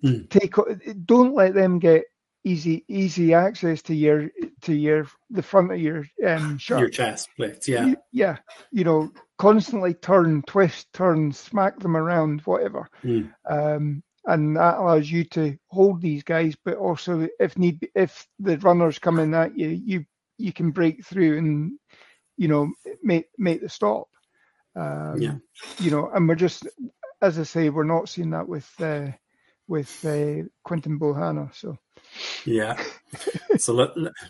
mm. 0.04 0.30
take, 0.30 0.56
don't 1.06 1.36
let 1.36 1.54
them 1.54 1.80
get 1.80 2.06
easy 2.46 2.86
easy 2.88 3.34
access 3.34 3.82
to 3.82 3.94
your 3.94 4.30
to 4.62 4.74
your 4.74 5.06
the 5.30 5.44
front 5.44 5.72
of 5.72 5.80
your 5.80 6.06
um 6.26 6.58
shirt. 6.60 6.80
Your 6.80 6.90
chest 6.90 7.30
plates, 7.36 7.68
yeah. 7.68 7.94
Yeah. 8.12 8.38
You 8.72 8.84
know, 8.84 9.12
constantly 9.38 9.94
turn, 9.94 10.42
twist, 10.44 10.92
turn, 10.94 11.32
smack 11.32 11.80
them 11.80 11.98
around, 11.98 12.42
whatever. 12.42 12.90
Mm. 13.04 13.34
Um 13.50 14.04
and 14.26 14.56
that 14.58 14.78
allows 14.78 15.10
you 15.10 15.24
to 15.24 15.58
hold 15.68 16.02
these 16.02 16.24
guys, 16.24 16.56
but 16.64 16.78
also 16.78 17.28
if 17.40 17.58
need 17.58 17.90
if 17.96 18.28
the 18.40 18.58
runners 18.60 19.00
coming 19.00 19.34
at 19.34 19.58
you, 19.58 19.70
you 19.70 20.06
you 20.40 20.54
can 20.54 20.72
break 20.72 21.06
through 21.06 21.38
and 21.38 21.74
you 22.38 22.48
know 22.48 22.72
make 23.04 23.28
make 23.38 23.62
the 23.62 23.70
stop. 23.70 24.08
Um, 24.76 25.16
yeah. 25.20 25.36
You 25.80 25.92
know, 25.92 26.10
and 26.14 26.28
we're 26.28 26.36
just 26.36 26.68
as 27.22 27.38
I 27.38 27.44
say, 27.44 27.70
we're 27.70 27.84
not 27.84 28.10
seeing 28.10 28.30
that 28.32 28.48
with 28.48 28.70
uh, 28.80 29.08
with 29.68 30.06
uh, 30.06 30.48
Quinton 30.64 31.00
Bohanna. 31.00 31.54
So 31.56 31.78
yeah. 32.46 32.82
So 33.58 33.74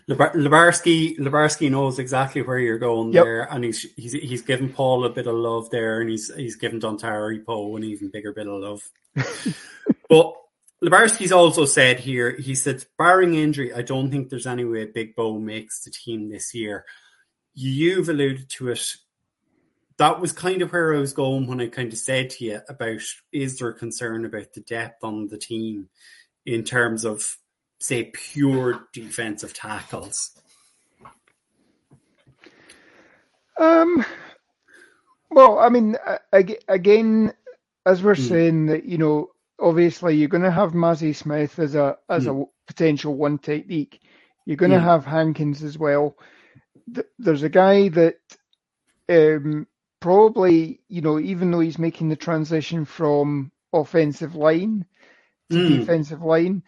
Lebarski 0.10 1.20
Lebarski 1.20 1.70
knows 1.70 1.99
exactly 1.99 2.41
where 2.41 2.57
you're 2.57 2.80
going 2.80 3.14
Yep. 3.14 3.24
there, 3.24 3.41
and 3.53 3.64
he's 3.64 3.86
he's 3.95 4.14
he's 4.14 4.41
given 4.41 4.70
Paul 4.70 5.05
a 5.05 5.10
bit 5.12 5.28
of 5.28 5.36
love 5.36 5.70
there, 5.70 6.01
and 6.01 6.10
he's 6.10 6.34
he's 6.34 6.55
given 6.55 6.80
Don 6.80 6.97
Dontari 6.97 7.45
Poe 7.45 7.76
an 7.76 7.84
even 7.84 8.10
bigger 8.10 8.34
bit 8.34 8.47
of 8.47 8.60
love. 8.60 8.89
but 10.10 10.34
Lebarski's 10.84 11.32
also 11.34 11.65
said 11.65 11.99
here, 11.99 12.32
he 12.32 12.55
said, 12.55 12.86
barring 12.97 13.36
injury, 13.36 13.73
I 13.73 13.82
don't 13.82 14.09
think 14.09 14.30
there's 14.30 14.47
any 14.47 14.63
way 14.63 14.86
Big 14.86 15.13
Bo 15.15 15.38
makes 15.38 15.84
the 15.84 15.91
team 15.91 16.30
this 16.30 16.53
year. 16.53 16.86
You've 17.53 18.07
alluded 18.07 18.49
to 18.51 18.69
it. 18.69 18.95
That 19.97 20.21
was 20.21 20.32
kind 20.32 20.61
of 20.61 20.71
where 20.71 20.95
I 20.95 20.99
was 20.99 21.11
going 21.11 21.47
when 21.47 21.59
I 21.59 21.67
kind 21.67 21.91
of 21.91 21.99
said 21.99 22.30
to 22.32 22.45
you 22.45 22.61
about 22.69 23.01
is 23.34 23.59
there 23.59 23.69
a 23.69 23.73
concern 23.73 24.23
about 24.23 24.53
the 24.53 24.61
depth 24.61 25.03
on 25.03 25.27
the 25.27 25.38
team 25.38 25.89
in 26.45 26.63
terms 26.63 27.03
of 27.03 27.38
say 27.82 28.05
pure 28.13 28.88
defensive 28.93 29.53
tackles? 29.53 30.32
Um, 33.57 34.05
well, 35.30 35.59
I 35.59 35.67
mean, 35.67 35.97
again, 36.69 37.34
as 37.86 38.01
we're 38.01 38.15
Hmm. 38.15 38.21
saying 38.21 38.65
that 38.67 38.86
you 38.86 38.97
know, 38.97 39.32
obviously 39.62 40.16
you're 40.16 40.30
going 40.30 40.43
to 40.43 40.51
have 40.51 40.74
Mazi 40.74 41.16
Smith 41.16 41.60
as 41.60 41.76
a 41.76 41.97
as 42.10 42.28
a 42.28 42.43
potential 42.68 43.16
one 43.16 43.38
technique. 43.39 44.01
You're 44.45 44.57
going 44.57 44.72
to 44.72 44.80
Hmm. 44.80 44.82
have 44.82 45.05
Hankins 45.05 45.64
as 45.64 45.78
well. 45.78 46.18
Th- 46.93 47.07
There's 47.20 47.43
a 47.43 47.49
guy 47.49 47.89
that 47.89 48.18
um, 49.10 49.68
probably 50.01 50.82
you 50.89 51.01
know, 51.01 51.20
even 51.20 51.51
though 51.51 51.62
he's 51.62 51.80
making 51.80 52.10
the 52.10 52.16
transition 52.18 52.86
from 52.86 53.51
offensive 53.74 54.36
line 54.36 54.86
to 55.51 55.62
Hmm. 55.62 55.64
defensive 55.64 56.24
line, 56.24 56.64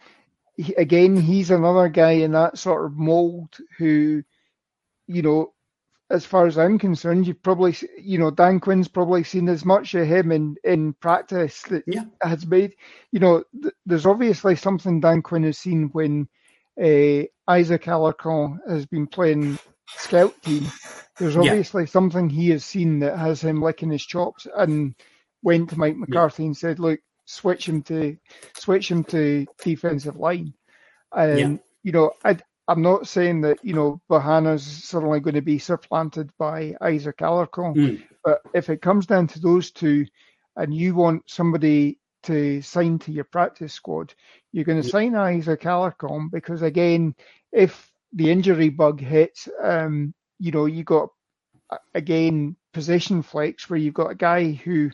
he, 0.56 0.74
again, 0.74 1.16
he's 1.16 1.50
another 1.50 1.88
guy 1.88 2.12
in 2.12 2.32
that 2.32 2.58
sort 2.58 2.86
of 2.86 2.96
mold 2.98 3.56
who, 3.78 4.22
you 5.08 5.22
know, 5.22 5.54
as 6.12 6.26
far 6.26 6.46
as 6.46 6.58
I'm 6.58 6.78
concerned, 6.78 7.26
you've 7.26 7.42
probably, 7.42 7.74
you 7.98 8.18
know, 8.18 8.30
Dan 8.30 8.60
Quinn's 8.60 8.88
probably 8.88 9.24
seen 9.24 9.48
as 9.48 9.64
much 9.64 9.94
of 9.94 10.06
him 10.06 10.30
in, 10.30 10.56
in 10.62 10.92
practice 10.94 11.62
that 11.64 11.84
Yeah. 11.86 12.04
has 12.22 12.46
made, 12.46 12.74
you 13.12 13.20
know, 13.20 13.42
th- 13.62 13.74
there's 13.86 14.06
obviously 14.06 14.54
something 14.54 15.00
Dan 15.00 15.22
Quinn 15.22 15.44
has 15.44 15.58
seen 15.58 15.88
when 15.92 16.28
uh, 16.80 17.24
Isaac 17.48 17.84
Alarcon 17.84 18.58
has 18.68 18.84
been 18.86 19.06
playing 19.06 19.58
scout 19.96 20.34
team. 20.42 20.70
There's 21.18 21.36
Yeah. 21.36 21.42
obviously 21.42 21.86
something 21.86 22.28
he 22.28 22.50
has 22.50 22.64
seen 22.64 22.98
that 23.00 23.18
has 23.18 23.40
him 23.42 23.62
licking 23.62 23.90
his 23.90 24.04
chops 24.04 24.46
and 24.54 24.94
went 25.42 25.70
to 25.70 25.78
Mike 25.78 25.96
McCarthy 25.96 26.44
and 26.44 26.56
said, 26.56 26.78
look, 26.78 27.00
switch 27.24 27.68
him 27.68 27.82
to 27.84 28.16
switch 28.54 28.90
him 28.90 29.04
to 29.04 29.46
defensive 29.64 30.16
line. 30.16 30.52
And 31.12 31.38
Yeah. 31.38 31.56
you 31.82 31.92
know, 31.92 32.12
I 32.24 32.36
I'm 32.68 32.82
not 32.82 33.08
saying 33.08 33.42
that 33.42 33.58
you 33.62 33.74
know 33.74 34.00
Bohanna's 34.10 34.64
suddenly 34.64 35.20
going 35.20 35.34
to 35.34 35.42
be 35.42 35.58
supplanted 35.58 36.30
by 36.38 36.74
Isaac 36.80 37.18
Alarcon, 37.18 37.74
Mm. 37.76 38.02
but 38.24 38.40
if 38.54 38.70
it 38.70 38.82
comes 38.82 39.06
down 39.06 39.26
to 39.28 39.40
those 39.40 39.70
two, 39.72 40.06
and 40.56 40.72
you 40.74 40.94
want 40.94 41.28
somebody 41.28 41.98
to 42.24 42.62
sign 42.62 42.98
to 43.00 43.12
your 43.12 43.24
practice 43.24 43.72
squad, 43.72 44.14
you're 44.52 44.64
going 44.64 44.80
to 44.80 44.86
Yeah. 44.86 44.92
sign 44.92 45.14
Isaac 45.16 45.62
Alarcon 45.62 46.30
because 46.30 46.62
again, 46.62 47.14
if 47.52 47.90
the 48.12 48.30
injury 48.30 48.68
bug 48.68 49.00
hits, 49.00 49.48
um, 49.62 50.14
you 50.38 50.52
know, 50.52 50.66
you 50.66 50.84
got 50.84 51.08
again 51.94 52.56
position 52.72 53.22
flex 53.22 53.68
where 53.68 53.78
you've 53.78 53.94
got 53.94 54.10
a 54.10 54.14
guy 54.14 54.52
who 54.52 54.90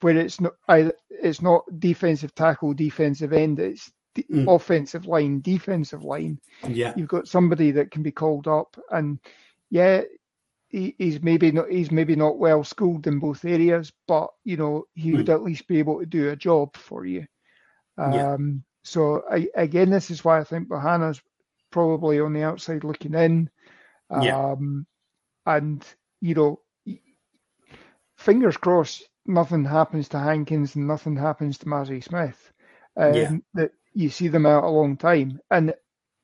where 0.00 0.16
it's 0.16 0.40
not 0.40 0.52
either, 0.68 0.92
it's 1.10 1.42
not 1.42 1.64
defensive 1.80 2.34
tackle, 2.34 2.72
defensive 2.74 3.32
end, 3.32 3.58
it's 3.58 3.90
Mm. 4.24 4.54
offensive 4.54 5.06
line, 5.06 5.40
defensive 5.40 6.04
line. 6.04 6.40
Yeah. 6.66 6.92
You've 6.96 7.08
got 7.08 7.28
somebody 7.28 7.70
that 7.72 7.90
can 7.90 8.02
be 8.02 8.12
called 8.12 8.48
up, 8.48 8.78
and 8.90 9.18
yeah, 9.70 10.02
he, 10.68 10.94
he's 10.98 11.22
maybe 11.22 11.50
not 11.50 11.70
he's 11.70 11.90
maybe 11.90 12.16
not 12.16 12.38
well 12.38 12.62
schooled 12.64 13.06
in 13.06 13.18
both 13.18 13.44
areas, 13.44 13.92
but 14.06 14.28
you 14.44 14.56
know 14.56 14.84
he 14.94 15.12
would 15.12 15.30
at 15.30 15.42
least 15.42 15.66
be 15.66 15.78
able 15.78 16.00
to 16.00 16.06
do 16.06 16.30
a 16.30 16.36
job 16.36 16.76
for 16.76 17.04
you. 17.04 17.26
Yeah. 17.98 18.34
Um, 18.34 18.64
so 18.84 19.24
I, 19.30 19.48
again, 19.54 19.90
this 19.90 20.10
is 20.10 20.24
why 20.24 20.38
I 20.40 20.44
think 20.44 20.68
Bohanna's 20.68 21.20
probably 21.70 22.20
on 22.20 22.32
the 22.32 22.42
outside 22.42 22.84
looking 22.84 23.14
in. 23.14 23.50
Yeah. 24.10 24.52
Um, 24.52 24.86
and 25.46 25.84
you 26.20 26.34
know, 26.34 26.60
fingers 28.16 28.56
crossed, 28.56 29.08
nothing 29.26 29.64
happens 29.64 30.08
to 30.10 30.18
Hankins 30.18 30.74
and 30.74 30.86
nothing 30.86 31.16
happens 31.16 31.58
to 31.58 31.66
Mazi 31.66 32.02
Smith. 32.02 32.52
Um, 32.96 33.14
Yeah. 33.14 33.32
That 33.54 33.72
you 33.98 34.10
see 34.10 34.28
them 34.28 34.46
out 34.46 34.64
a 34.64 34.70
long 34.70 34.98
time, 34.98 35.40
and 35.50 35.74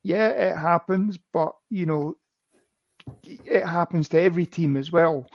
yeah, 0.03 0.29
it 0.29 0.57
happens, 0.57 1.19
but 1.33 1.53
you 1.71 1.87
know, 1.87 2.15
it 3.23 3.65
happens 3.65 4.09
to 4.09 4.21
every 4.21 4.47
team 4.47 4.77
as 4.77 4.91
well. 4.91 5.27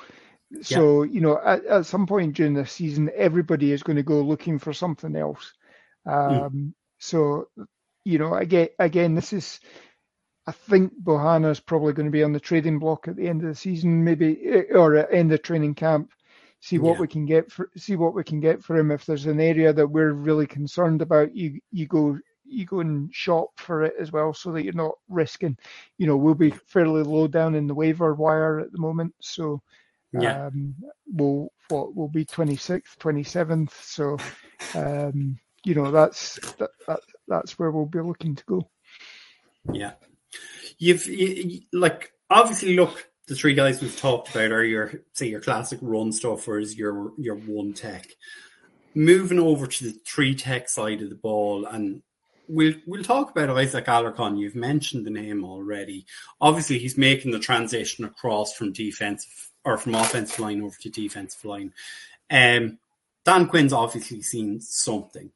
So 0.63 1.05
you 1.05 1.21
know, 1.21 1.41
at, 1.45 1.65
at 1.67 1.87
some 1.87 2.07
point 2.07 2.37
during 2.37 2.55
the 2.55 2.67
season, 2.67 3.11
everybody 3.17 3.73
is 3.73 3.85
going 3.85 3.97
to 3.99 4.05
go 4.05 4.23
looking 4.23 4.59
for 4.59 4.75
something 4.75 5.17
else. 5.17 5.53
Um, 6.07 6.75
So 7.01 7.49
you 8.05 8.19
know, 8.19 8.35
again, 8.35 8.71
again, 8.81 9.15
this 9.17 9.33
is. 9.35 9.61
I 10.47 10.53
think 10.53 10.93
Bohanna 11.05 11.51
is 11.53 11.61
probably 11.61 11.95
going 11.95 12.07
to 12.07 12.13
be 12.13 12.25
on 12.25 12.33
the 12.33 12.41
trading 12.41 12.79
block 12.81 13.09
at 13.09 13.17
the 13.17 13.29
end 13.29 13.43
of 13.43 13.49
the 13.49 13.57
season, 13.57 14.05
maybe 14.05 14.39
eh, 14.47 14.65
or 14.75 14.97
at 14.97 15.15
end 15.15 15.33
of 15.33 15.43
training 15.43 15.77
camp. 15.77 16.13
See 16.61 16.79
what 16.79 16.99
Yeah. 16.99 17.01
we 17.01 17.09
can 17.09 17.27
get 17.27 17.53
for 17.53 17.71
see 17.77 17.97
what 17.97 18.15
we 18.15 18.25
can 18.25 18.41
get 18.41 18.63
for 18.65 18.77
him. 18.79 18.93
If 18.93 19.07
there's 19.07 19.27
an 19.27 19.41
area 19.41 19.73
that 19.73 19.89
we're 19.89 20.13
really 20.15 20.47
concerned 20.49 21.03
about, 21.03 21.37
you 21.37 21.61
you 21.73 21.89
go 21.89 22.19
you 22.51 22.67
go 22.67 22.81
and 22.81 23.15
shop 23.15 23.51
for 23.57 23.83
it 23.85 23.95
as 23.99 24.13
well, 24.13 24.33
so 24.35 24.53
that 24.53 24.65
you're 24.65 24.73
not 24.75 24.95
risking. 25.09 25.57
You 25.99 26.07
know, 26.07 26.17
we'll 26.17 26.35
be 26.35 26.51
fairly 26.51 27.03
low 27.03 27.27
down 27.29 27.55
in 27.55 27.67
the 27.67 27.75
waiver 27.75 28.15
wire 28.15 28.61
at 28.61 28.73
the 28.73 28.79
moment, 28.79 29.15
so 29.21 29.63
Yeah. 30.13 30.47
um, 30.47 30.75
we'll 31.07 31.49
what 31.69 31.95
will 31.95 32.09
be 32.09 32.25
26th, 32.25 32.97
27th. 32.99 33.73
So 33.83 34.17
um, 34.75 35.39
you 35.65 35.75
know 35.75 35.91
that's 35.91 36.37
that, 36.57 36.71
that 36.89 37.01
that's 37.29 37.59
where 37.59 37.71
we'll 37.71 37.87
be 37.87 38.01
looking 38.01 38.35
to 38.35 38.45
go. 38.45 38.71
Yeah. 39.73 39.93
You've 40.79 41.07
you, 41.07 41.61
like 41.73 42.13
obviously 42.31 42.75
look 42.77 43.07
the 43.27 43.35
three 43.37 43.55
guys 43.55 43.81
we've 43.81 43.97
talked 43.97 44.31
about 44.31 44.51
are 44.51 44.65
your 44.65 44.93
say 45.13 45.27
your 45.29 45.41
classic 45.41 45.79
run 45.83 46.11
stuffers, 46.13 46.77
your 46.77 47.13
your 47.19 47.37
one 47.37 47.73
tech. 47.73 48.09
Moving 48.95 49.39
over 49.39 49.69
to 49.69 49.85
the 49.85 49.97
three 50.05 50.35
tech 50.35 50.69
side 50.69 51.01
of 51.03 51.11
the 51.11 51.15
ball 51.15 51.65
and 51.67 52.03
we'll 52.51 52.75
we'll 52.87 53.03
talk 53.05 53.31
about 53.31 53.57
Isaac 53.57 53.87
Alarcon. 53.87 54.39
You've 54.39 54.55
mentioned 54.57 55.07
the 55.07 55.11
name 55.11 55.45
already. 55.45 56.07
Obviously 56.41 56.79
he's 56.79 56.99
making 56.99 57.31
the 57.33 57.39
transition 57.39 58.05
across 58.05 58.53
from 58.55 58.73
defensive 58.73 59.51
or 59.65 59.77
from 59.79 59.95
offensive 59.95 60.39
line 60.41 60.63
over 60.63 60.77
to 60.81 60.91
defensive 60.91 61.45
line. 61.45 61.73
Um 62.31 62.79
Dan 63.25 63.47
Quinn's 63.49 63.73
obviously 63.73 64.23
seen 64.23 64.61
something. 64.61 65.31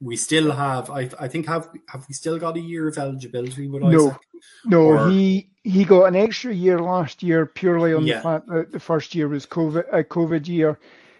We 0.00 0.16
still 0.16 0.50
have, 0.52 0.90
I, 0.90 1.08
I 1.18 1.28
think, 1.28 1.46
have 1.46 1.70
have 1.88 2.04
we 2.08 2.12
still 2.14 2.38
got 2.38 2.56
a 2.56 2.60
year 2.60 2.88
of 2.88 2.98
eligibility 2.98 3.66
with 3.68 3.82
No. 3.82 4.08
Isaac? 4.08 4.20
No, 4.64 4.82
Or- 4.82 5.08
he 5.08 5.48
he 5.62 5.84
got 5.84 6.04
an 6.04 6.16
extra 6.16 6.52
year 6.54 6.78
last 6.78 7.22
year 7.22 7.46
purely 7.46 7.94
on 7.94 8.04
Yeah. 8.06 8.16
the 8.16 8.22
fact 8.22 8.46
that 8.48 8.72
the 8.72 8.80
first 8.80 9.14
year 9.14 9.28
was 9.28 9.46
COVID 9.46 9.84
a 9.92 10.04
COVID 10.04 10.46
year. 10.48 10.78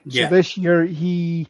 So 0.09 0.19
Yeah, 0.21 0.29
this 0.29 0.57
year 0.57 0.85
he, 0.85 1.49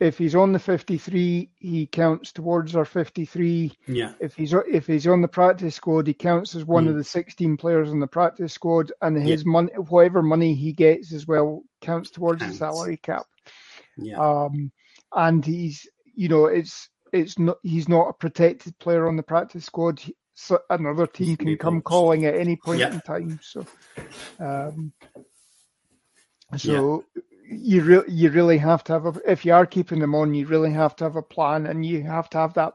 if 0.00 0.16
he's 0.18 0.34
on 0.34 0.52
the 0.52 0.58
53, 0.58 1.50
he 1.58 1.86
counts 1.86 2.32
towards 2.32 2.74
our 2.74 2.84
53. 2.86 3.76
yeah, 3.86 4.14
If 4.18 4.34
he's 4.34 4.52
if 4.52 4.86
he's 4.86 5.06
on 5.06 5.20
the 5.20 5.28
practice 5.28 5.74
squad, 5.74 6.06
he 6.06 6.14
counts 6.14 6.54
as 6.54 6.64
one 6.64 6.86
Mm. 6.86 6.90
of 6.90 6.96
the 6.96 7.04
16 7.04 7.56
players 7.58 7.90
on 7.90 8.00
the 8.00 8.06
practice 8.06 8.52
squad, 8.54 8.90
and 9.02 9.16
his 9.16 9.44
money, 9.44 9.70
whatever 9.74 10.22
money 10.22 10.54
he 10.54 10.72
gets 10.72 11.12
as 11.12 11.26
well, 11.26 11.62
counts 11.80 12.10
towards 12.10 12.40
Counts. 12.40 12.58
the 12.58 12.58
salary 12.58 12.96
cap. 12.96 13.26
yeah, 13.98 14.16
Um, 14.18 14.72
and 15.14 15.44
he's, 15.44 15.86
you 16.14 16.28
know, 16.28 16.46
it's 16.46 16.88
it's 17.12 17.38
not 17.38 17.58
he's 17.62 17.88
not 17.88 18.08
a 18.08 18.12
protected 18.14 18.78
player 18.78 19.06
on 19.08 19.16
the 19.16 19.22
practice 19.22 19.66
squad. 19.66 20.00
He- 20.00 20.16
So 20.34 20.60
another 20.70 21.06
team 21.06 21.36
can 21.36 21.58
come 21.58 21.82
calling 21.82 22.24
at 22.24 22.34
any 22.34 22.56
point 22.56 22.80
Yeah. 22.80 22.92
in 22.92 23.00
time. 23.02 23.38
So, 23.42 23.66
um, 24.38 24.92
so 26.56 27.04
you 27.50 27.82
really 27.82 28.12
you 28.12 28.30
really 28.30 28.58
have 28.58 28.84
to 28.84 28.92
have 28.92 29.06
a 29.06 29.30
if 29.30 29.44
you 29.44 29.52
are 29.52 29.66
keeping 29.66 29.98
them 29.98 30.14
on, 30.14 30.34
you 30.34 30.46
really 30.46 30.72
have 30.72 30.94
to 30.96 31.04
have 31.04 31.16
a 31.16 31.22
plan, 31.22 31.66
and 31.66 31.84
you 31.84 32.02
have 32.02 32.30
to 32.30 32.38
have 32.38 32.54
that 32.54 32.74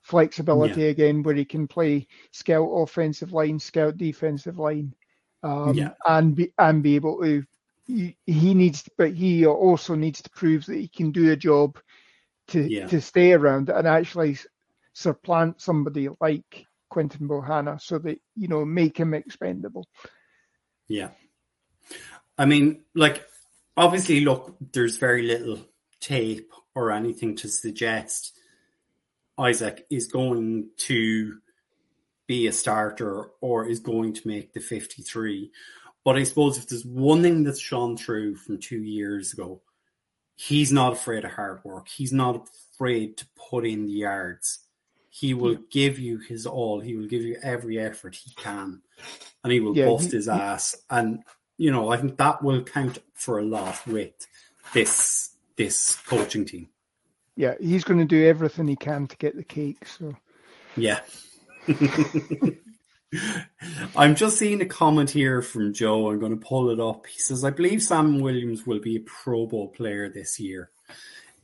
flexibility 0.00 0.82
yeah. 0.82 0.88
again, 0.88 1.22
where 1.22 1.34
he 1.34 1.44
can 1.44 1.66
play 1.66 2.06
scout 2.30 2.68
offensive 2.68 3.32
line, 3.32 3.58
scout 3.58 3.96
defensive 3.96 4.58
line, 4.58 4.94
um, 5.42 5.74
yeah. 5.74 5.90
and 6.06 6.36
be 6.36 6.52
and 6.58 6.82
be 6.82 6.94
able 6.94 7.20
to. 7.22 7.44
He, 7.84 8.16
he 8.26 8.54
needs, 8.54 8.88
but 8.96 9.12
he 9.12 9.44
also 9.44 9.96
needs 9.96 10.22
to 10.22 10.30
prove 10.30 10.66
that 10.66 10.76
he 10.76 10.86
can 10.86 11.10
do 11.10 11.32
a 11.32 11.36
job 11.36 11.78
to 12.48 12.62
yeah. 12.62 12.86
to 12.86 13.00
stay 13.00 13.32
around 13.32 13.70
and 13.70 13.88
actually 13.88 14.38
supplant 14.92 15.60
somebody 15.60 16.08
like 16.20 16.66
Quinton 16.90 17.28
Bohanna, 17.28 17.80
so 17.80 17.98
that 17.98 18.20
you 18.36 18.46
know 18.46 18.64
make 18.64 18.96
him 18.96 19.14
expendable. 19.14 19.88
Yeah, 20.86 21.08
I 22.38 22.46
mean, 22.46 22.84
like 22.94 23.26
obviously, 23.76 24.20
look, 24.20 24.56
there's 24.72 24.96
very 24.96 25.22
little 25.22 25.58
tape 26.00 26.50
or 26.74 26.90
anything 26.90 27.36
to 27.36 27.48
suggest 27.48 28.38
Isaac 29.38 29.86
is 29.90 30.06
going 30.06 30.68
to 30.78 31.38
be 32.26 32.46
a 32.46 32.52
starter 32.52 33.30
or 33.40 33.66
is 33.66 33.80
going 33.80 34.12
to 34.14 34.28
make 34.28 34.52
the 34.52 34.60
53. 34.60 35.50
But 36.04 36.16
I 36.16 36.24
suppose 36.24 36.58
if 36.58 36.68
there's 36.68 36.84
one 36.84 37.22
thing 37.22 37.44
that's 37.44 37.60
shone 37.60 37.96
through 37.96 38.36
from 38.36 38.58
two 38.58 38.82
years 38.82 39.32
ago, 39.32 39.62
he's 40.34 40.72
not 40.72 40.92
afraid 40.92 41.24
of 41.24 41.32
hard 41.32 41.60
work. 41.64 41.88
He's 41.88 42.12
not 42.12 42.48
afraid 42.74 43.16
to 43.18 43.26
put 43.36 43.66
in 43.66 43.86
the 43.86 43.92
yards. 43.92 44.60
He 45.10 45.34
will 45.34 45.52
yeah. 45.52 45.58
give 45.70 45.98
you 45.98 46.18
his 46.18 46.46
all. 46.46 46.80
He 46.80 46.96
will 46.96 47.06
give 47.06 47.22
you 47.22 47.36
every 47.42 47.78
effort 47.78 48.16
he 48.16 48.32
can, 48.34 48.80
and 49.44 49.52
he 49.52 49.60
will 49.60 49.76
yeah, 49.76 49.86
bust 49.86 50.10
he, 50.10 50.16
his 50.16 50.28
ass. 50.28 50.74
And 50.88 51.22
you 51.62 51.70
know, 51.70 51.90
I 51.90 51.96
think 51.96 52.16
that 52.16 52.42
will 52.42 52.64
count 52.64 52.98
for 53.14 53.38
a 53.38 53.44
lot 53.44 53.86
with 53.86 54.26
this 54.74 55.30
this 55.54 55.94
coaching 55.94 56.44
team. 56.44 56.68
Yeah, 57.36 57.54
he's 57.60 57.84
going 57.84 58.00
to 58.00 58.04
do 58.04 58.26
everything 58.26 58.66
he 58.66 58.74
can 58.74 59.06
to 59.06 59.16
get 59.16 59.36
the 59.36 59.44
cake. 59.44 59.86
So, 59.86 60.16
yeah. 60.76 60.98
I'm 63.94 64.16
just 64.16 64.38
seeing 64.38 64.60
a 64.60 64.66
comment 64.66 65.10
here 65.10 65.40
from 65.40 65.72
Joe. 65.72 66.10
I'm 66.10 66.18
going 66.18 66.36
to 66.36 66.44
pull 66.44 66.70
it 66.70 66.80
up. 66.80 67.06
He 67.06 67.20
says, 67.20 67.44
"I 67.44 67.50
believe 67.50 67.80
Sam 67.80 68.18
Williams 68.18 68.66
will 68.66 68.80
be 68.80 68.96
a 68.96 69.00
Pro 69.00 69.46
Bowl 69.46 69.68
player 69.68 70.08
this 70.08 70.40
year." 70.40 70.70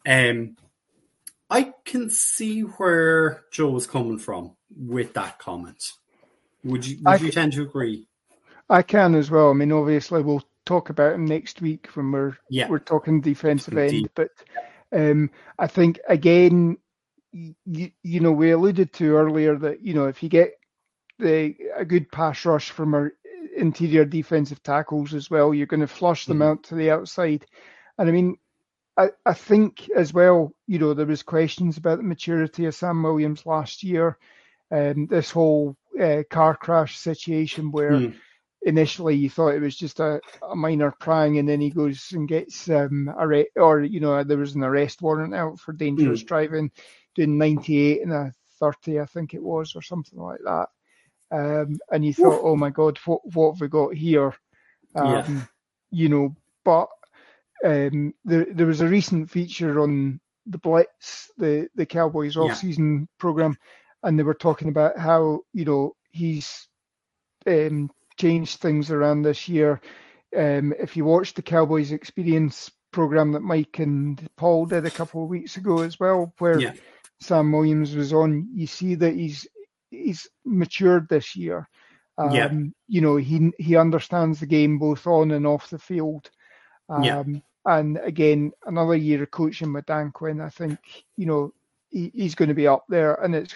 Um, 0.05 0.57
I 1.49 1.75
can 1.85 2.11
see 2.11 2.62
where 2.62 3.45
Joe 3.53 3.77
is 3.77 3.87
coming 3.87 4.19
from 4.19 4.57
with 4.77 5.14
that 5.14 5.39
comment. 5.39 5.93
Would 6.64 6.85
you? 6.89 6.97
Would 7.05 7.07
I 7.07 7.25
you 7.25 7.31
tend 7.31 7.53
to 7.53 7.62
agree? 7.62 8.09
I 8.69 8.83
can 8.83 9.14
as 9.14 9.31
well. 9.31 9.51
I 9.51 9.55
mean, 9.55 9.73
obviously, 9.73 10.23
we'll 10.23 10.45
talk 10.66 10.91
about 10.91 11.14
him 11.14 11.25
next 11.25 11.62
week 11.62 11.89
when 11.95 12.12
we're 12.12 12.37
yeah. 12.51 12.69
we're 12.69 12.79
talking 12.79 13.21
defensive 13.21 13.77
end. 13.77 14.11
But 14.14 14.31
um, 14.93 15.31
I 15.59 15.66
think 15.66 15.99
again, 16.09 16.77
you, 17.33 17.91
you 18.03 18.21
know, 18.21 18.33
we 18.33 18.51
alluded 18.51 18.93
to 18.95 19.16
earlier 19.16 19.57
that 19.57 19.83
you 19.83 19.95
know 19.95 20.07
if 20.07 20.23
you 20.23 20.29
get 20.29 20.53
the 21.19 21.55
a 21.75 21.85
good 21.85 22.11
pass 22.12 22.45
rush 22.45 22.71
from 22.71 22.95
our 22.95 23.12
interior 23.57 24.05
defensive 24.05 24.62
tackles 24.62 25.14
as 25.14 25.31
well, 25.31 25.55
you're 25.55 25.66
going 25.66 25.81
to 25.81 25.87
flush 25.87 26.27
them 26.27 26.39
mm-hmm. 26.39 26.51
out 26.51 26.62
to 26.64 26.75
the 26.75 26.91
outside. 26.91 27.47
And 27.97 28.09
I 28.09 28.12
mean, 28.12 28.37
I, 28.97 29.11
I 29.25 29.33
think 29.33 29.89
as 29.97 30.12
well, 30.12 30.53
you 30.66 30.79
know, 30.79 30.95
there 30.95 31.07
was 31.07 31.23
questions 31.23 31.79
about 31.79 31.99
the 31.99 32.05
maturity 32.05 32.66
of 32.66 32.75
Sam 32.75 33.03
Williams 33.03 33.47
last 33.47 33.83
year. 33.83 34.19
Um, 34.71 35.07
this 35.07 35.31
whole 35.31 35.77
uh, 35.99 36.25
car 36.29 36.55
crash 36.55 36.99
situation 36.99 37.73
where 37.73 37.93
mm 37.93 38.14
initially 38.69 39.16
you 39.16 39.31
thought 39.31 39.55
it 39.55 39.62
was 39.62 39.77
just 39.77 39.99
a, 39.99 40.21
a 40.49 40.55
minor 40.55 40.93
prying, 41.01 41.39
and 41.39 41.49
then 41.49 41.61
he 41.61 41.71
goes 41.71 42.12
and 42.12 42.29
gets 42.29 42.69
um 42.69 43.09
arrest, 43.19 43.49
or 43.57 43.81
you 43.81 43.99
know 43.99 44.23
there 44.23 44.37
was 44.37 44.55
an 44.55 44.62
arrest 44.62 45.01
warrant 45.01 45.35
out 45.35 45.59
for 45.59 45.73
dangerous 45.73 46.23
mm. 46.23 46.27
driving, 46.27 46.71
doing 47.14 47.39
98 47.39 48.03
and 48.03 48.12
a 48.12 48.35
30, 48.61 49.01
I 49.01 49.07
think 49.07 49.35
it 49.35 49.43
was, 49.43 49.75
or 49.75 49.83
something 49.83 50.19
like 50.19 50.41
that. 50.45 50.69
Um, 51.31 51.79
and 51.91 52.05
you 52.05 52.12
thought, 52.14 52.41
oh 52.43 52.57
my 52.57 52.71
God, 52.71 52.99
what 53.07 53.21
what 53.35 53.53
have 53.53 53.61
we 53.61 53.69
got 53.69 53.95
here? 53.95 54.35
Um, 54.95 55.07
yeah. 55.07 55.41
You 55.91 56.09
know, 56.11 56.37
but 56.64 56.89
um, 57.64 58.14
there 58.25 58.47
there 58.53 58.66
was 58.66 58.83
a 58.83 58.89
recent 58.89 59.31
feature 59.31 59.81
on 59.81 60.21
the 60.47 60.59
Blitz, 60.59 61.31
the 61.39 61.69
the 61.75 61.87
Cowboys 61.87 62.37
off 62.37 62.57
season 62.57 63.01
yeah. 63.01 63.07
program, 63.19 63.57
and 64.03 64.19
they 64.19 64.23
were 64.23 64.35
talking 64.35 64.69
about 64.69 64.99
how 64.99 65.41
you 65.53 65.64
know 65.64 65.97
he's 66.11 66.69
um, 67.47 67.91
changed 68.19 68.61
things 68.61 68.91
around 68.91 69.23
this 69.23 69.49
year. 69.49 69.81
Um, 70.37 70.75
if 70.79 70.97
you 70.97 71.05
watched 71.05 71.37
the 71.37 71.43
Cowboys 71.43 71.93
Experience 71.93 72.71
program 72.91 73.33
that 73.33 73.41
Mike 73.41 73.79
and 73.79 74.29
Paul 74.37 74.66
did 74.66 74.85
a 74.85 74.91
couple 74.91 75.23
of 75.23 75.29
weeks 75.29 75.57
ago 75.57 75.81
as 75.81 75.99
well, 75.99 76.35
where 76.39 76.61
yeah. 76.61 76.73
Sam 77.21 77.53
Williams 77.53 77.95
was 77.95 78.12
on, 78.12 78.49
you 78.55 78.66
see 78.66 78.95
that 78.97 79.14
he's 79.14 79.47
he's 79.91 80.29
matured 80.45 81.09
this 81.09 81.37
year. 81.37 81.69
Um, 82.19 82.33
yeah. 82.33 82.53
You 82.89 83.01
know, 83.01 83.16
he 83.16 83.53
he 83.59 83.77
understands 83.77 84.41
the 84.41 84.47
game 84.47 84.79
both 84.79 85.07
on 85.07 85.31
and 85.31 85.47
off 85.47 85.71
the 85.71 85.79
field. 85.79 86.31
Um, 86.89 87.03
yeah. 87.05 87.23
And 87.64 87.99
again, 87.99 88.53
another 88.64 88.97
year 88.97 89.23
of 89.23 89.31
coaching 89.31 89.73
with 89.73 89.87
Dan 89.87 90.11
Quinn, 90.11 90.41
I 90.41 90.49
think, 90.49 90.79
you 91.16 91.27
know, 91.27 91.53
he, 91.91 92.11
he's 92.14 92.35
going 92.35 92.49
to 92.49 92.55
be 92.55 92.66
up 92.66 92.85
there. 92.89 93.14
And 93.14 93.35
it's, 93.35 93.55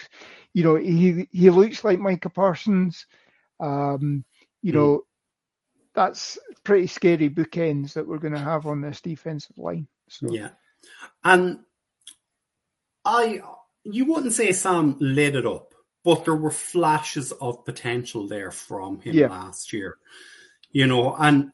you 0.53 0.63
know, 0.63 0.75
he 0.75 1.27
he 1.31 1.49
looks 1.49 1.83
like 1.83 1.99
Micah 1.99 2.29
Parsons. 2.29 3.05
Um, 3.59 4.23
you 4.63 4.71
mm. 4.71 4.75
know, 4.75 5.01
that's 5.93 6.39
pretty 6.63 6.87
scary 6.87 7.29
bookends 7.29 7.93
that 7.93 8.07
we're 8.07 8.17
going 8.17 8.33
to 8.33 8.39
have 8.39 8.65
on 8.65 8.81
this 8.81 9.01
defensive 9.01 9.57
line. 9.57 9.87
So. 10.09 10.27
Yeah, 10.31 10.49
and 11.23 11.59
I, 13.05 13.41
you 13.83 14.05
wouldn't 14.05 14.33
say 14.33 14.51
Sam 14.51 14.95
lit 14.99 15.35
it 15.35 15.45
up, 15.45 15.73
but 16.03 16.25
there 16.25 16.35
were 16.35 16.51
flashes 16.51 17.31
of 17.33 17.65
potential 17.65 18.27
there 18.27 18.51
from 18.51 18.99
him 19.01 19.15
yeah. 19.15 19.27
last 19.27 19.71
year. 19.71 19.97
You 20.71 20.87
know, 20.87 21.15
and 21.15 21.51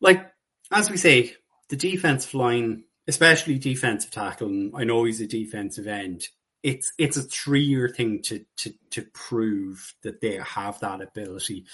like 0.00 0.30
as 0.70 0.90
we 0.90 0.96
say, 0.96 1.34
the 1.68 1.76
defensive 1.76 2.34
line, 2.34 2.84
especially 3.08 3.58
defensive 3.58 4.10
tackle, 4.10 4.48
and 4.48 4.72
I 4.76 4.84
know 4.84 5.04
he's 5.04 5.20
a 5.20 5.26
defensive 5.26 5.86
end. 5.86 6.28
It's 6.64 6.92
it's 6.98 7.16
a 7.16 7.22
three 7.22 7.62
year 7.62 7.88
thing 7.88 8.22
to 8.22 8.44
to 8.56 8.72
to 8.90 9.02
prove 9.12 9.94
that 10.02 10.20
they 10.20 10.40
have 10.42 10.80
that 10.80 11.00
ability. 11.00 11.66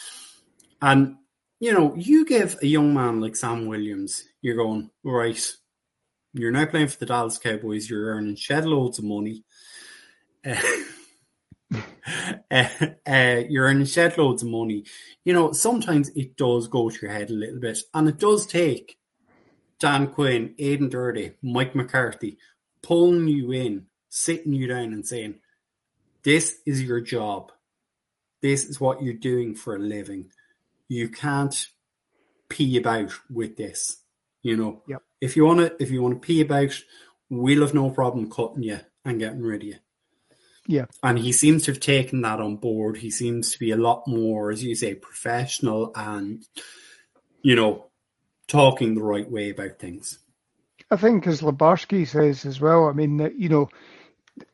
And 0.82 1.16
you 1.60 1.72
know, 1.72 1.94
you 1.94 2.26
give 2.26 2.58
a 2.60 2.66
young 2.66 2.92
man 2.92 3.20
like 3.20 3.36
Sam 3.36 3.66
Williams, 3.66 4.24
you're 4.42 4.56
going 4.56 4.90
right. 5.04 5.40
You're 6.32 6.50
now 6.50 6.66
playing 6.66 6.88
for 6.88 6.98
the 6.98 7.06
Dallas 7.06 7.38
Cowboys. 7.38 7.88
You're 7.88 8.14
earning 8.14 8.36
shed 8.36 8.66
loads 8.66 8.98
of 8.98 9.04
money. 9.04 9.44
Uh, 10.44 10.56
uh, 12.50 12.68
uh, 13.06 13.42
you're 13.48 13.66
earning 13.66 13.86
shed 13.86 14.18
loads 14.18 14.42
of 14.42 14.48
money. 14.48 14.84
You 15.24 15.32
know, 15.32 15.52
sometimes 15.52 16.08
it 16.10 16.36
does 16.36 16.66
go 16.66 16.90
to 16.90 16.98
your 17.00 17.12
head 17.12 17.30
a 17.30 17.34
little 17.34 17.60
bit, 17.60 17.78
and 17.94 18.08
it 18.08 18.18
does 18.18 18.46
take 18.46 18.98
Dan 19.78 20.08
Quinn, 20.08 20.54
Aden 20.58 20.90
Durde, 20.90 21.34
Mike 21.42 21.74
McCarthy 21.74 22.38
pulling 22.82 23.28
you 23.28 23.52
in, 23.52 23.86
sitting 24.10 24.52
you 24.52 24.66
down, 24.66 24.92
and 24.92 25.06
saying, 25.06 25.40
"This 26.22 26.58
is 26.66 26.82
your 26.82 27.00
job. 27.00 27.52
This 28.42 28.64
is 28.64 28.78
what 28.78 29.02
you're 29.02 29.14
doing 29.14 29.54
for 29.54 29.76
a 29.76 29.78
living 29.78 30.30
you 30.90 31.08
can't 31.08 31.68
pee 32.50 32.76
about 32.76 33.12
with 33.30 33.56
this. 33.56 33.96
You 34.42 34.56
know, 34.56 34.82
yep. 34.86 35.02
if 35.20 35.36
you 35.36 35.46
want 35.46 35.60
to, 35.60 35.82
if 35.82 35.90
you 35.90 36.02
want 36.02 36.20
to 36.20 36.26
pee 36.26 36.42
about, 36.42 36.78
we'll 37.30 37.60
have 37.60 37.74
no 37.74 37.90
problem 37.90 38.28
cutting 38.30 38.64
you 38.64 38.80
and 39.04 39.18
getting 39.18 39.40
rid 39.40 39.62
of 39.62 39.68
you. 39.68 39.76
Yeah. 40.66 40.86
And 41.02 41.18
he 41.18 41.32
seems 41.32 41.64
to 41.64 41.72
have 41.72 41.80
taken 41.80 42.22
that 42.22 42.40
on 42.40 42.56
board. 42.56 42.98
He 42.98 43.10
seems 43.10 43.52
to 43.52 43.58
be 43.58 43.70
a 43.70 43.76
lot 43.76 44.06
more, 44.06 44.50
as 44.50 44.62
you 44.64 44.74
say, 44.74 44.94
professional 44.94 45.92
and, 45.94 46.44
you 47.42 47.54
know, 47.54 47.86
talking 48.48 48.94
the 48.94 49.02
right 49.02 49.30
way 49.30 49.50
about 49.50 49.78
things. 49.78 50.18
I 50.90 50.96
think, 50.96 51.26
as 51.26 51.40
Lebarski 51.40 52.06
says 52.06 52.44
as 52.44 52.60
well, 52.60 52.86
I 52.86 52.92
mean, 52.92 53.18
that, 53.18 53.38
you 53.38 53.48
know, 53.48 53.68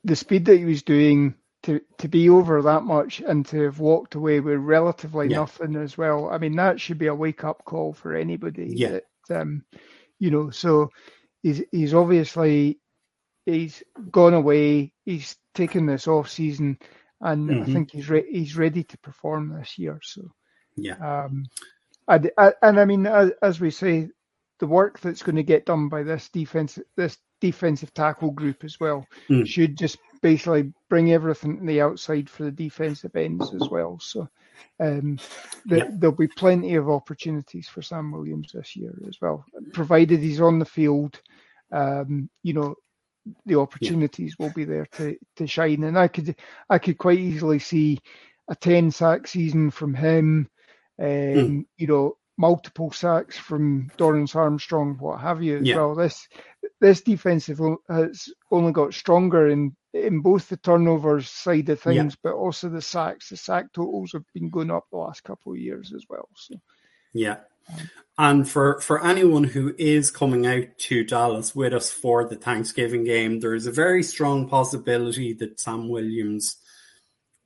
the 0.04 0.16
speed 0.16 0.44
that 0.46 0.58
he 0.58 0.64
was 0.64 0.82
doing 0.82 1.34
to 1.62 1.80
to 1.98 2.08
be 2.08 2.28
over 2.28 2.62
that 2.62 2.84
much 2.84 3.20
and 3.20 3.44
to 3.46 3.62
have 3.62 3.80
walked 3.80 4.14
away 4.14 4.40
with 4.40 4.58
relatively 4.58 5.28
yeah. 5.28 5.38
nothing 5.38 5.76
as 5.76 5.98
well. 5.98 6.28
I 6.30 6.38
mean, 6.38 6.56
that 6.56 6.80
should 6.80 6.98
be 6.98 7.08
a 7.08 7.14
wake 7.14 7.44
up 7.44 7.64
call 7.64 7.92
for 7.92 8.14
anybody. 8.14 8.72
Yeah. 8.74 9.00
That, 9.28 9.40
um, 9.40 9.64
you 10.18 10.30
know, 10.30 10.50
so 10.50 10.90
he's 11.42 11.62
he's 11.72 11.94
obviously 11.94 12.78
he's 13.44 13.82
gone 14.10 14.34
away. 14.34 14.92
He's 15.04 15.36
taken 15.54 15.86
this 15.86 16.06
off 16.06 16.30
season, 16.30 16.78
and 17.20 17.48
mm-hmm. 17.50 17.62
I 17.62 17.64
think 17.72 17.90
he's 17.90 18.08
re- 18.08 18.30
he's 18.30 18.56
ready 18.56 18.84
to 18.84 18.98
perform 18.98 19.56
this 19.58 19.78
year. 19.78 19.98
So 20.02 20.30
yeah. 20.76 21.24
Um, 21.24 21.46
and, 22.08 22.30
and 22.62 22.78
I 22.78 22.84
mean, 22.84 23.06
as, 23.06 23.32
as 23.42 23.60
we 23.60 23.70
say, 23.70 24.08
the 24.60 24.66
work 24.66 25.00
that's 25.00 25.22
going 25.22 25.36
to 25.36 25.42
get 25.42 25.66
done 25.66 25.88
by 25.88 26.02
this 26.02 26.28
defense, 26.28 26.78
this 26.96 27.18
defensive 27.40 27.92
tackle 27.94 28.30
group 28.30 28.64
as 28.64 28.78
well, 28.80 29.06
mm. 29.28 29.46
should 29.46 29.76
just 29.76 29.98
basically 30.22 30.72
bring 30.88 31.12
everything 31.12 31.58
to 31.58 31.66
the 31.66 31.80
outside 31.80 32.28
for 32.28 32.44
the 32.44 32.50
defensive 32.50 33.14
ends 33.14 33.54
as 33.54 33.68
well. 33.68 33.98
So 34.00 34.28
um, 34.80 35.18
the, 35.66 35.78
yeah. 35.78 35.88
there'll 35.90 36.16
be 36.16 36.28
plenty 36.28 36.74
of 36.74 36.88
opportunities 36.88 37.68
for 37.68 37.82
Sam 37.82 38.12
Williams 38.12 38.52
this 38.52 38.76
year 38.76 38.94
as 39.08 39.20
well, 39.20 39.44
provided 39.72 40.20
he's 40.20 40.40
on 40.40 40.58
the 40.58 40.64
field. 40.64 41.20
Um, 41.72 42.30
you 42.42 42.54
know, 42.54 42.74
the 43.44 43.58
opportunities 43.58 44.34
yeah. 44.38 44.46
will 44.46 44.52
be 44.54 44.64
there 44.64 44.86
to 44.92 45.16
to 45.36 45.46
shine. 45.46 45.84
And 45.84 45.98
I 45.98 46.08
could 46.08 46.36
I 46.70 46.78
could 46.78 46.98
quite 46.98 47.18
easily 47.18 47.58
see 47.58 47.98
a 48.48 48.54
ten 48.54 48.90
sack 48.90 49.26
season 49.26 49.70
from 49.70 49.94
him. 49.94 50.48
Um, 50.98 51.06
mm. 51.06 51.64
You 51.76 51.86
know, 51.86 52.16
multiple 52.38 52.90
sacks 52.90 53.38
from 53.38 53.90
Dorance 53.96 54.36
Armstrong, 54.36 54.96
what 54.98 55.20
have 55.20 55.42
you 55.42 55.58
as 55.58 55.66
yeah. 55.66 55.76
well. 55.76 55.94
This 55.94 56.28
this 56.80 57.00
defensive 57.00 57.60
has 57.88 58.28
only 58.50 58.72
got 58.72 58.94
stronger 58.94 59.48
in 59.48 59.76
in 59.94 60.20
both 60.20 60.48
the 60.48 60.56
turnovers 60.58 61.28
side 61.30 61.68
of 61.70 61.80
things, 61.80 62.12
yeah. 62.14 62.20
but 62.22 62.34
also 62.34 62.68
the 62.68 62.82
sacks. 62.82 63.30
The 63.30 63.36
sack 63.36 63.72
totals 63.72 64.12
have 64.12 64.24
been 64.34 64.50
going 64.50 64.70
up 64.70 64.84
the 64.90 64.98
last 64.98 65.24
couple 65.24 65.52
of 65.52 65.58
years 65.58 65.92
as 65.94 66.04
well. 66.08 66.28
So 66.34 66.54
yeah. 67.12 67.36
And 68.18 68.48
for, 68.48 68.80
for 68.80 69.04
anyone 69.04 69.44
who 69.44 69.74
is 69.76 70.10
coming 70.10 70.46
out 70.46 70.78
to 70.78 71.04
Dallas 71.04 71.54
with 71.54 71.74
us 71.74 71.90
for 71.90 72.24
the 72.24 72.36
Thanksgiving 72.36 73.04
game, 73.04 73.40
there 73.40 73.54
is 73.54 73.66
a 73.66 73.72
very 73.72 74.02
strong 74.02 74.48
possibility 74.48 75.32
that 75.34 75.60
Sam 75.60 75.88
Williams 75.88 76.56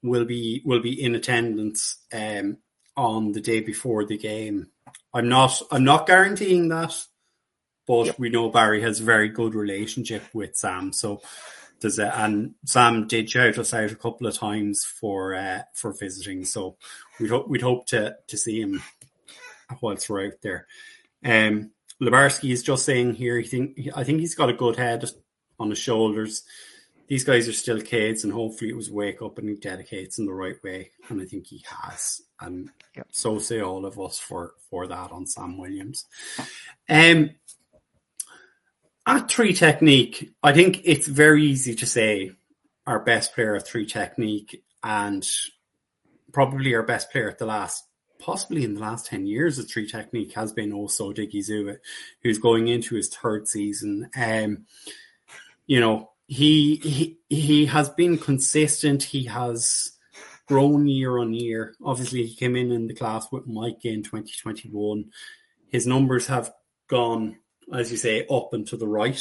will 0.03 0.25
be 0.25 0.63
will 0.65 0.81
be 0.81 1.03
in 1.03 1.15
attendance 1.15 1.99
um, 2.13 2.57
on 3.01 3.33
the 3.33 3.41
day 3.41 3.61
before 3.61 4.05
the 4.05 4.19
game. 4.19 4.69
I'm 5.13 5.29
not 5.29 5.61
I'm 5.71 5.85
not 5.85 6.07
guaranteeing 6.07 6.69
that, 6.69 6.95
but 7.87 8.07
yep. 8.07 8.19
we 8.19 8.29
know 8.29 8.51
Barry 8.51 8.83
has 8.83 9.01
a 9.01 9.05
very 9.05 9.29
good 9.29 9.55
relationship 9.55 10.23
with 10.33 10.57
Sam. 10.57 10.93
So 10.93 11.23
does 11.81 11.99
it, 11.99 12.11
and 12.15 12.55
Sam 12.67 13.09
did 13.09 13.31
shout 13.31 13.59
us 13.59 13.73
out 13.73 13.91
a 13.91 13.97
couple 13.97 14.27
of 14.27 14.37
times 14.37 14.85
for 14.85 15.35
uh, 15.35 15.63
for 15.75 15.93
visiting. 15.93 16.45
So 16.45 16.77
we'd 17.19 17.31
hope 17.31 17.49
we'd 17.49 17.63
hope 17.63 17.87
to 17.87 18.17
to 18.29 18.37
see 18.37 18.61
him 18.61 18.83
whilst 19.81 20.09
we're 20.11 20.27
out 20.27 20.43
there. 20.43 20.67
Um, 21.25 21.71
Labarski 22.01 22.53
is 22.53 22.63
just 22.63 22.85
saying 22.85 23.15
here. 23.15 23.39
He 23.41 23.49
think 23.49 23.89
I 23.97 24.05
think 24.05 24.21
he's 24.21 24.35
got 24.35 24.51
a 24.51 24.55
good 24.55 24.77
head 24.77 25.05
on 25.59 25.71
his 25.71 25.79
shoulders. 25.79 26.43
These 27.11 27.25
guys 27.25 27.49
are 27.49 27.53
still 27.53 27.81
kids, 27.81 28.23
and 28.23 28.33
hopefully 28.33 28.71
it 28.71 28.77
was 28.77 28.89
wake 28.89 29.21
up 29.21 29.39
and 29.39 29.49
he 29.49 29.57
dedicates 29.57 30.19
in 30.19 30.27
the 30.27 30.33
right 30.33 30.57
way. 30.63 30.93
And 31.09 31.21
I 31.21 31.25
think 31.25 31.49
he 31.49 31.63
has, 31.69 32.23
and 32.41 32.71
yep. 32.97 33.09
so 33.11 33.41
say 33.41 33.61
all 33.61 33.85
of 33.85 33.99
us 33.99 34.17
for 34.19 34.55
for 34.71 34.87
that 34.87 35.11
on 35.11 35.27
Sam 35.27 35.59
Williams. 35.59 36.07
Um, 36.89 37.31
at 39.07 39.29
three 39.29 39.53
technique, 39.53 40.33
I 40.41 40.53
think 40.53 40.83
it's 40.85 41.09
very 41.09 41.45
easy 41.45 41.75
to 41.75 41.87
say 41.87 42.31
our 42.87 43.01
best 43.01 43.35
player 43.35 43.57
at 43.57 43.67
three 43.67 43.87
technique 43.87 44.63
and 44.85 45.29
probably 46.33 46.75
our 46.77 46.85
best 46.85 47.11
player 47.11 47.29
at 47.29 47.39
the 47.39 47.47
last 47.47 47.85
possibly 48.21 48.65
in 48.65 48.75
the 48.75 48.81
last 48.81 49.07
10 49.07 49.27
years 49.27 49.57
the 49.57 49.63
three 49.63 49.87
technique 49.87 50.35
has 50.35 50.53
been 50.53 50.73
Osa 50.73 51.03
Odighizuwa, 51.03 51.79
who's 52.23 52.39
going 52.39 52.69
into 52.69 52.95
his 52.95 53.09
third 53.09 53.49
season. 53.49 54.09
Um, 54.17 54.67
you 55.67 55.81
know, 55.81 56.10
he, 56.31 56.77
he, 56.77 57.19
he 57.29 57.67
has 57.67 57.91
been 57.91 58.17
consistent. 58.17 59.03
He 59.03 59.25
has 59.25 59.99
grown 60.47 60.87
year 60.87 61.19
on 61.19 61.35
year. 61.35 61.75
Obviously, 61.85 62.25
he 62.25 62.37
came 62.37 62.55
in 62.55 62.71
in 62.71 62.87
the 62.87 62.95
class 62.95 63.27
with 63.33 63.49
Mike 63.49 63.85
in 63.85 64.05
2021. 64.05 65.11
His 65.73 65.89
numbers 65.89 66.29
have 66.29 66.53
gone, 66.87 67.39
as 67.75 67.91
you 67.91 67.97
say, 67.97 68.29
up 68.31 68.53
and 68.53 68.65
to 68.69 68.77
the 68.77 68.87
right. 68.87 69.21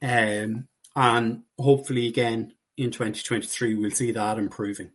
Um, 0.00 0.68
and 0.96 1.42
hopefully 1.58 2.06
again 2.06 2.54
in 2.78 2.90
2023, 2.90 3.74
we'll 3.74 3.90
see 3.90 4.12
that 4.12 4.38
improving. 4.38 4.92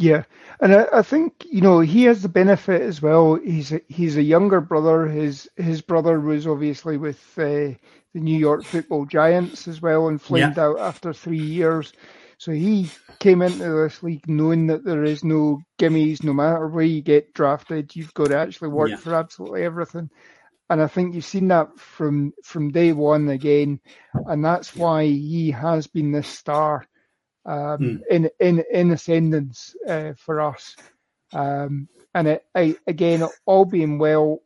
Yeah, 0.00 0.22
and 0.60 0.72
I, 0.72 0.86
I, 0.92 1.02
think 1.02 1.44
you 1.50 1.60
know 1.60 1.80
he 1.80 2.04
has 2.04 2.22
the 2.22 2.28
benefit 2.28 2.82
as 2.82 3.02
well. 3.02 3.34
He's 3.34 3.72
a, 3.72 3.80
he's 3.88 4.16
a 4.16 4.22
younger 4.22 4.60
brother. 4.60 5.08
His 5.08 5.50
his 5.56 5.82
brother 5.82 6.20
was 6.20 6.46
obviously 6.46 6.96
with 6.96 7.20
uh, 7.36 7.74
the 8.14 8.20
New 8.20 8.38
York 8.38 8.62
Football 8.62 9.06
Giants 9.06 9.66
as 9.66 9.82
well, 9.82 10.06
and 10.06 10.22
flamed 10.22 10.56
yeah. 10.56 10.66
out 10.66 10.78
after 10.78 11.12
three 11.12 11.40
years. 11.40 11.92
So 12.38 12.52
he 12.52 12.92
came 13.18 13.42
into 13.42 13.64
this 13.64 14.00
league 14.04 14.28
knowing 14.28 14.68
that 14.68 14.84
there 14.84 15.02
is 15.02 15.24
no 15.24 15.60
gimmies. 15.80 16.22
No 16.22 16.32
matter 16.32 16.68
where 16.68 16.84
you 16.84 17.02
get 17.02 17.34
drafted, 17.34 17.96
you've 17.96 18.14
got 18.14 18.28
to 18.28 18.38
actually 18.38 18.68
work 18.68 18.90
yeah. 18.90 18.96
for 18.98 19.16
absolutely 19.16 19.64
everything. 19.64 20.10
And 20.70 20.80
I 20.80 20.86
think 20.86 21.16
you've 21.16 21.24
seen 21.24 21.48
that 21.48 21.76
from 21.76 22.34
from 22.44 22.70
day 22.70 22.92
one 22.92 23.28
again, 23.30 23.80
and 24.14 24.44
that's 24.44 24.76
why 24.76 25.06
he 25.06 25.50
has 25.50 25.88
been 25.88 26.12
this 26.12 26.28
star 26.28 26.86
um, 27.48 27.78
mm. 27.78 28.00
in 28.10 28.30
in 28.38 28.62
in 28.70 28.90
ascendance 28.90 29.74
uh, 29.88 30.12
for 30.16 30.40
us. 30.40 30.76
Um, 31.32 31.88
and 32.14 32.28
it, 32.28 32.44
I, 32.54 32.76
again, 32.86 33.26
all 33.46 33.64
being 33.64 33.98
well, 33.98 34.40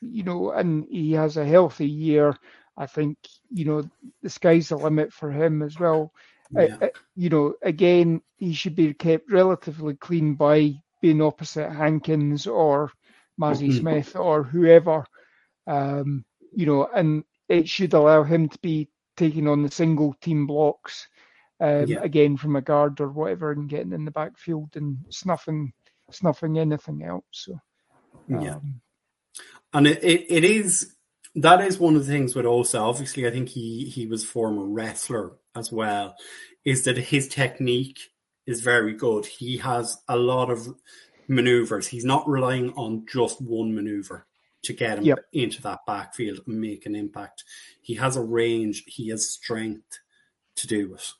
you 0.00 0.22
know, 0.22 0.50
and 0.50 0.84
he 0.88 1.12
has 1.12 1.36
a 1.36 1.46
healthy 1.46 1.88
year. 1.88 2.36
I 2.76 2.86
think 2.86 3.16
you 3.50 3.64
know 3.64 3.90
the 4.22 4.28
sky's 4.28 4.68
the 4.68 4.76
limit 4.76 5.12
for 5.12 5.30
him 5.30 5.62
as 5.62 5.80
well. 5.80 6.12
Yeah. 6.50 6.76
Uh, 6.82 6.88
you 7.16 7.30
know, 7.30 7.54
again, 7.62 8.20
he 8.36 8.52
should 8.52 8.76
be 8.76 8.92
kept 8.92 9.32
relatively 9.32 9.94
clean 9.94 10.34
by 10.34 10.74
being 11.00 11.22
opposite 11.22 11.72
Hankins 11.72 12.46
or 12.46 12.92
Mazi 13.40 13.68
mm-hmm. 13.68 13.78
Smith 13.78 14.16
or 14.16 14.42
whoever. 14.42 15.06
Um, 15.66 16.26
you 16.52 16.66
know, 16.66 16.88
and 16.94 17.24
it 17.48 17.68
should 17.70 17.94
allow 17.94 18.22
him 18.22 18.50
to 18.50 18.58
be 18.58 18.90
taking 19.16 19.48
on 19.48 19.62
the 19.62 19.70
single 19.70 20.14
team 20.20 20.46
blocks 20.46 21.08
um, 21.60 21.86
yeah. 21.86 22.00
again 22.02 22.36
from 22.36 22.56
a 22.56 22.60
guard 22.60 23.00
or 23.00 23.08
whatever, 23.08 23.52
and 23.52 23.68
getting 23.68 23.92
in 23.92 24.04
the 24.04 24.10
backfield 24.10 24.70
and 24.76 24.98
snuffing 25.10 25.72
snuffing 26.10 26.58
anything 26.58 27.02
else. 27.02 27.24
So, 27.30 27.58
um, 28.32 28.40
yeah, 28.40 28.58
and 29.72 29.86
it, 29.86 30.02
it, 30.02 30.26
it 30.28 30.44
is 30.44 30.94
that 31.36 31.60
is 31.60 31.78
one 31.78 31.96
of 31.96 32.06
the 32.06 32.12
things 32.12 32.34
with 32.34 32.46
Osa. 32.46 32.78
Obviously, 32.78 33.26
I 33.26 33.30
think 33.30 33.48
he 33.48 33.84
he 33.86 34.06
was 34.06 34.24
former 34.24 34.64
wrestler 34.64 35.32
as 35.54 35.72
well. 35.72 36.14
Is 36.64 36.84
that 36.84 36.96
his 36.96 37.28
technique 37.28 37.98
is 38.46 38.60
very 38.60 38.94
good. 38.94 39.26
He 39.26 39.58
has 39.58 39.98
a 40.08 40.16
lot 40.16 40.50
of 40.50 40.68
maneuvers. 41.28 41.88
He's 41.88 42.04
not 42.04 42.28
relying 42.28 42.72
on 42.74 43.06
just 43.10 43.40
one 43.40 43.74
maneuver 43.74 44.26
to 44.62 44.72
get 44.72 44.98
him 44.98 45.04
yep. 45.04 45.18
into 45.32 45.62
that 45.62 45.80
backfield 45.86 46.40
and 46.46 46.60
make 46.60 46.86
an 46.86 46.94
impact. 46.94 47.44
He 47.80 47.94
has 47.94 48.16
a 48.16 48.22
range. 48.22 48.84
He 48.86 49.08
has 49.08 49.28
strength 49.28 49.98
to 50.56 50.66
do 50.66 50.94
it. 50.94 51.12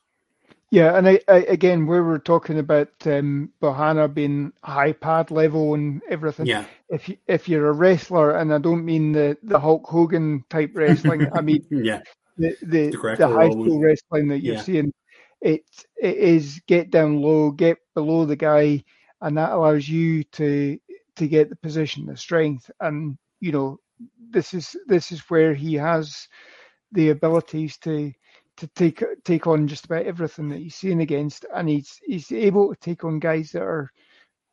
Yeah, 0.74 0.96
and 0.98 1.08
I, 1.08 1.20
I, 1.28 1.36
again, 1.42 1.86
we 1.86 2.00
were 2.00 2.18
talking 2.18 2.58
about 2.58 2.88
um, 3.06 3.52
Bohanna 3.62 4.12
being 4.12 4.52
high 4.64 4.90
pad 4.90 5.30
level 5.30 5.74
and 5.74 6.02
everything. 6.10 6.46
Yeah. 6.46 6.64
If 6.88 7.08
you, 7.08 7.16
if 7.28 7.48
you're 7.48 7.68
a 7.68 7.72
wrestler, 7.72 8.32
and 8.32 8.52
I 8.52 8.58
don't 8.58 8.84
mean 8.84 9.12
the, 9.12 9.38
the 9.44 9.60
Hulk 9.60 9.86
Hogan 9.86 10.44
type 10.50 10.72
wrestling, 10.74 11.28
I 11.32 11.42
mean 11.42 11.64
yeah. 11.70 12.00
the 12.36 12.56
the, 12.62 12.90
the, 12.90 13.16
the 13.16 13.28
high 13.28 13.50
school 13.50 13.80
wrestling 13.80 14.26
that 14.28 14.40
you're 14.40 14.56
yeah. 14.56 14.62
seeing. 14.62 14.92
It 15.40 15.62
it 16.02 16.16
is 16.16 16.60
get 16.66 16.90
down 16.90 17.22
low, 17.22 17.52
get 17.52 17.78
below 17.94 18.24
the 18.24 18.34
guy, 18.34 18.82
and 19.20 19.38
that 19.38 19.52
allows 19.52 19.88
you 19.88 20.24
to 20.24 20.76
to 21.14 21.28
get 21.28 21.50
the 21.50 21.56
position, 21.56 22.06
the 22.06 22.16
strength, 22.16 22.68
and 22.80 23.16
you 23.38 23.52
know 23.52 23.78
this 24.28 24.52
is 24.52 24.74
this 24.88 25.12
is 25.12 25.20
where 25.30 25.54
he 25.54 25.74
has 25.74 26.26
the 26.90 27.10
abilities 27.10 27.76
to 27.78 28.12
to 28.57 28.66
take 28.68 29.02
take 29.24 29.46
on 29.46 29.66
just 29.66 29.84
about 29.86 30.07
everything 30.07 30.48
that 30.48 30.59
he's 30.59 30.74
seeing 30.74 31.00
against, 31.00 31.44
and 31.55 31.68
he's 31.68 32.00
he's 32.05 32.30
able 32.32 32.72
to 32.72 32.80
take 32.80 33.05
on 33.05 33.18
guys 33.18 33.52
that 33.52 33.62
are 33.62 33.90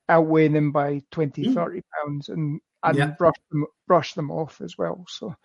outweighing 0.09 0.55
him 0.55 0.71
by 0.71 1.01
20, 1.11 1.45
mm. 1.45 1.53
30 1.53 1.81
pounds, 1.95 2.29
and 2.29 2.59
and 2.83 2.97
yeah. 2.97 3.07
brush 3.17 3.35
them 3.51 3.65
brush 3.87 4.13
them 4.13 4.31
off 4.31 4.61
as 4.61 4.77
well. 4.77 5.05
So, 5.07 5.35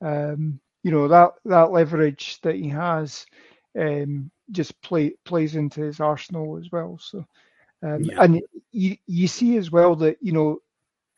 um, 0.00 0.60
you 0.82 0.90
know 0.90 1.08
that 1.08 1.32
that 1.44 1.72
leverage 1.72 2.40
that 2.42 2.56
he 2.56 2.68
has 2.68 3.26
um, 3.78 4.30
just 4.50 4.80
play 4.82 5.14
plays 5.24 5.56
into 5.56 5.82
his 5.82 6.00
arsenal 6.00 6.58
as 6.58 6.70
well. 6.70 6.98
So, 7.00 7.26
um, 7.82 8.04
yeah. 8.04 8.22
and 8.22 8.42
you 8.70 8.96
you 9.06 9.26
see 9.26 9.56
as 9.56 9.70
well 9.72 9.96
that 9.96 10.18
you 10.20 10.32
know 10.32 10.58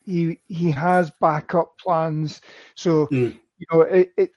he 0.03 0.39
he 0.47 0.71
has 0.71 1.11
backup 1.21 1.77
plans. 1.77 2.41
So. 2.75 3.07
Mm 3.07 3.37
you 3.57 3.65
know, 3.71 3.81
it, 3.81 4.11
it, 4.17 4.31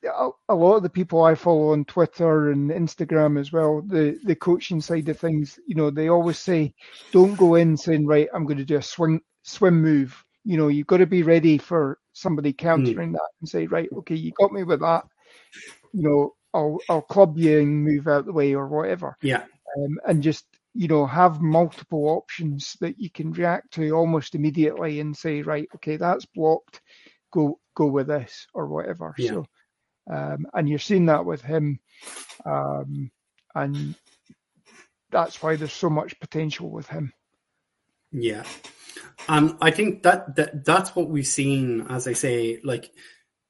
a 0.49 0.55
lot 0.55 0.77
of 0.77 0.83
the 0.83 0.89
people 0.89 1.23
I 1.23 1.35
follow 1.35 1.73
on 1.73 1.85
Twitter 1.85 2.51
and 2.51 2.71
Instagram 2.71 3.39
as 3.39 3.53
well, 3.53 3.83
the, 3.83 4.19
the 4.25 4.35
coaching 4.35 4.81
side 4.81 5.09
of 5.11 5.19
things, 5.19 5.59
you 5.67 5.75
know, 5.75 5.91
they 5.91 6.09
always 6.09 6.39
say, 6.39 6.75
don't 7.13 7.37
go 7.37 7.57
in 7.57 7.77
saying, 7.77 8.07
right, 8.07 8.29
I'm 8.33 8.47
going 8.47 8.59
to 8.59 8.65
do 8.65 8.79
a 8.79 8.83
swing, 8.83 9.21
swim 9.43 9.83
move. 9.83 10.25
You 10.45 10.57
know, 10.57 10.69
you've 10.69 10.87
got 10.87 10.99
to 10.99 11.07
be 11.07 11.23
ready 11.23 11.59
for 11.59 11.99
somebody 12.15 12.55
countering 12.55 13.11
mm. 13.11 13.13
that 13.13 13.29
and 13.41 13.49
say, 13.49 13.67
right, 13.67 13.91
okay, 13.99 14.15
you 14.15 14.33
got 14.33 14.53
me 14.53 14.65
with 14.65 14.81
that. 14.81 15.05
You 15.93 16.03
know, 16.03 16.35
I'll, 16.55 16.79
I'll 16.89 17.03
club 17.03 17.37
you 17.37 17.61
and 17.61 17.85
move 17.85 18.09
out 18.09 18.25
the 18.25 18.33
way 18.33 18.55
or 18.55 18.69
whatever. 18.69 19.19
Yeah. 19.21 19.45
Um, 19.77 19.99
and 20.07 20.23
just, 20.23 20.47
you 20.73 20.89
know, 20.89 21.05
have 21.05 21.43
multiple 21.43 22.09
options 22.09 22.77
that 22.81 22.99
you 22.99 23.11
can 23.11 23.33
react 23.33 23.73
to 23.75 23.91
almost 23.91 24.35
immediately 24.35 25.01
and 25.01 25.15
say, 25.15 25.43
right, 25.43 25.69
okay, 25.75 25.97
that's 25.97 26.25
blocked 26.25 26.81
go 27.31 27.59
go 27.81 27.87
with 27.87 28.09
this 28.09 28.47
or 28.53 28.67
whatever. 28.67 29.15
Yeah. 29.17 29.31
So, 29.31 29.47
um, 30.11 30.47
and 30.53 30.69
you're 30.69 30.79
seeing 30.79 31.07
that 31.07 31.25
with 31.25 31.41
him, 31.41 31.81
um, 32.45 33.11
and 33.55 33.95
that's 35.11 35.43
why 35.43 35.57
there's 35.57 35.73
so 35.73 35.91
much 35.91 36.21
potential 36.21 36.71
with 36.71 36.89
him. 36.89 37.13
Yeah, 38.13 38.45
um, 39.29 39.57
I 39.61 39.71
think 39.71 40.03
that, 40.03 40.37
that 40.37 40.65
that's 40.65 40.95
what 40.97 41.09
we've 41.09 41.27
seen. 41.27 41.87
As 41.89 42.09
I 42.09 42.13
say, 42.13 42.61
like 42.65 42.91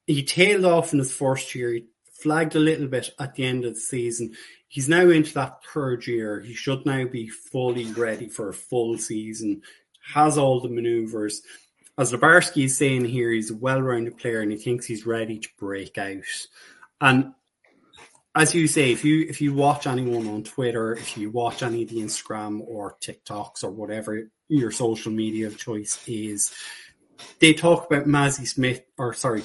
he 0.05 0.23
tailed 0.23 0.65
off 0.65 0.93
in 0.93 0.99
his 0.99 1.13
first 1.13 1.55
year, 1.55 1.73
he 1.73 1.87
flagged 2.21 2.55
a 2.55 2.59
little 2.59 2.87
bit 2.87 3.09
at 3.19 3.35
the 3.35 3.45
end 3.45 3.65
of 3.65 3.75
the 3.75 3.79
season. 3.79 4.35
He's 4.67 4.87
now 4.87 5.09
into 5.09 5.33
that 5.33 5.63
third 5.65 6.05
year. 6.07 6.39
He 6.39 6.53
should 6.53 6.85
now 6.85 7.05
be 7.05 7.27
fully 7.27 7.91
ready 7.91 8.29
for 8.29 8.49
a 8.49 8.53
full 8.53 8.97
season, 8.97 9.63
has 10.13 10.37
all 10.37 10.61
the 10.61 10.69
maneuvers. 10.69 11.41
As 11.97 12.11
Lubarski 12.11 12.65
is 12.65 12.77
saying 12.77 13.05
here, 13.05 13.31
he's 13.31 13.51
a 13.51 13.55
well 13.55 13.81
rounded 13.81 14.17
player 14.17 14.41
and 14.41 14.51
he 14.51 14.57
thinks 14.57 14.85
he's 14.85 15.05
ready 15.05 15.39
to 15.39 15.49
break 15.57 15.97
out. 15.97 16.23
And 16.99 17.33
as 18.33 18.55
you 18.55 18.67
say, 18.67 18.91
if 18.91 19.03
you 19.03 19.25
if 19.27 19.41
you 19.41 19.53
watch 19.53 19.87
anyone 19.87 20.27
on 20.27 20.43
Twitter, 20.43 20.93
if 20.93 21.17
you 21.17 21.29
watch 21.29 21.63
any 21.63 21.83
of 21.83 21.89
the 21.89 21.97
Instagram 21.97 22.61
or 22.65 22.97
TikToks 23.01 23.63
or 23.63 23.71
whatever 23.71 24.29
your 24.47 24.71
social 24.71 25.11
media 25.11 25.47
of 25.47 25.57
choice 25.57 25.99
is, 26.07 26.53
they 27.39 27.53
talk 27.53 27.91
about 27.91 28.07
Mazi 28.07 28.47
Smith 28.47 28.83
or 28.97 29.13
sorry, 29.13 29.43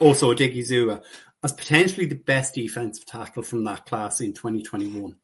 Osa 0.00 0.26
Odighizuwa 0.26 1.02
as 1.42 1.52
potentially 1.52 2.06
the 2.06 2.14
best 2.16 2.54
defensive 2.54 3.06
tackle 3.06 3.42
from 3.42 3.64
that 3.64 3.86
class 3.86 4.20
in 4.20 4.32
2021. 4.32 5.14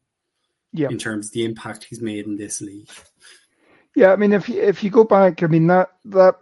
Yeah. 0.71 0.87
In 0.89 0.97
terms 0.97 1.27
of 1.27 1.33
the 1.33 1.45
impact 1.45 1.83
he's 1.83 2.01
made 2.01 2.25
in 2.25 2.37
this 2.37 2.61
league. 2.61 2.89
Yeah, 3.95 4.11
I 4.11 4.15
mean 4.15 4.33
if 4.33 4.49
you, 4.49 4.61
if 4.61 4.83
you 4.83 4.89
go 4.89 5.03
back, 5.03 5.43
I 5.43 5.47
mean 5.47 5.67
that 5.67 5.89
that 6.05 6.35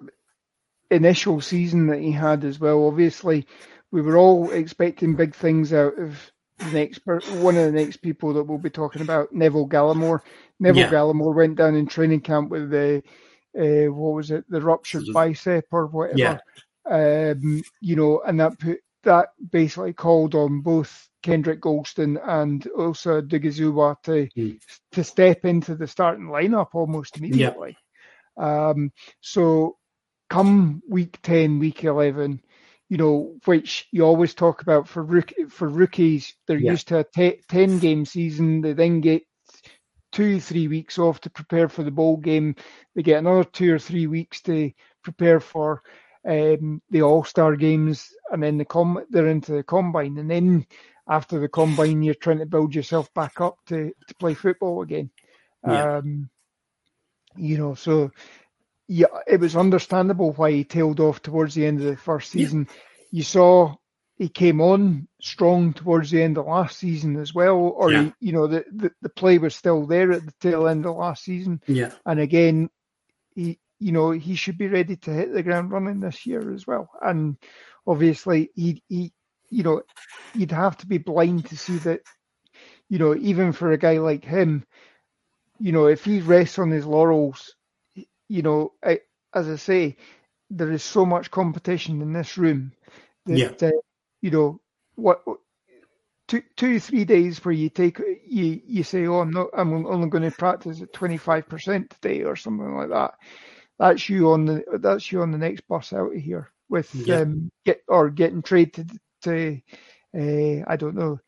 initial 0.90 1.42
season 1.42 1.88
that 1.88 2.00
he 2.00 2.12
had 2.12 2.44
as 2.44 2.60
well, 2.60 2.86
obviously 2.86 3.46
we 3.92 4.02
were 4.02 4.18
all 4.18 4.52
expecting 4.52 5.16
big 5.16 5.36
things 5.36 5.74
out 5.74 5.98
of 5.98 6.32
the 6.60 6.72
next 6.72 7.02
one 7.06 7.58
of 7.58 7.66
the 7.66 7.72
next 7.72 7.98
people 7.98 8.34
that 8.34 8.44
we'll 8.44 8.58
be 8.58 8.70
talking 8.70 9.02
about, 9.02 9.34
Neville 9.34 9.68
Gallimore. 9.68 10.22
Neville 10.60 10.84
yeah. 10.84 10.92
Gallimore 10.92 11.36
went 11.36 11.56
down 11.56 11.76
in 11.76 11.88
training 11.88 12.22
camp 12.22 12.50
with 12.50 12.70
the 12.70 13.04
uh, 13.58 13.92
what 13.92 14.14
was 14.14 14.32
it, 14.32 14.46
the 14.50 14.62
ruptured 14.62 15.06
bicep 15.14 15.66
or 15.72 15.88
whatever. 15.88 16.18
Yeah. 16.18 16.38
Um, 16.86 17.62
you 17.82 17.96
know, 17.96 18.22
and 18.26 18.40
that 18.40 18.60
put 18.60 18.80
that 19.04 19.30
basically 19.52 19.94
called 19.94 20.36
on 20.36 20.62
both 20.62 21.10
Kendrick 21.22 21.62
Golston 21.62 22.20
and 22.26 22.68
Osa 22.76 23.22
Odighizuwa 23.22 24.02
to 24.04 24.28
mm. 24.36 24.60
to 24.92 25.04
step 25.04 25.46
into 25.46 25.76
the 25.76 25.88
starting 25.88 26.28
lineup 26.28 26.70
almost 26.74 27.18
immediately. 27.18 27.78
Yeah. 28.38 28.70
Um, 28.70 28.92
so 29.20 29.78
come 30.30 30.82
week 30.88 31.20
ten, 31.22 31.60
week 31.60 31.84
eleven, 31.84 32.42
you 32.90 32.98
know, 32.98 33.36
which 33.46 33.88
you 33.92 34.04
always 34.04 34.34
talk 34.34 34.62
about 34.62 34.88
for 34.88 35.04
rook, 35.04 35.34
for 35.50 35.68
rookies. 35.68 36.34
They're 36.48 36.58
yeah. 36.58 36.72
used 36.72 36.88
to 36.90 37.00
a 37.00 37.04
t- 37.04 37.42
ten 37.48 37.80
game 37.80 38.06
season. 38.06 38.62
They 38.62 38.74
then 38.74 39.02
get 39.02 39.24
two, 40.12 40.40
three 40.40 40.68
weeks 40.68 40.98
off 40.98 41.22
to 41.22 41.30
prepare 41.30 41.70
for 41.70 41.84
the 41.84 41.92
bowl 41.92 42.18
game. 42.18 42.56
They 42.96 43.04
get 43.04 43.20
another 43.20 43.44
two 43.44 43.74
or 43.74 43.80
three 43.80 44.08
weeks 44.08 44.42
to 44.42 44.72
prepare 45.04 45.40
for 45.40 45.82
um, 46.28 46.82
the 46.90 47.02
All 47.02 47.24
Star 47.24 47.56
games, 47.56 48.10
and 48.32 48.44
then 48.44 48.58
the 48.58 48.66
com- 48.66 49.06
they're 49.10 49.28
into 49.28 49.54
the 49.54 49.64
combine, 49.64 50.18
and 50.18 50.30
then 50.30 50.66
after 51.08 51.40
the 51.40 51.50
combine, 51.50 52.04
you're 52.04 52.14
trying 52.14 52.40
to 52.40 52.46
build 52.46 52.76
yourself 52.76 53.14
back 53.14 53.42
up 53.42 53.58
to 53.68 53.94
to 54.08 54.16
play 54.16 54.34
football 54.34 54.82
again. 54.82 55.10
Yeah. 55.66 55.98
Um, 55.98 56.30
you 57.36 57.58
know, 57.58 57.76
so 57.76 58.12
yeah, 58.88 59.08
it 59.28 59.40
was 59.40 59.56
understandable 59.56 60.34
why 60.34 60.52
he 60.52 60.64
tailed 60.64 61.00
off 61.00 61.22
towards 61.22 61.56
the 61.56 61.66
end 61.66 61.80
of 61.80 61.86
the 61.86 61.98
first 61.98 62.32
season. 62.32 62.68
Yeah. 62.68 62.76
You 63.12 63.24
saw 63.24 63.76
he 64.18 64.30
came 64.30 64.62
on 64.62 65.08
strong 65.22 65.74
towards 65.74 66.12
the 66.12 66.22
end 66.22 66.38
of 66.38 66.46
last 66.46 66.78
season 66.78 67.18
as 67.18 67.34
well, 67.34 67.58
or 67.58 67.92
yeah. 67.92 68.04
he, 68.04 68.28
you 68.28 68.34
know 68.34 68.48
the, 68.48 68.64
the, 68.72 68.92
the 69.02 69.10
play 69.10 69.38
was 69.38 69.56
still 69.56 69.88
there 69.88 70.12
at 70.12 70.26
the 70.26 70.34
tail 70.40 70.68
end 70.68 70.86
of 70.86 70.96
last 70.96 71.24
season. 71.24 71.62
Yeah, 71.68 71.92
and 72.06 72.20
again, 72.20 72.70
he 73.34 73.60
you 73.80 73.92
know 73.92 74.12
he 74.12 74.36
should 74.36 74.58
be 74.58 74.68
ready 74.68 74.96
to 74.98 75.12
hit 75.12 75.34
the 75.34 75.42
ground 75.42 75.72
running 75.72 76.00
this 76.00 76.26
year 76.26 76.54
as 76.54 76.68
well. 76.68 76.90
And 77.02 77.38
obviously, 77.88 78.52
he 78.56 78.84
he 78.88 79.14
you 79.52 79.64
know 79.64 79.84
you'd 80.34 80.52
have 80.52 80.78
to 80.78 80.88
be 80.88 80.98
blind 80.98 81.46
to 81.48 81.58
see 81.58 81.78
that. 81.80 82.02
You 82.90 83.00
know, 83.00 83.16
even 83.16 83.54
for 83.54 83.72
a 83.72 83.78
guy 83.78 84.00
like 84.00 84.26
him, 84.26 84.66
you 85.60 85.72
know, 85.72 85.86
if 85.86 86.04
he 86.04 86.20
rests 86.20 86.60
on 86.60 86.72
his 86.72 86.86
laurels 86.86 87.56
you 88.32 88.42
know, 88.42 88.72
I, 88.82 89.02
as 89.36 89.50
I 89.50 89.58
say, 89.58 89.98
there 90.50 90.72
is 90.72 90.84
so 90.84 91.06
much 91.06 91.32
competition 91.32 92.02
in 92.02 92.14
this 92.14 92.38
room 92.38 92.72
that, 93.26 93.62
yeah. 93.62 93.68
uh, 93.68 93.72
you 94.22 94.32
know, 94.32 94.62
what 94.96 95.22
two, 96.30 96.42
two, 96.56 96.80
three 96.80 97.04
days 97.04 97.44
where 97.44 97.54
you 97.54 97.70
take 97.70 98.00
you 98.26 98.62
you 98.66 98.84
say, 98.84 99.06
oh, 99.06 99.20
I'm 99.20 99.32
not, 99.32 99.48
I'm 99.54 99.86
only 99.86 100.08
going 100.08 100.24
to 100.24 100.32
practice 100.32 100.82
at 100.82 100.94
twenty 100.94 101.18
five 101.18 101.50
percent 101.50 101.90
today 101.90 102.24
or 102.24 102.38
something 102.38 102.74
like 102.74 102.90
that. 102.90 103.16
That's 103.78 104.08
you 104.08 104.32
on 104.32 104.46
the 104.46 104.64
that's 104.80 105.12
you 105.12 105.22
on 105.22 105.32
the 105.32 105.38
next 105.38 105.68
bus 105.68 105.92
out 105.92 106.16
of 106.16 106.22
here 106.22 106.52
with 106.70 106.96
yeah. 106.96 107.18
um 107.18 107.50
get 107.66 107.82
or 107.90 108.10
getting 108.10 108.44
traded 108.44 108.90
I 109.28 110.76
don't 110.78 110.96
know, 110.96 111.20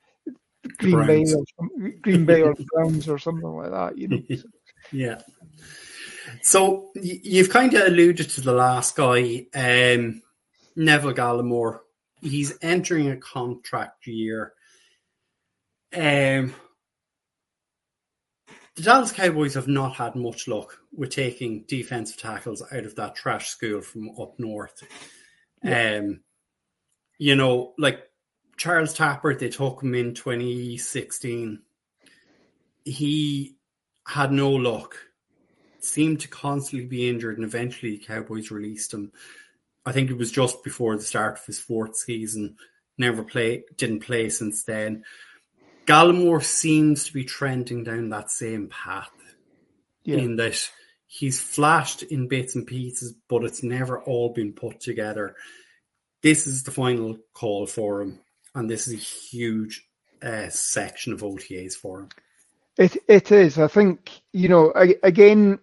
Green 0.78 1.06
Bay 1.06 1.26
or 1.34 1.44
Green 2.02 2.26
Bay 2.26 2.41
or 2.41 2.56
Browns 2.74 3.10
or 3.10 3.18
something 3.18 3.50
like 3.50 3.72
that. 3.72 3.98
You 3.98 4.08
know. 4.08 4.22
yeah. 4.91 5.22
So 6.41 6.91
you've 6.96 7.50
kind 7.50 7.74
of 7.74 7.88
alluded 7.88 8.30
to 8.32 8.41
the 8.41 8.54
last 8.54 8.96
guy, 8.96 9.46
um, 9.54 10.22
Neville 10.76 11.14
Gallimore. 11.14 11.80
He's 12.22 12.58
entering 12.62 13.10
a 13.10 13.18
contract 13.18 14.08
year. 14.08 14.54
Um, 15.94 16.56
the 18.76 18.82
Dallas 18.82 19.12
Cowboys 19.12 19.54
have 19.54 19.68
not 19.68 19.96
had 19.96 20.16
much 20.16 20.48
luck 20.48 20.80
with 20.91 21.12
taking 21.12 21.66
defensive 21.68 22.18
tackles 22.18 22.64
out 22.72 22.86
of 22.86 22.96
that 22.96 23.16
trash 23.16 23.50
school 23.50 23.82
from 23.82 24.10
up 24.20 24.39
north. 24.39 24.84
Yeah. 25.62 25.98
Um, 25.98 26.22
you 27.18 27.36
know, 27.36 27.74
like 27.78 28.01
Charles 28.57 28.93
Tapper, 28.93 29.36
they 29.36 29.49
took 29.49 29.82
him 29.82 29.95
in 29.95 30.14
2016. 30.14 31.59
He 32.86 33.55
had 34.05 34.32
no 34.32 34.51
luck 34.51 34.97
seemed 35.84 36.22
to 36.22 36.28
constantly 36.28 36.88
be 36.88 37.09
injured, 37.09 37.38
and 37.38 37.45
eventually 37.45 37.97
the 37.97 38.05
Cowboys 38.05 38.51
released 38.51 38.93
him. 38.93 39.11
I 39.86 39.91
think 39.91 40.09
it 40.09 40.18
was 40.18 40.32
just 40.32 40.64
before 40.64 40.95
the 40.95 41.03
start 41.03 41.39
of 41.39 41.45
his 41.45 41.59
fourth 41.59 41.95
season. 41.95 42.55
Never 42.97 43.24
play, 43.24 43.64
didn't 43.78 43.99
play 43.99 44.30
since 44.30 44.64
then. 44.64 45.03
Gallimore 45.86 46.43
seems 46.43 47.05
to 47.05 47.14
be 47.14 47.26
trending 47.26 47.84
down 47.84 48.09
that 48.09 48.32
same 48.32 48.70
path. 48.70 49.11
Yeah. 50.05 50.18
In 50.18 50.38
that 50.38 50.70
he's 51.07 51.39
flashed 51.39 52.03
in 52.03 52.28
bits 52.28 52.55
and 52.55 52.66
pieces, 52.66 53.14
but 53.28 53.43
it's 53.43 53.64
never 53.64 54.01
all 54.01 54.30
been 54.30 54.53
put 54.53 54.80
together. 54.80 55.36
This 56.24 56.48
is 56.48 56.64
the 56.64 56.72
final 56.72 57.18
call 57.34 57.66
for 57.68 58.02
him, 58.02 58.20
and 58.56 58.70
this 58.70 58.88
is 58.88 58.94
a 58.94 58.98
huge 58.98 59.86
uh, 60.22 60.48
section 60.50 61.12
of 61.12 61.22
OTAs 61.22 61.74
for 61.74 62.00
him. 62.00 62.10
It 62.78 62.98
it 63.08 63.32
is. 63.32 63.60
I 63.60 63.68
think 63.68 64.10
you 64.32 64.48
know. 64.48 64.74
again, 65.04 65.60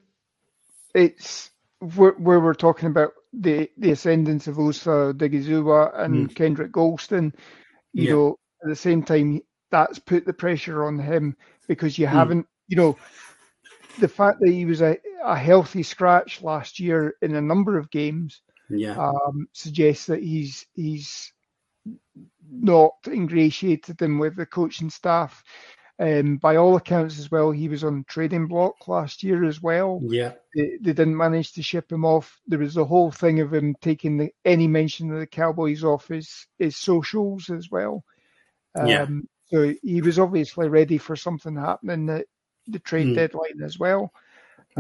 it's 0.95 1.51
where, 1.97 2.13
where 2.13 2.41
we're 2.41 2.55
talking 2.55 2.89
about 2.89 3.13
the 3.33 3.71
the 3.79 3.93
ascendance 3.93 4.47
of 4.49 4.59
Osa 4.59 5.15
Odighizuwa 5.15 5.99
and 5.99 6.29
mm. 6.29 6.35
Kendrick 6.35 6.73
Golston. 6.73 7.33
You 7.95 8.05
yeah. 8.05 8.13
know, 8.13 8.39
at 8.63 8.69
the 8.69 8.77
same 8.77 9.03
time, 9.03 9.41
that's 9.71 9.99
put 9.99 10.27
the 10.27 10.33
pressure 10.35 10.85
on 10.85 10.99
him 10.99 11.37
because 11.69 11.99
you 11.99 12.07
mm. 12.07 12.11
haven't, 12.11 12.47
you 12.69 12.77
know, 12.77 12.99
the 13.99 14.09
fact 14.09 14.41
that 14.41 14.51
he 14.51 14.67
was 14.67 14.83
a, 14.83 14.99
a 15.25 15.37
healthy 15.37 15.83
scratch 15.83 16.43
last 16.43 16.79
year 16.79 17.15
in 17.23 17.35
a 17.35 17.41
number 17.41 17.79
of 17.79 17.91
games 17.91 18.43
yeah. 18.71 18.97
um, 18.99 19.49
suggests 19.53 20.07
that 20.07 20.23
he's 20.23 20.66
he's 20.75 21.33
not 22.51 22.95
ingratiated 23.07 24.01
him 24.01 24.18
with 24.18 24.37
the 24.37 24.47
coaching 24.47 24.91
staff. 24.91 25.43
Um, 25.99 26.39
by 26.39 26.57
all 26.57 26.77
accounts, 26.77 27.18
as 27.18 27.31
well, 27.31 27.51
he 27.51 27.68
was 27.68 27.85
on 27.85 28.05
trading 28.09 28.47
block 28.47 28.89
last 28.89 29.23
year 29.23 29.45
as 29.45 29.61
well. 29.61 30.01
Yeah, 30.03 30.33
they, 30.55 30.79
they, 30.81 30.95
didn't 30.95 31.16
manage 31.16 31.53
to 31.53 31.62
ship 31.62 31.93
him 31.93 32.07
off. 32.07 32.41
There 32.47 32.59
was 32.59 32.79
a 32.79 32.87
whole 32.87 33.11
thing 33.11 33.41
of 33.41 33.53
him 33.53 33.77
taking 33.83 34.16
the, 34.16 34.33
any 34.47 34.66
mention 34.66 35.12
of 35.12 35.21
the 35.21 35.27
Cowboys 35.27 35.85
off 35.85 36.09
his 36.09 36.47
his 36.59 36.79
socials 36.79 37.51
as 37.51 37.71
well. 37.71 38.03
Um, 38.79 38.87
yeah. 38.87 39.07
So 39.51 39.75
he 39.83 40.01
was 40.01 40.18
obviously 40.18 40.68
ready 40.68 40.97
for 40.97 41.16
something 41.16 41.57
happening 41.57 42.09
at 42.09 42.27
the 42.66 42.79
trade 42.79 43.09
mm. 43.09 43.14
deadline 43.16 43.62
as 43.62 43.79
well. 43.79 44.12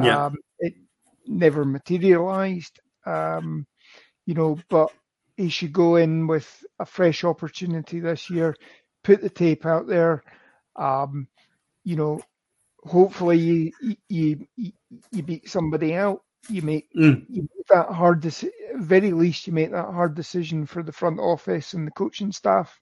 Yeah. 0.00 0.26
Um, 0.26 0.36
it 0.58 0.74
never 1.26 1.64
materialized. 1.64 2.80
Um, 3.04 3.66
you 4.30 4.34
know, 4.34 4.58
but 4.68 4.92
he 5.36 5.48
should 5.48 5.72
go 5.72 5.96
in 5.96 6.26
with 6.26 6.64
a 6.78 6.86
fresh 6.86 7.24
opportunity 7.24 8.00
this 8.00 8.30
year, 8.30 8.56
put 9.02 9.20
the 9.20 9.30
tape 9.30 9.66
out 9.66 9.86
there 9.86 10.22
um, 10.76 11.28
you 11.84 11.96
know, 11.96 12.20
hopefully 12.78 13.38
you 13.38 13.96
you 14.08 14.46
you 15.10 15.22
beat 15.22 15.48
somebody 15.48 15.94
out. 15.94 16.22
You 16.48 16.62
make, 16.62 16.88
mm. 16.96 17.26
you 17.28 17.42
make 17.42 17.66
that 17.68 17.88
hard 17.88 18.20
decision. 18.20 18.52
Very 18.76 19.12
least, 19.12 19.46
you 19.46 19.52
make 19.52 19.72
that 19.72 19.92
hard 19.92 20.14
decision 20.14 20.64
for 20.64 20.82
the 20.82 20.92
front 20.92 21.20
office 21.20 21.74
and 21.74 21.86
the 21.86 21.90
coaching 21.92 22.32
staff. 22.32 22.80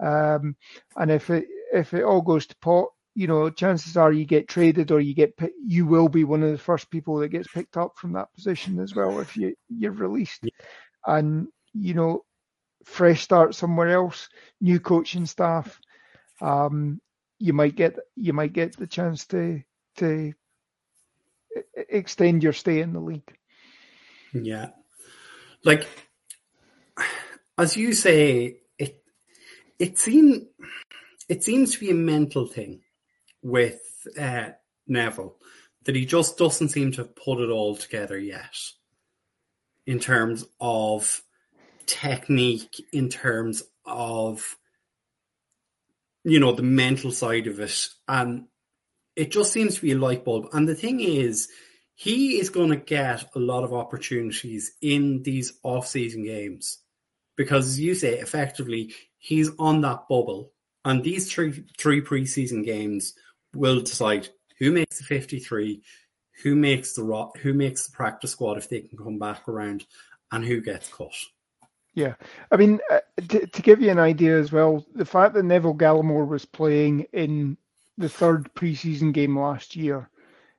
Um, 0.00 0.56
and 0.96 1.10
if 1.10 1.30
it 1.30 1.46
if 1.72 1.94
it 1.94 2.02
all 2.02 2.22
goes 2.22 2.46
to 2.48 2.56
pot, 2.56 2.88
you 3.20 3.26
know, 3.26 3.50
chances 3.50 3.98
are 3.98 4.10
you 4.10 4.24
get 4.24 4.48
traded 4.48 4.90
or 4.90 4.98
you 4.98 5.14
get 5.14 5.38
you 5.62 5.84
will 5.84 6.08
be 6.08 6.24
one 6.24 6.42
of 6.42 6.52
the 6.52 6.56
first 6.56 6.90
people 6.90 7.18
that 7.18 7.28
gets 7.28 7.48
picked 7.48 7.76
up 7.76 7.92
from 7.98 8.14
that 8.14 8.32
position 8.32 8.80
as 8.80 8.94
well 8.94 9.20
if 9.20 9.36
you 9.36 9.54
you're 9.68 9.92
released. 9.92 10.48
And 11.06 11.48
you 11.74 11.92
know, 11.92 12.24
fresh 12.86 13.20
start 13.20 13.54
somewhere 13.54 13.90
else, 13.90 14.30
new 14.62 14.80
coaching 14.80 15.26
staff. 15.26 15.78
Um, 16.40 16.98
you 17.38 17.52
might 17.52 17.76
get 17.76 17.98
you 18.16 18.32
might 18.32 18.54
get 18.54 18.78
the 18.78 18.86
chance 18.86 19.26
to 19.26 19.60
to 19.98 20.32
extend 21.90 22.42
your 22.42 22.54
stay 22.54 22.80
in 22.80 22.94
the 22.94 23.00
league. 23.00 23.36
Yeah, 24.32 24.70
like 25.62 25.86
as 27.58 27.76
you 27.76 27.92
say, 27.92 28.60
it 28.78 29.04
it 29.78 29.98
seems 29.98 30.44
it 31.28 31.44
seems 31.44 31.74
to 31.74 31.80
be 31.80 31.90
a 31.90 31.94
mental 31.94 32.46
thing 32.46 32.80
with 33.42 33.80
uh, 34.18 34.50
Neville 34.86 35.36
that 35.84 35.96
he 35.96 36.04
just 36.04 36.36
doesn't 36.36 36.68
seem 36.68 36.92
to 36.92 37.02
have 37.02 37.16
put 37.16 37.40
it 37.40 37.50
all 37.50 37.76
together 37.76 38.18
yet 38.18 38.54
in 39.86 39.98
terms 39.98 40.44
of 40.60 41.22
technique, 41.86 42.84
in 42.92 43.08
terms 43.08 43.62
of 43.84 44.56
you 46.22 46.38
know 46.38 46.52
the 46.52 46.62
mental 46.62 47.10
side 47.10 47.46
of 47.46 47.60
it, 47.60 47.88
and 48.06 48.46
it 49.16 49.30
just 49.30 49.52
seems 49.52 49.74
to 49.74 49.82
be 49.82 49.92
a 49.92 49.98
light 49.98 50.24
bulb. 50.24 50.46
And 50.52 50.68
the 50.68 50.74
thing 50.74 51.00
is, 51.00 51.48
he 51.94 52.38
is 52.38 52.50
going 52.50 52.70
to 52.70 52.76
get 52.76 53.24
a 53.34 53.38
lot 53.38 53.64
of 53.64 53.72
opportunities 53.72 54.72
in 54.80 55.22
these 55.22 55.54
off-season 55.62 56.24
games 56.24 56.78
because, 57.36 57.66
as 57.66 57.80
you 57.80 57.94
say, 57.94 58.18
effectively 58.18 58.94
he's 59.18 59.50
on 59.58 59.80
that 59.80 60.08
bubble, 60.08 60.52
and 60.84 61.02
these 61.02 61.32
three 61.32 61.64
three 61.78 62.02
preseason 62.02 62.64
games 62.64 63.14
will 63.54 63.80
decide 63.80 64.28
who 64.58 64.72
makes 64.72 64.98
the 64.98 65.04
53, 65.04 65.82
who 66.42 66.54
makes 66.54 66.94
the 66.94 67.30
who 67.42 67.52
makes 67.52 67.86
the 67.86 67.92
practice 67.92 68.32
squad 68.32 68.58
if 68.58 68.68
they 68.68 68.80
can 68.80 68.98
come 68.98 69.18
back 69.18 69.48
around, 69.48 69.86
and 70.32 70.44
who 70.44 70.60
gets 70.60 70.88
cut. 70.88 71.14
Yeah, 71.94 72.14
I 72.52 72.56
mean, 72.56 72.78
uh, 72.90 73.00
to, 73.28 73.46
to 73.46 73.62
give 73.62 73.80
you 73.80 73.90
an 73.90 73.98
idea 73.98 74.38
as 74.38 74.52
well, 74.52 74.86
the 74.94 75.04
fact 75.04 75.34
that 75.34 75.44
Neville 75.44 75.74
Gallimore 75.74 76.28
was 76.28 76.44
playing 76.44 77.06
in 77.12 77.56
the 77.98 78.08
third 78.08 78.48
preseason 78.54 79.12
game 79.12 79.36
last 79.36 79.74
year, 79.74 80.08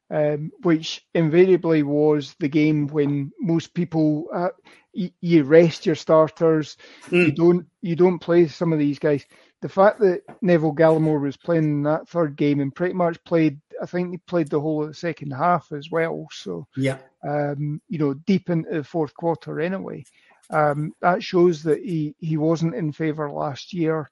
um, 0.10 0.52
which 0.62 1.06
invariably 1.14 1.84
was 1.84 2.36
the 2.40 2.50
game 2.50 2.88
when 2.88 3.32
most 3.40 3.74
people 3.74 4.28
uh, 4.34 4.50
y- 4.94 5.14
you 5.22 5.44
rest 5.44 5.86
your 5.86 5.96
starters, 5.96 6.76
mm. 7.08 7.28
you 7.28 7.32
don't 7.32 7.66
you 7.82 7.96
don't 7.96 8.20
play 8.20 8.48
some 8.48 8.74
of 8.74 8.80
these 8.80 9.00
guys 9.00 9.26
the 9.62 9.70
fact 9.70 10.00
that 10.00 10.24
Neville 10.42 10.74
Gallimore 10.74 11.22
was 11.22 11.38
playing 11.38 11.64
in 11.64 11.84
that 11.84 12.10
third 12.10 12.36
game 12.36 12.60
and 12.60 12.74
pretty 12.74 12.94
much 12.94 13.24
played, 13.24 13.60
I 13.82 13.86
think 13.86 14.12
he 14.12 14.18
played 14.18 14.50
the 14.50 14.60
whole 14.60 14.82
of 14.82 14.90
the 14.90 14.94
second 14.94 15.32
half 15.32 15.72
as 15.72 15.90
well. 15.92 16.28
So, 16.32 16.68
yeah, 16.76 16.98
um, 17.24 17.82
you 17.88 18.00
know, 18.00 18.14
deep 18.14 18.50
into 18.50 18.70
the 18.72 18.84
fourth 18.84 19.14
quarter 19.14 19.60
anyway. 19.60 20.04
Um, 20.50 20.94
that 21.02 21.24
shows 21.24 21.64
that 21.64 21.80
he, 21.80 22.16
he 22.18 22.38
wasn't 22.38 22.76
in 22.76 22.92
favour 22.92 23.32
last 23.32 23.72
year. 23.72 24.10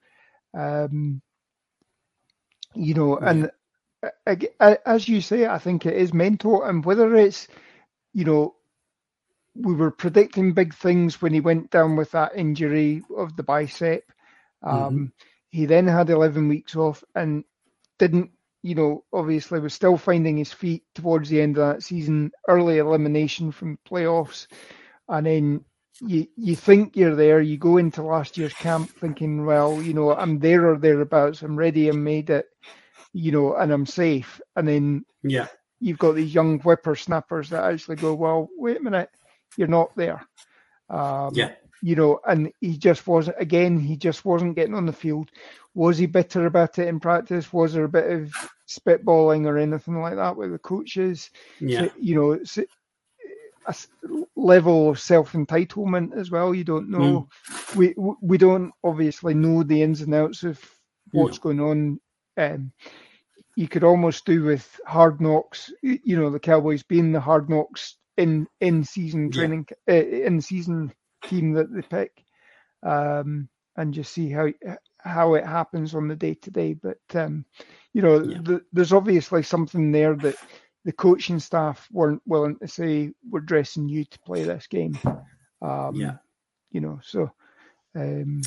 Um, 0.54 1.22
you 2.74 2.94
know, 2.94 3.20
yeah. 3.20 3.48
and 4.26 4.48
as 4.86 5.10
you 5.10 5.20
say, 5.20 5.48
I 5.48 5.58
think 5.58 5.86
it 5.86 5.96
is 5.96 6.14
mental. 6.14 6.64
And 6.64 6.86
whether 6.86 7.16
it's, 7.16 7.48
you 8.14 8.24
know, 8.24 8.56
we 9.56 9.74
were 9.74 9.92
predicting 9.92 10.54
big 10.54 10.74
things 10.74 11.22
when 11.22 11.34
he 11.34 11.42
went 11.42 11.72
down 11.72 11.96
with 11.96 12.12
that 12.12 12.36
injury 12.36 13.04
of 13.18 13.36
the 13.36 13.44
bicep. 13.44 14.04
Um, 14.64 14.74
mm-hmm. 14.74 15.06
He 15.50 15.66
then 15.66 15.88
had 15.88 16.10
11 16.10 16.48
weeks 16.48 16.76
off 16.76 17.04
and 17.16 17.44
didn't, 17.98 18.32
you 18.62 18.76
know, 18.76 19.04
obviously 19.14 19.60
was 19.60 19.74
still 19.74 19.98
finding 19.98 20.38
his 20.38 20.52
feet 20.52 20.84
towards 20.96 21.30
the 21.30 21.42
end 21.42 21.58
of 21.58 21.74
that 21.74 21.84
season, 21.84 22.32
early 22.48 22.78
elimination 22.78 23.52
from 23.52 23.80
playoffs. 23.90 24.48
And 25.08 25.26
then 25.26 25.66
you, 26.02 26.28
you 26.36 26.56
think 26.56 26.96
you're 26.96 27.16
there, 27.16 27.42
you 27.42 27.58
go 27.58 27.78
into 27.78 28.04
last 28.04 28.38
year's 28.38 28.54
camp 28.54 28.90
thinking, 28.90 29.46
well, 29.46 29.82
you 29.82 29.94
know, 29.94 30.16
I'm 30.16 30.40
there 30.40 30.70
or 30.70 30.78
thereabouts, 30.78 31.42
I'm 31.42 31.56
ready, 31.58 31.90
I 31.90 31.94
made 31.94 32.30
it, 32.30 32.46
you 33.14 33.32
know, 33.32 33.56
and 33.56 33.72
I'm 33.72 33.86
safe. 33.86 34.40
And 34.56 34.68
then 34.68 35.06
yeah, 35.24 35.48
you've 35.80 36.00
got 36.00 36.14
these 36.14 36.34
young 36.34 36.60
whippersnappers 36.60 37.50
that 37.50 37.64
actually 37.64 37.96
go, 37.96 38.14
well, 38.14 38.50
wait 38.56 38.78
a 38.78 38.84
minute, 38.84 39.10
you're 39.58 39.68
not 39.68 39.96
there. 39.96 40.22
Um, 40.90 41.32
yeah 41.34 41.52
you 41.82 41.96
know, 41.96 42.20
and 42.28 42.52
he 42.62 42.78
just 42.78 43.08
wasn't. 43.08 43.38
Again, 43.40 43.80
he 43.80 43.96
just 43.96 44.26
wasn't 44.26 44.56
getting 44.56 44.76
on 44.76 44.86
the 44.86 44.94
field. 44.94 45.32
Was 45.76 45.98
he 45.98 46.06
bitter 46.06 46.46
about 46.46 46.80
it 46.80 46.88
in 46.88 47.00
practice? 47.00 47.54
Was 47.54 47.74
there 47.74 47.86
a 47.86 47.90
bit 47.90 48.12
of 48.12 48.34
spitballing 48.68 49.46
or 49.46 49.58
anything 49.58 50.02
like 50.02 50.16
that 50.16 50.36
with 50.36 50.52
the 50.52 50.60
coaches? 50.60 51.30
Yeah, 51.60 51.86
so, 51.86 51.92
you 52.00 52.16
know, 52.16 52.32
it's 52.32 52.58
a 52.58 53.76
level 54.36 54.90
of 54.90 55.00
self 55.00 55.34
entitlement 55.34 56.18
as 56.18 56.32
well. 56.32 56.54
You 56.54 56.64
don't 56.64 56.90
know. 56.90 57.28
Mm. 57.52 57.76
We 57.76 57.94
we 58.22 58.38
don't 58.38 58.72
obviously 58.84 59.34
know 59.34 59.64
the 59.64 59.82
ins 59.82 60.02
and 60.02 60.14
outs 60.14 60.44
of 60.44 60.60
what's 61.12 61.38
going 61.38 61.60
on. 61.60 62.00
Um, 62.38 62.72
you 63.56 63.68
could 63.68 63.84
almost 63.84 64.26
do 64.26 64.44
with 64.44 64.80
hard 64.86 65.22
knocks. 65.22 65.72
You 65.82 66.20
know, 66.20 66.30
the 66.30 66.40
Cowboys 66.40 66.84
being 66.84 67.12
the 67.12 67.20
hard 67.20 67.50
knocks 67.50 67.98
in 68.18 68.48
in 68.62 68.84
season 68.84 69.32
training, 69.32 69.68
yeah. 69.88 69.96
uh, 69.96 69.98
in 69.98 70.42
season 70.42 70.94
team 71.24 71.54
that 71.54 71.74
they 71.74 71.82
pick, 71.82 72.24
um, 72.84 73.50
and 73.76 73.94
just 73.94 74.14
see 74.14 74.30
how 74.30 74.48
how 74.98 75.36
it 75.36 75.46
happens 75.46 75.96
on 75.96 76.08
the 76.08 76.16
day 76.16 76.36
to 76.36 76.52
day. 76.52 76.74
But 76.74 77.00
um, 77.14 77.46
you 77.94 78.02
know, 78.02 78.22
yeah. 78.24 78.38
the, 78.42 78.62
there's 78.74 78.94
obviously 78.94 79.44
something 79.44 79.92
there 79.92 80.16
that 80.16 80.36
the 80.86 80.92
coaching 80.92 81.40
staff 81.40 81.88
weren't 81.92 82.22
willing 82.26 82.58
to 82.58 82.68
say 82.68 83.12
we're 83.30 83.42
dressing 83.42 83.90
you 83.90 84.06
to 84.06 84.20
play 84.20 84.44
this 84.44 84.68
game. 84.68 84.98
Um, 85.62 85.96
yeah, 85.96 86.18
you 86.72 86.82
know, 86.82 87.00
so. 87.04 87.32
Um, 87.96 88.42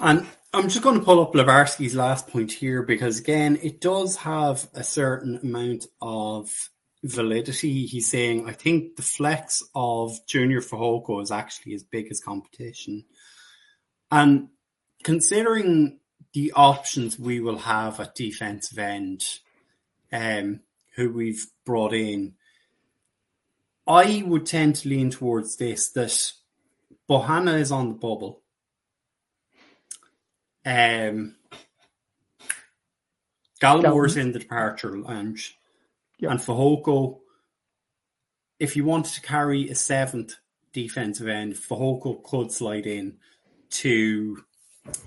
and 0.00 0.26
I'm 0.52 0.68
just 0.68 0.82
going 0.82 0.98
to 0.98 1.04
pull 1.04 1.20
up 1.20 1.34
Levarski's 1.34 1.94
last 1.94 2.28
point 2.28 2.52
here 2.52 2.82
because 2.82 3.18
again, 3.18 3.58
it 3.62 3.80
does 3.80 4.16
have 4.16 4.68
a 4.74 4.84
certain 4.84 5.40
amount 5.42 5.86
of 6.00 6.70
validity. 7.02 7.86
He's 7.86 8.10
saying, 8.10 8.48
I 8.48 8.52
think 8.52 8.96
the 8.96 9.02
flex 9.02 9.62
of 9.74 10.18
Junior 10.26 10.60
Fehoko 10.60 11.22
is 11.22 11.30
actually 11.30 11.74
as 11.74 11.82
big 11.82 12.08
as 12.10 12.20
competition. 12.20 13.04
And 14.10 14.48
considering 15.04 16.00
the 16.32 16.52
options 16.54 17.18
we 17.18 17.40
will 17.40 17.58
have 17.58 18.00
at 18.00 18.14
defensive 18.14 18.78
end, 18.78 19.24
um, 20.12 20.60
who 20.96 21.12
we've 21.12 21.46
brought 21.64 21.92
in, 21.92 22.34
I 23.86 24.22
would 24.26 24.46
tend 24.46 24.76
to 24.76 24.88
lean 24.88 25.10
towards 25.10 25.56
this 25.56 25.90
that 25.90 26.32
Bohanna 27.08 27.58
is 27.58 27.72
on 27.72 27.88
the 27.88 27.94
bubble. 27.94 28.42
Um, 30.66 31.36
Gallimore's 33.60 34.16
in 34.16 34.32
the 34.32 34.38
departure 34.38 34.96
lounge. 34.98 35.57
Yep. 36.18 36.30
And 36.30 36.40
Fehoko, 36.40 37.18
if 38.58 38.76
you 38.76 38.84
wanted 38.84 39.14
to 39.14 39.20
carry 39.20 39.68
a 39.68 39.74
seventh 39.74 40.34
defensive 40.72 41.28
end, 41.28 41.54
Fehoko 41.54 42.22
could 42.22 42.52
slide 42.52 42.86
in 42.86 43.18
to 43.70 44.44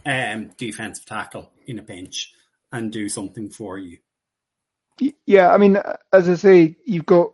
um, 0.06 0.52
defensive 0.58 1.06
tackle 1.06 1.52
in 1.66 1.80
a 1.80 1.84
pinch 1.84 2.34
and 2.72 2.92
do 2.92 3.10
something 3.10 3.50
for 3.50 3.78
you. 3.78 3.98
Yeah, 5.26 5.52
I 5.52 5.58
mean, 5.58 5.78
as 6.14 6.30
I 6.30 6.36
say, 6.36 6.76
you've 6.86 7.06
got 7.08 7.34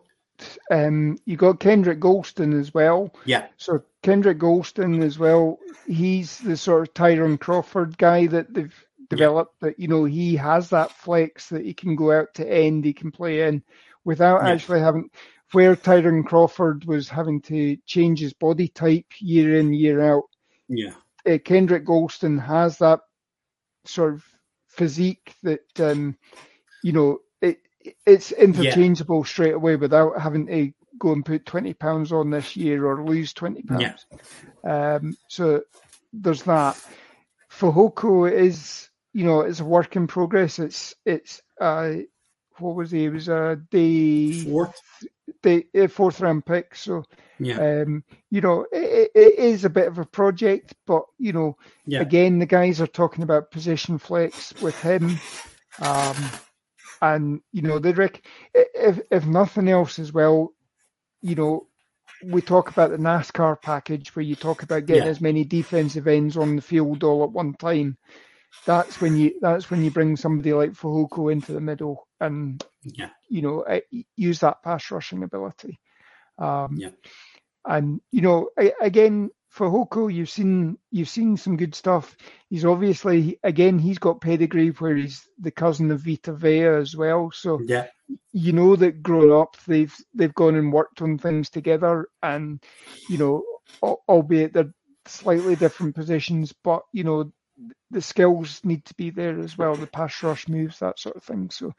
um, 0.70 1.18
you 1.24 1.36
got 1.36 1.60
Kendrick 1.60 2.00
Golston 2.00 2.58
as 2.58 2.72
well. 2.72 3.12
Yeah. 3.24 3.48
So 3.56 3.82
Kendrick 4.02 4.38
Golston 4.38 5.02
as 5.02 5.18
well. 5.18 5.58
He's 5.86 6.38
the 6.38 6.56
sort 6.56 6.82
of 6.82 6.94
Tyrone 6.94 7.38
Crawford 7.38 7.98
guy 7.98 8.26
that 8.28 8.54
they've 8.54 8.84
developed 9.08 9.54
yeah. 9.60 9.68
that 9.68 9.80
you 9.80 9.88
know 9.88 10.04
he 10.04 10.36
has 10.36 10.70
that 10.70 10.92
flex 10.92 11.48
that 11.48 11.64
he 11.64 11.74
can 11.74 11.96
go 11.96 12.12
out 12.12 12.34
to 12.34 12.50
end, 12.50 12.84
he 12.84 12.92
can 12.92 13.10
play 13.10 13.42
in 13.42 13.62
without 14.04 14.42
yeah. 14.42 14.50
actually 14.50 14.80
having 14.80 15.10
where 15.52 15.76
Tyrone 15.76 16.24
Crawford 16.24 16.84
was 16.84 17.08
having 17.08 17.40
to 17.42 17.76
change 17.86 18.20
his 18.20 18.34
body 18.34 18.68
type 18.68 19.06
year 19.18 19.58
in 19.58 19.72
year 19.72 20.00
out. 20.00 20.24
Yeah, 20.68 20.92
uh, 21.26 21.38
Kendrick 21.44 21.86
Golston 21.86 22.44
has 22.44 22.78
that 22.78 23.00
sort 23.84 24.14
of 24.14 24.24
physique 24.68 25.34
that 25.42 25.80
um, 25.80 26.16
you 26.82 26.92
know 26.92 27.18
it 27.40 27.58
it's 28.06 28.32
interchangeable 28.32 29.20
yeah. 29.20 29.28
straight 29.28 29.54
away 29.54 29.76
without 29.76 30.20
having 30.20 30.46
to 30.46 30.72
go 30.98 31.12
and 31.12 31.24
put 31.24 31.46
twenty 31.46 31.72
pounds 31.72 32.12
on 32.12 32.30
this 32.30 32.56
year 32.56 32.86
or 32.86 33.04
lose 33.04 33.32
twenty 33.32 33.62
pounds. 33.62 34.06
Yeah. 34.64 34.94
Um, 34.96 35.16
so 35.28 35.62
there's 36.12 36.42
that. 36.42 36.78
Fehoko 37.50 38.30
is 38.30 38.88
you 39.12 39.24
know, 39.24 39.40
it's 39.40 39.60
a 39.60 39.64
work 39.64 39.96
in 39.96 40.06
progress. 40.06 40.58
It's 40.58 40.94
it's 41.04 41.42
uh, 41.60 41.94
what 42.58 42.74
was 42.74 42.90
he? 42.90 43.04
It 43.04 43.12
was 43.12 43.28
a 43.28 43.60
day 43.70 44.44
fourth, 44.44 44.80
day 45.42 45.64
fourth 45.88 46.20
round 46.20 46.44
pick. 46.46 46.74
So 46.74 47.04
yeah, 47.38 47.82
um, 47.82 48.04
you 48.30 48.40
know, 48.40 48.66
it, 48.72 49.10
it 49.14 49.38
is 49.38 49.64
a 49.64 49.70
bit 49.70 49.88
of 49.88 49.98
a 49.98 50.04
project, 50.04 50.74
but 50.86 51.04
you 51.18 51.32
know, 51.32 51.56
yeah. 51.86 52.00
again, 52.00 52.38
the 52.38 52.46
guys 52.46 52.80
are 52.80 52.86
talking 52.86 53.22
about 53.22 53.50
position 53.50 53.98
flex 53.98 54.54
with 54.60 54.80
him. 54.80 55.18
Um, 55.80 56.16
and 57.00 57.40
you 57.52 57.62
know, 57.62 57.78
the 57.78 57.94
Rick, 57.94 58.26
if 58.54 59.00
if 59.10 59.24
nothing 59.24 59.68
else 59.68 59.98
as 59.98 60.12
well, 60.12 60.52
you 61.22 61.34
know, 61.34 61.68
we 62.24 62.42
talk 62.42 62.70
about 62.70 62.90
the 62.90 62.96
NASCAR 62.96 63.60
package 63.62 64.14
where 64.14 64.24
you 64.24 64.34
talk 64.34 64.62
about 64.62 64.86
getting 64.86 65.04
yeah. 65.04 65.10
as 65.10 65.20
many 65.20 65.44
defensive 65.44 66.08
ends 66.08 66.36
on 66.36 66.56
the 66.56 66.62
field 66.62 67.04
all 67.04 67.24
at 67.24 67.30
one 67.30 67.54
time. 67.54 67.96
That's 68.66 69.00
when 69.00 69.16
you 69.16 69.38
that's 69.40 69.70
when 69.70 69.82
you 69.84 69.90
bring 69.90 70.16
somebody 70.16 70.52
like 70.52 70.72
Fehoko 70.72 71.32
into 71.32 71.52
the 71.52 71.60
middle 71.60 72.06
and 72.20 72.62
yeah. 72.82 73.10
you 73.28 73.42
know 73.42 73.62
eh, 73.62 73.80
use 74.16 74.40
that 74.40 74.62
pass 74.62 74.90
rushing 74.90 75.22
ability. 75.22 75.78
Um, 76.38 76.76
yeah. 76.76 76.90
And 77.64 78.00
you 78.10 78.22
know, 78.22 78.50
again, 78.80 79.30
Fehoko, 79.54 80.12
you've 80.12 80.30
seen 80.30 80.78
you've 80.90 81.08
seen 81.08 81.36
some 81.36 81.56
good 81.56 81.74
stuff. 81.74 82.16
He's 82.48 82.64
obviously 82.64 83.38
again 83.42 83.78
he's 83.78 83.98
got 83.98 84.20
pedigree 84.20 84.70
where 84.70 84.96
he's 84.96 85.26
the 85.38 85.50
cousin 85.50 85.90
of 85.90 86.00
Vita 86.00 86.32
Vea 86.32 86.66
as 86.66 86.96
well. 86.96 87.30
So 87.32 87.60
yeah, 87.64 87.86
you 88.32 88.52
know 88.52 88.76
that 88.76 89.02
growing 89.02 89.32
up 89.32 89.56
they've 89.66 89.94
they've 90.14 90.34
gone 90.34 90.56
and 90.56 90.72
worked 90.72 91.02
on 91.02 91.18
things 91.18 91.50
together, 91.50 92.08
and 92.22 92.62
you 93.08 93.18
know, 93.18 93.44
albeit 94.08 94.52
they're 94.52 94.72
slightly 95.06 95.56
different 95.56 95.94
positions, 95.94 96.54
but 96.62 96.82
you 96.92 97.04
know 97.04 97.32
the 97.90 98.02
skills 98.02 98.60
need 98.64 98.84
to 98.86 98.94
be 98.94 99.10
there 99.10 99.38
as 99.40 99.56
well. 99.56 99.74
The 99.74 99.86
pass 99.86 100.22
rush 100.22 100.48
moves, 100.48 100.78
that 100.80 100.98
sort 100.98 101.16
of 101.16 101.22
thing. 101.22 101.50
So 101.50 101.74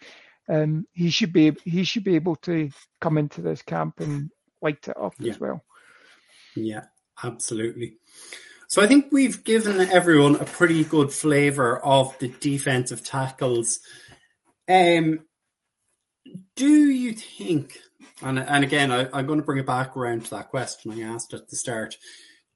um, 0.50 0.86
he 0.94 1.10
should 1.10 1.34
be 1.34 1.56
he 1.64 1.84
should 1.84 2.04
be 2.04 2.16
able 2.16 2.36
to 2.38 2.72
come 3.00 3.18
into 3.18 3.42
this 3.42 3.62
camp 3.62 4.00
and 4.00 4.32
light 4.62 4.88
it 4.88 4.98
up 4.98 5.14
yeah. 5.20 5.34
as 5.34 5.40
well. 5.40 5.64
Yeah, 6.56 6.86
absolutely. 7.24 7.98
So 8.68 8.84
I 8.84 8.88
think 8.88 9.08
we've 9.12 9.44
given 9.44 9.82
everyone 9.82 10.36
a 10.36 10.46
pretty 10.46 10.84
good 10.84 11.12
flavour 11.12 11.80
of 11.84 12.18
the 12.20 12.28
defensive 12.28 13.04
tackles. 13.04 13.80
Um, 14.68 15.22
do 16.56 16.90
you 16.92 17.14
think, 17.14 17.80
and, 18.22 18.38
and 18.38 18.64
again, 18.64 18.92
I, 18.92 19.08
I'm 19.12 19.26
going 19.26 19.40
to 19.40 19.46
bring 19.46 19.58
it 19.58 19.66
back 19.66 19.98
around 19.98 20.26
to 20.26 20.32
that 20.32 20.50
question 20.50 20.92
I 20.92 21.02
asked 21.02 21.34
at 21.34 21.50
the 21.50 21.56
start. 21.56 21.98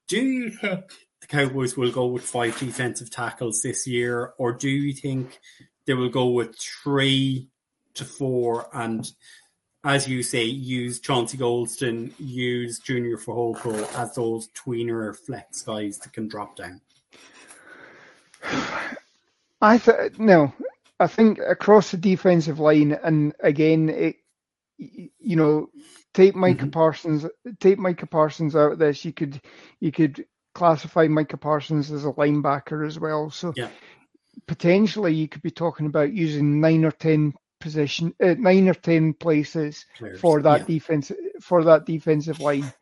Do 0.06 0.22
you 0.22 0.50
think 0.50 0.84
the 1.24 1.36
Cowboys 1.36 1.76
will 1.76 1.90
go 1.90 2.06
with 2.06 2.22
five 2.22 2.58
defensive 2.58 3.10
tackles 3.10 3.62
this 3.62 3.86
year, 3.86 4.34
or 4.36 4.52
do 4.52 4.68
you 4.68 4.92
think 4.92 5.40
they 5.86 5.94
will 5.94 6.10
go 6.10 6.28
with 6.28 6.56
three 6.58 7.48
to 7.94 8.04
four 8.04 8.68
and 8.74 9.10
as 9.84 10.08
you 10.08 10.22
say, 10.22 10.44
use 10.44 10.98
Chauncey 10.98 11.36
Golston, 11.36 12.12
use 12.18 12.78
Junior 12.78 13.18
Fehoko 13.18 13.86
as 13.98 14.14
those 14.14 14.48
tweener 14.48 15.14
flex 15.14 15.60
guys 15.60 15.98
that 15.98 16.12
can 16.14 16.26
drop 16.26 16.56
down? 16.56 16.80
I 19.60 19.76
th- 19.76 20.18
no, 20.18 20.54
I 20.98 21.06
think 21.06 21.38
across 21.38 21.90
the 21.90 21.98
defensive 21.98 22.60
line, 22.60 22.92
and 22.92 23.34
again, 23.40 23.90
it, 23.90 24.16
you 24.78 25.36
know, 25.36 25.68
take 26.14 26.34
Micah 26.34 26.62
mm-hmm. 26.62 26.70
Parsons, 26.70 27.26
take 27.60 27.78
Micah 27.78 28.06
Parsons 28.06 28.56
out 28.56 28.72
of 28.72 28.78
this. 28.78 29.04
You 29.04 29.12
could, 29.12 29.38
you 29.80 29.92
could 29.92 30.24
classify 30.54 31.06
Micah 31.08 31.36
Parsons 31.36 31.90
as 31.90 32.04
a 32.04 32.12
linebacker 32.12 32.86
as 32.86 32.98
well. 32.98 33.30
So 33.30 33.52
yeah. 33.56 33.68
potentially, 34.46 35.14
you 35.14 35.28
could 35.28 35.42
be 35.42 35.50
talking 35.50 35.86
about 35.86 36.12
using 36.12 36.60
nine 36.60 36.84
or 36.84 36.92
ten 36.92 37.34
position, 37.60 38.14
uh, 38.22 38.34
nine 38.38 38.68
or 38.68 38.74
ten 38.74 39.14
places 39.14 39.86
Players. 39.98 40.20
for 40.20 40.42
that 40.42 40.60
yeah. 40.60 40.66
defense 40.66 41.12
for 41.40 41.64
that 41.64 41.86
defensive 41.86 42.40
line. 42.40 42.72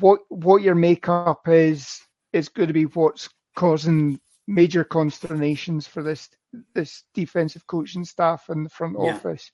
What 0.00 0.20
what 0.28 0.62
your 0.62 0.74
makeup 0.74 1.48
is 1.48 2.00
is 2.32 2.48
going 2.48 2.68
to 2.68 2.74
be 2.74 2.84
what's 2.84 3.28
causing 3.56 4.20
major 4.46 4.84
consternations 4.84 5.86
for 5.86 6.02
this 6.02 6.28
this 6.74 7.04
defensive 7.14 7.66
coaching 7.66 8.04
staff 8.04 8.48
and 8.48 8.64
the 8.64 8.70
front 8.70 8.96
yeah. 8.98 9.14
office, 9.14 9.50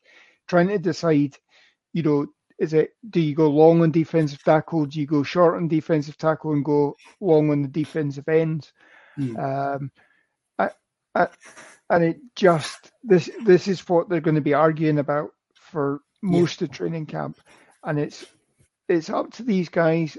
trying 0.47 0.69
to 0.69 0.79
decide, 0.79 1.37
you 1.93 2.03
know, 2.03 2.27
is 2.59 2.73
it 2.73 2.91
do 3.11 3.21
you 3.21 3.35
go 3.35 3.49
long 3.49 3.83
on 3.83 3.91
defensive 3.91 4.43
tackle? 4.43 4.87
Do 4.87 5.01
you 5.01 5.07
go 5.07 5.23
short 5.23 5.57
on 5.57 5.69
defensive 5.69 6.17
tackle 6.17 6.53
and 6.53 6.65
go 6.65 6.97
long 7.21 7.51
on 7.51 7.63
the 7.63 7.69
defensive 7.69 8.29
ends? 8.29 8.73
Mm. 9.19 9.39
Um, 9.77 9.91
I, 10.59 10.71
I, 11.15 11.29
and 11.91 12.05
it 12.05 12.21
just 12.37 12.93
this 13.03 13.31
this 13.45 13.69
is 13.69 13.89
what 13.89 14.09
they're 14.09 14.21
going 14.21 14.37
to 14.37 14.41
be 14.41 14.55
arguing 14.55 14.99
about 14.99 15.31
for 15.55 16.01
most 16.23 16.61
yeah. 16.61 16.67
of 16.67 16.73
training 16.73 17.07
camp, 17.07 17.39
and 17.83 17.99
it's 17.99 18.25
it's 18.89 19.11
up 19.11 19.33
to 19.33 19.43
these 19.43 19.69
guys 19.69 20.17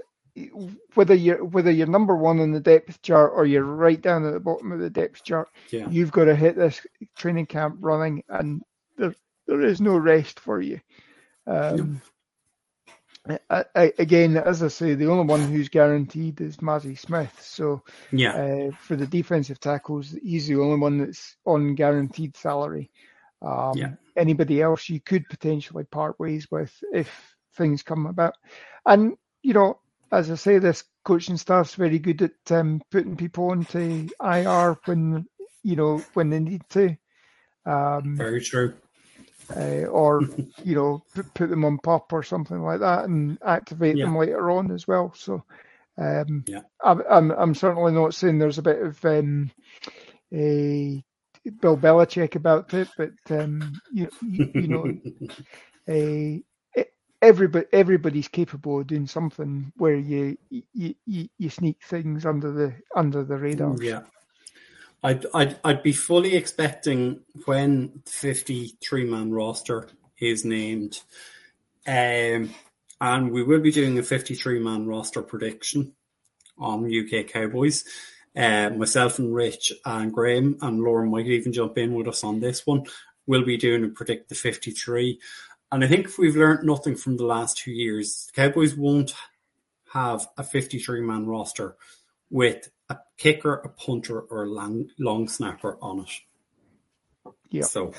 whether 0.95 1.13
you're 1.13 1.43
whether 1.45 1.71
you're 1.71 1.87
number 1.87 2.15
one 2.15 2.39
on 2.39 2.51
the 2.51 2.59
depth 2.59 3.01
chart 3.01 3.31
or 3.33 3.45
you're 3.45 3.63
right 3.63 4.01
down 4.01 4.25
at 4.25 4.33
the 4.33 4.39
bottom 4.39 4.71
of 4.71 4.79
the 4.79 4.89
depth 4.89 5.23
chart. 5.23 5.47
Yeah. 5.71 5.87
You've 5.89 6.11
got 6.11 6.25
to 6.25 6.35
hit 6.35 6.57
this 6.57 6.85
training 7.15 7.45
camp 7.45 7.77
running, 7.79 8.23
and 8.27 8.61
there 8.97 9.15
there 9.47 9.61
is 9.61 9.79
no 9.79 9.97
rest 9.97 10.39
for 10.39 10.59
you. 10.59 10.81
Um, 11.47 12.01
I, 13.49 13.65
I, 13.75 13.93
again, 13.97 14.37
as 14.37 14.61
I 14.61 14.67
say, 14.67 14.93
the 14.93 15.09
only 15.09 15.25
one 15.25 15.41
who's 15.41 15.69
guaranteed 15.69 16.41
is 16.41 16.57
Mazi 16.57 16.97
Smith. 16.97 17.35
So, 17.41 17.83
yeah, 18.11 18.33
uh, 18.35 18.71
for 18.79 18.95
the 18.95 19.07
defensive 19.07 19.59
tackles, 19.59 20.15
he's 20.23 20.47
the 20.47 20.55
only 20.55 20.77
one 20.77 20.99
that's 20.99 21.35
on 21.45 21.75
guaranteed 21.75 22.37
salary. 22.37 22.91
Um, 23.41 23.77
yeah. 23.77 23.91
Anybody 24.15 24.61
else 24.61 24.89
you 24.89 24.99
could 24.99 25.27
potentially 25.29 25.83
part 25.85 26.19
ways 26.19 26.47
with 26.51 26.73
if 26.93 27.35
things 27.55 27.83
come 27.83 28.05
about. 28.05 28.35
And 28.85 29.17
you 29.41 29.53
know, 29.53 29.79
as 30.11 30.31
I 30.31 30.35
say, 30.35 30.59
this 30.59 30.83
coaching 31.03 31.37
staff's 31.37 31.75
very 31.75 31.99
good 31.99 32.21
at 32.21 32.51
um, 32.51 32.81
putting 32.91 33.17
people 33.17 33.49
onto 33.49 34.07
IR 34.23 34.77
when 34.85 35.25
you 35.63 35.75
know 35.75 35.97
when 36.13 36.29
they 36.29 36.39
need 36.39 36.61
to. 36.69 36.95
Um, 37.65 38.15
very 38.15 38.41
true 38.41 38.75
uh, 39.55 39.85
or 39.87 40.21
you 40.63 40.75
know 40.75 41.03
put, 41.13 41.33
put, 41.33 41.49
them 41.49 41.65
on 41.65 41.77
PUP 41.79 42.11
or 42.13 42.23
something 42.23 42.61
like 42.61 42.79
that 42.79 43.05
and 43.05 43.37
activate 43.45 43.97
yeah. 43.97 44.05
them 44.05 44.17
later 44.17 44.51
on 44.51 44.71
as 44.71 44.87
well. 44.87 45.13
So 45.15 45.43
um, 45.97 46.43
yeah, 46.47 46.61
I'm, 46.83 47.01
I'm, 47.09 47.31
I'm 47.31 47.55
certainly 47.55 47.91
not 47.91 48.13
saying 48.13 48.39
there's 48.39 48.57
a 48.57 48.63
bit 48.63 48.81
of 48.81 49.03
um, 49.05 49.51
a 50.33 51.03
Bill 51.61 51.77
Belichick 51.77 52.35
about 52.35 52.73
it, 52.73 52.89
but 52.97 53.11
um, 53.29 53.79
you, 53.91 54.09
you, 54.21 54.51
you 54.53 54.67
know, 54.67 54.97
a 55.89 56.43
everybody 57.21 57.65
everybody's 57.71 58.27
capable 58.27 58.79
of 58.79 58.87
doing 58.87 59.07
something 59.07 59.71
where 59.77 59.95
you 59.95 60.37
you, 60.49 60.95
you, 61.05 61.29
you 61.37 61.49
sneak 61.49 61.81
things 61.83 62.25
under 62.25 62.51
the 62.51 62.73
under 62.95 63.23
the 63.23 63.37
radar. 63.37 63.75
Yeah. 63.81 64.01
I'd, 65.05 65.25
I'd, 65.35 65.59
I'd 65.63 65.83
be 65.83 65.91
fully 65.91 66.35
expecting 66.35 67.19
when 67.45 68.01
53 68.07 69.05
man 69.05 69.31
roster 69.31 69.87
is 70.19 70.43
named, 70.43 70.99
um, 71.85 72.49
and 72.99 73.31
we 73.31 73.43
will 73.43 73.59
be 73.59 73.71
doing 73.71 73.99
a 73.99 74.03
53 74.03 74.57
man 74.57 74.87
roster 74.87 75.21
prediction 75.21 75.93
on 76.57 76.91
UK 76.91 77.27
Cowboys. 77.27 77.83
Uh, 78.35 78.71
myself 78.71 79.19
and 79.19 79.35
Rich 79.35 79.73
and 79.85 80.11
Graham 80.11 80.57
and 80.63 80.81
Lorne 80.81 81.11
might 81.11 81.27
even 81.27 81.53
jump 81.53 81.77
in 81.77 81.93
with 81.93 82.07
us 82.07 82.23
on 82.23 82.39
this 82.39 82.65
one. 82.65 82.87
We'll 83.27 83.45
be 83.45 83.57
doing 83.57 83.83
a 83.83 83.89
predict 83.89 84.29
the 84.29 84.35
53. 84.35 85.19
And 85.71 85.83
I 85.83 85.87
think 85.87 86.05
if 86.05 86.17
we've 86.17 86.35
learned 86.35 86.65
nothing 86.65 86.95
from 86.95 87.17
the 87.17 87.25
last 87.25 87.57
two 87.57 87.71
years, 87.71 88.25
the 88.25 88.41
Cowboys 88.41 88.73
won't 88.73 89.13
have 89.93 90.27
a 90.35 90.43
53 90.43 91.01
man 91.01 91.27
roster 91.27 91.75
with 92.31 92.71
a 92.89 92.97
kicker, 93.17 93.55
a 93.55 93.69
punter, 93.69 94.19
or 94.19 94.43
a 94.43 94.49
long, 94.49 94.89
long 94.97 95.27
snapper 95.27 95.77
on 95.81 96.01
it. 96.01 97.33
Yeah. 97.49 97.63
So 97.63 97.93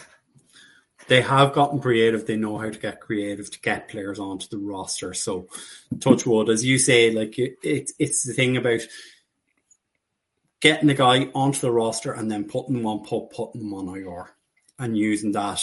they 1.08 1.20
have 1.20 1.52
gotten 1.52 1.80
creative. 1.80 2.26
They 2.26 2.36
know 2.36 2.58
how 2.58 2.70
to 2.70 2.78
get 2.78 3.00
creative 3.00 3.50
to 3.50 3.60
get 3.60 3.88
players 3.88 4.18
onto 4.18 4.48
the 4.48 4.58
roster. 4.58 5.14
So, 5.14 5.48
touch 6.00 6.26
wood, 6.26 6.48
as 6.48 6.64
you 6.64 6.78
say, 6.78 7.12
like 7.12 7.38
it, 7.38 7.56
it, 7.62 7.90
it's 7.98 8.26
the 8.26 8.32
thing 8.32 8.56
about 8.56 8.80
getting 10.60 10.90
a 10.90 10.94
guy 10.94 11.30
onto 11.34 11.60
the 11.60 11.70
roster 11.70 12.12
and 12.12 12.30
then 12.30 12.44
putting 12.44 12.74
them 12.74 12.86
on 12.86 13.04
PUP, 13.04 13.32
putting 13.32 13.62
them 13.62 13.74
on 13.74 13.96
IR, 13.96 14.30
and 14.78 14.96
using 14.96 15.32
that, 15.32 15.62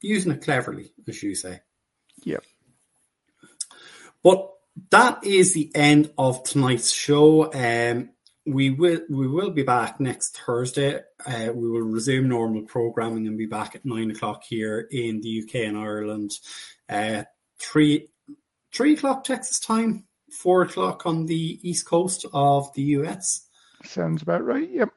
using 0.00 0.32
it 0.32 0.42
cleverly, 0.42 0.92
as 1.06 1.22
you 1.22 1.34
say. 1.34 1.60
Yeah. 2.22 2.38
But 4.22 4.50
that 4.90 5.24
is 5.24 5.52
the 5.52 5.70
end 5.74 6.10
of 6.18 6.42
tonight's 6.42 6.92
show. 6.92 7.52
Um, 7.52 8.10
we 8.46 8.70
will 8.70 9.00
we 9.08 9.26
will 9.26 9.50
be 9.50 9.62
back 9.62 10.00
next 10.00 10.38
Thursday. 10.38 11.00
Uh, 11.24 11.50
we 11.54 11.68
will 11.68 11.82
resume 11.82 12.28
normal 12.28 12.62
programming 12.62 13.26
and 13.26 13.38
be 13.38 13.46
back 13.46 13.74
at 13.74 13.84
nine 13.84 14.10
o'clock 14.10 14.42
here 14.44 14.86
in 14.90 15.20
the 15.20 15.42
UK 15.42 15.66
and 15.66 15.78
Ireland. 15.78 16.32
Uh, 16.88 17.24
three 17.58 18.08
three 18.72 18.94
o'clock 18.94 19.24
Texas 19.24 19.60
time, 19.60 20.04
four 20.30 20.62
o'clock 20.62 21.06
on 21.06 21.26
the 21.26 21.58
east 21.68 21.86
coast 21.86 22.26
of 22.32 22.72
the 22.74 22.82
US. 22.82 23.46
Sounds 23.84 24.22
about 24.22 24.44
right. 24.44 24.68
Yep. 24.70 24.90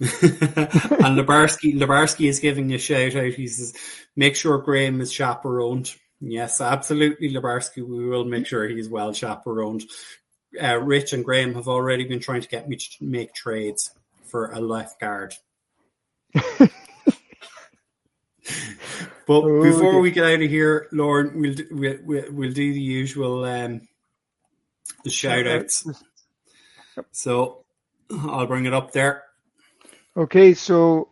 and 0.00 1.18
Lebarski 1.18 1.74
Lebarski 1.74 2.28
is 2.28 2.40
giving 2.40 2.72
a 2.72 2.78
shout 2.78 3.14
out. 3.14 3.32
He 3.32 3.46
says, 3.46 3.74
"Make 4.16 4.34
sure 4.34 4.58
Graham 4.58 5.00
is 5.00 5.12
chaperoned." 5.12 5.94
Yes, 6.20 6.60
absolutely, 6.60 7.32
Lebarski. 7.32 7.86
We 7.86 8.08
will 8.08 8.24
make 8.24 8.46
sure 8.46 8.66
he's 8.68 8.88
well 8.88 9.12
chaperoned 9.12 9.84
uh, 10.60 10.76
Rich 10.78 11.12
and 11.12 11.24
Graham 11.24 11.54
have 11.54 11.68
already 11.68 12.04
been 12.04 12.20
trying 12.20 12.42
to 12.42 12.48
get 12.48 12.68
me 12.68 12.76
to 12.76 12.88
make 13.00 13.34
trades 13.34 13.90
for 14.24 14.50
a 14.52 14.60
lifeguard. 14.60 15.34
but 16.34 16.70
oh, 19.28 19.62
before 19.62 20.00
we 20.00 20.10
get 20.10 20.24
out 20.24 20.42
of 20.42 20.50
here, 20.50 20.88
Lorne, 20.92 21.40
we'll 21.40 21.54
we'll, 21.70 22.32
we'll 22.32 22.52
do 22.52 22.72
the 22.72 22.80
usual 22.80 23.44
um, 23.44 23.86
the 25.04 25.10
shout 25.10 25.46
outs. 25.46 25.86
So 27.12 27.64
I'll 28.10 28.46
bring 28.46 28.66
it 28.66 28.74
up 28.74 28.92
there. 28.92 29.24
Okay, 30.16 30.54
so 30.54 31.08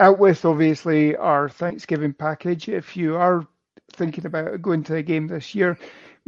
out 0.00 0.18
with 0.18 0.44
obviously 0.44 1.16
our 1.16 1.48
Thanksgiving 1.48 2.12
package. 2.12 2.68
If 2.68 2.96
you 2.96 3.16
are 3.16 3.46
thinking 3.92 4.26
about 4.26 4.60
going 4.62 4.82
to 4.84 4.96
a 4.96 5.02
game 5.02 5.28
this 5.28 5.54
year, 5.54 5.78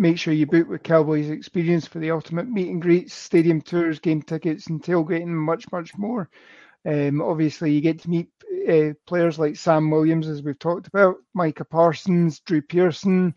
make 0.02 0.18
sure 0.18 0.34
you 0.34 0.46
book 0.46 0.68
with 0.68 0.82
Cowboys 0.82 1.30
Experience 1.30 1.86
for 1.86 2.00
the 2.00 2.10
ultimate 2.10 2.48
meet 2.48 2.68
and 2.68 2.82
greets, 2.82 3.14
stadium 3.14 3.60
tours, 3.60 4.00
game 4.00 4.20
tickets, 4.20 4.66
and 4.66 4.82
tailgating, 4.82 5.28
much, 5.28 5.70
much 5.70 5.96
more. 5.96 6.28
Um, 6.84 7.22
obviously, 7.22 7.72
you 7.72 7.80
get 7.80 8.00
to 8.00 8.10
meet 8.10 8.28
uh, 8.68 8.94
players 9.06 9.38
like 9.38 9.54
Sam 9.56 9.90
Williams, 9.90 10.28
as 10.28 10.42
we've 10.42 10.58
talked 10.58 10.88
about, 10.88 11.16
Micah 11.34 11.64
Parsons, 11.64 12.40
Drew 12.40 12.60
Pearson, 12.60 13.34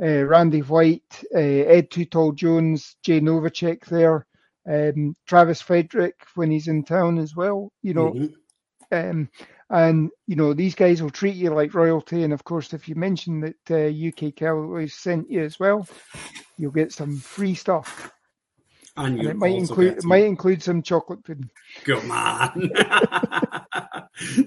uh, 0.00 0.24
Randy 0.24 0.60
White, 0.60 1.24
uh, 1.34 1.38
Ed 1.38 1.90
Too 1.90 2.04
Tall 2.04 2.30
Jones, 2.30 2.96
Jay 3.02 3.20
Novacek 3.20 3.84
there, 3.86 4.24
um, 4.70 5.16
Travis 5.26 5.60
Frederick 5.60 6.14
when 6.36 6.52
he's 6.52 6.68
in 6.68 6.84
town 6.84 7.18
as 7.18 7.34
well. 7.34 7.72
You 7.82 7.94
know, 7.94 8.12
mm-hmm. 8.12 9.10
um, 9.10 9.28
and 9.70 10.10
you 10.26 10.36
know 10.36 10.54
these 10.54 10.74
guys 10.74 11.02
will 11.02 11.10
treat 11.10 11.36
you 11.36 11.50
like 11.50 11.74
royalty. 11.74 12.22
And 12.22 12.32
of 12.32 12.44
course, 12.44 12.72
if 12.72 12.88
you 12.88 12.94
mention 12.94 13.40
that 13.40 13.70
uh, 13.70 14.26
UK 14.28 14.34
Cowboys 14.34 14.94
sent 14.94 15.30
you 15.30 15.42
as 15.42 15.58
well, 15.58 15.86
you'll 16.56 16.70
get 16.70 16.92
some 16.92 17.18
free 17.18 17.54
stuff. 17.54 18.12
And, 18.96 19.20
and 19.20 19.28
it 19.28 19.36
might 19.36 19.54
include 19.54 19.98
it 19.98 20.04
might 20.04 20.24
include 20.24 20.62
some 20.62 20.82
chocolate 20.82 21.24
pudding. 21.24 21.50
Good 21.84 22.04
man. 22.04 22.70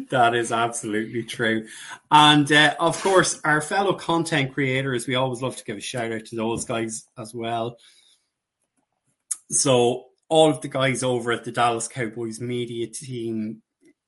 that 0.09 0.35
is 0.35 0.51
absolutely 0.51 1.23
true. 1.23 1.67
And 2.09 2.51
uh, 2.51 2.75
of 2.79 3.01
course, 3.01 3.39
our 3.45 3.61
fellow 3.61 3.93
content 3.93 4.53
creators, 4.53 5.07
we 5.07 5.15
always 5.15 5.41
love 5.41 5.55
to 5.55 5.63
give 5.63 5.77
a 5.77 5.81
shout 5.81 6.11
out 6.11 6.25
to 6.25 6.35
those 6.35 6.65
guys 6.65 7.07
as 7.17 7.33
well. 7.33 7.77
So 9.51 10.07
all 10.27 10.49
of 10.49 10.61
the 10.61 10.67
guys 10.67 11.03
over 11.03 11.31
at 11.31 11.43
the 11.43 11.51
Dallas 11.51 11.87
Cowboys 11.87 12.41
media 12.41 12.87
team 12.87 13.61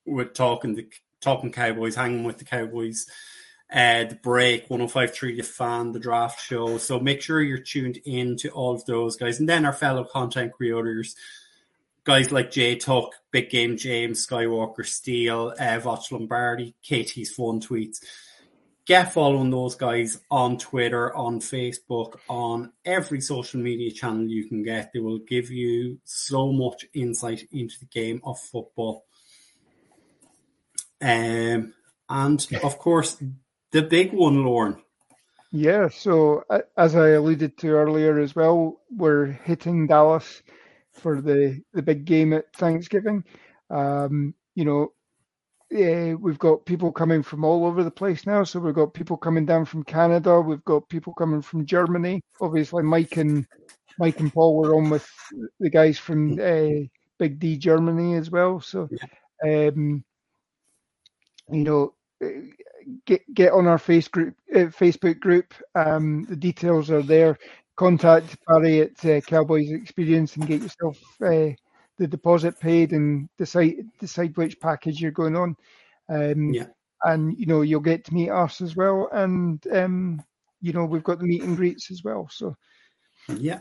were 0.06 0.26
talking 0.26 0.76
the 0.76 0.88
talking 1.24 1.52
Cowboys, 1.52 1.96
hanging 1.96 2.24
with 2.24 2.38
the 2.38 2.46
Cowboys 2.46 3.08
uh, 3.74 4.04
the 4.04 4.16
break, 4.22 4.70
1053 4.70 5.38
The 5.38 5.44
Fan, 5.44 5.92
the 5.92 6.00
draft 6.00 6.40
show. 6.40 6.78
So 6.78 7.00
make 7.00 7.22
sure 7.22 7.42
you're 7.42 7.58
tuned 7.58 7.98
in 8.06 8.38
to 8.38 8.50
all 8.50 8.76
of 8.76 8.86
those 8.86 9.16
guys. 9.16 9.40
And 9.40 9.50
then 9.50 9.66
our 9.66 9.74
fellow 9.74 10.04
content 10.04 10.54
creators, 10.54 11.16
guys 12.04 12.32
like 12.32 12.52
Jay 12.52 12.76
Tuck, 12.76 13.16
Big 13.32 13.50
Game 13.50 13.76
James, 13.76 14.26
Skywalker 14.26 14.86
Steel, 14.86 15.56
uh, 15.60 15.80
Voch 15.80 16.12
Lombardi, 16.12 16.76
Katie's 16.84 17.34
Fun 17.34 17.60
Tweets. 17.60 18.04
Get 18.86 19.14
following 19.14 19.50
those 19.50 19.76
guys 19.76 20.20
on 20.30 20.58
Twitter, 20.58 21.16
on 21.16 21.40
Facebook, 21.40 22.18
on 22.28 22.74
every 22.86 23.22
social 23.22 23.62
media 23.62 23.90
channel 23.92 24.28
you 24.28 24.48
can 24.48 24.62
get. 24.62 24.92
They 24.94 25.00
will 25.00 25.20
give 25.20 25.50
you 25.50 26.00
so 26.04 26.52
much 26.52 26.86
insight 26.94 27.48
into 27.54 27.80
the 27.80 27.86
game 27.86 28.22
of 28.26 28.38
football. 28.40 29.06
Um, 31.04 31.74
and 32.10 32.48
of 32.64 32.78
course, 32.80 33.22
the 33.72 33.82
big 33.82 34.14
one, 34.14 34.46
Lorne. 34.46 34.82
Yeah, 35.52 35.90
so 35.90 36.44
as 36.78 36.96
I 36.96 37.10
alluded 37.10 37.58
to 37.60 37.68
earlier 37.72 38.20
as 38.20 38.36
well, 38.36 38.82
we're 38.90 39.26
hitting 39.28 39.86
Dallas 39.86 40.42
for 40.94 41.22
the, 41.22 41.62
the 41.74 41.82
big 41.82 42.06
game 42.06 42.34
at 42.34 42.52
Thanksgiving. 42.56 43.24
Um, 43.70 44.34
you 44.56 44.66
know, 44.66 44.94
yeah, 45.70 46.14
we've 46.14 46.40
got 46.40 46.66
people 46.66 46.92
coming 46.92 47.22
from 47.22 47.44
all 47.44 47.66
over 47.66 47.84
the 47.84 47.92
place 47.92 48.26
now. 48.26 48.44
So 48.44 48.60
we've 48.60 48.74
got 48.74 48.94
people 48.94 49.18
coming 49.18 49.46
down 49.46 49.66
from 49.66 49.84
Canada. 49.84 50.40
We've 50.40 50.64
got 50.64 50.88
people 50.88 51.14
coming 51.14 51.42
from 51.42 51.66
Germany. 51.66 52.22
Obviously, 52.40 52.84
Mike 52.84 53.18
and 53.18 53.46
Mike 54.00 54.20
and 54.20 54.34
Paul 54.34 54.56
were 54.56 54.76
on 54.76 54.90
with 54.90 55.08
the 55.60 55.70
guys 55.70 56.00
from 56.00 56.40
uh, 56.40 56.88
Big 57.20 57.40
D 57.40 57.58
Germany 57.58 58.16
as 58.16 58.32
well. 58.32 58.62
So, 58.62 58.88
um, 59.44 60.04
you 61.50 61.64
know, 61.64 61.94
get 63.06 63.22
get 63.34 63.54
on 63.54 63.68
our 63.68 63.78
face 63.78 64.08
group, 64.08 64.36
uh, 64.54 64.70
Facebook 64.70 65.20
group. 65.20 65.54
Um, 65.76 66.26
the 66.30 66.36
details 66.36 66.90
are 66.90 67.02
there. 67.02 67.38
Contact 67.76 68.38
Barry 68.48 68.82
at 68.82 69.06
uh, 69.06 69.22
Cowboys 69.22 69.72
Experience 69.72 70.36
and 70.36 70.48
get 70.48 70.62
yourself 70.62 71.00
uh, 71.22 71.50
the 71.98 72.08
deposit 72.08 72.60
paid 72.60 72.94
and 72.94 73.30
decide 73.38 73.76
decide 74.00 74.36
which 74.38 74.60
package 74.60 75.02
you're 75.02 75.12
going 75.12 75.36
on. 75.36 75.56
Um, 76.10 76.54
yeah. 76.54 76.68
And 77.04 77.38
you 77.38 77.46
know 77.46 77.62
you'll 77.62 77.82
get 77.82 78.06
to 78.06 78.14
meet 78.14 78.30
us 78.30 78.62
as 78.62 78.76
well, 78.76 79.10
and 79.12 79.66
um, 79.74 80.24
you 80.62 80.72
know 80.72 80.86
we've 80.86 81.04
got 81.04 81.20
the 81.20 81.26
meet 81.26 81.44
and 81.44 81.58
greets 81.58 81.92
as 81.92 82.04
well. 82.04 82.30
So 82.32 82.56
yeah, 83.28 83.60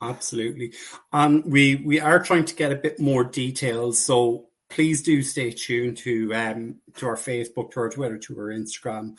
absolutely. 0.00 0.72
And 1.12 1.44
we 1.44 1.76
we 1.76 2.00
are 2.00 2.22
trying 2.22 2.46
to 2.46 2.54
get 2.54 2.72
a 2.72 2.76
bit 2.76 2.98
more 2.98 3.24
details. 3.24 4.02
So 4.02 4.47
please 4.68 5.02
do 5.02 5.22
stay 5.22 5.50
tuned 5.50 5.96
to 5.98 6.34
um, 6.34 6.76
to 6.96 7.06
our 7.06 7.16
Facebook, 7.16 7.70
to 7.72 7.80
our 7.80 7.90
Twitter, 7.90 8.18
to 8.18 8.38
our 8.38 8.48
Instagram, 8.48 9.18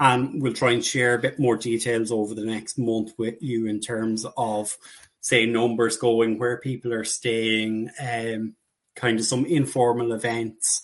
and 0.00 0.42
we'll 0.42 0.52
try 0.52 0.72
and 0.72 0.84
share 0.84 1.14
a 1.14 1.18
bit 1.20 1.38
more 1.38 1.56
details 1.56 2.10
over 2.10 2.34
the 2.34 2.44
next 2.44 2.78
month 2.78 3.12
with 3.18 3.42
you 3.42 3.66
in 3.66 3.80
terms 3.80 4.26
of 4.36 4.76
say 5.20 5.46
numbers 5.46 5.96
going, 5.96 6.38
where 6.38 6.58
people 6.58 6.92
are 6.92 7.04
staying, 7.04 7.90
um, 8.00 8.54
kind 8.94 9.18
of 9.18 9.26
some 9.26 9.44
informal 9.44 10.12
events 10.12 10.82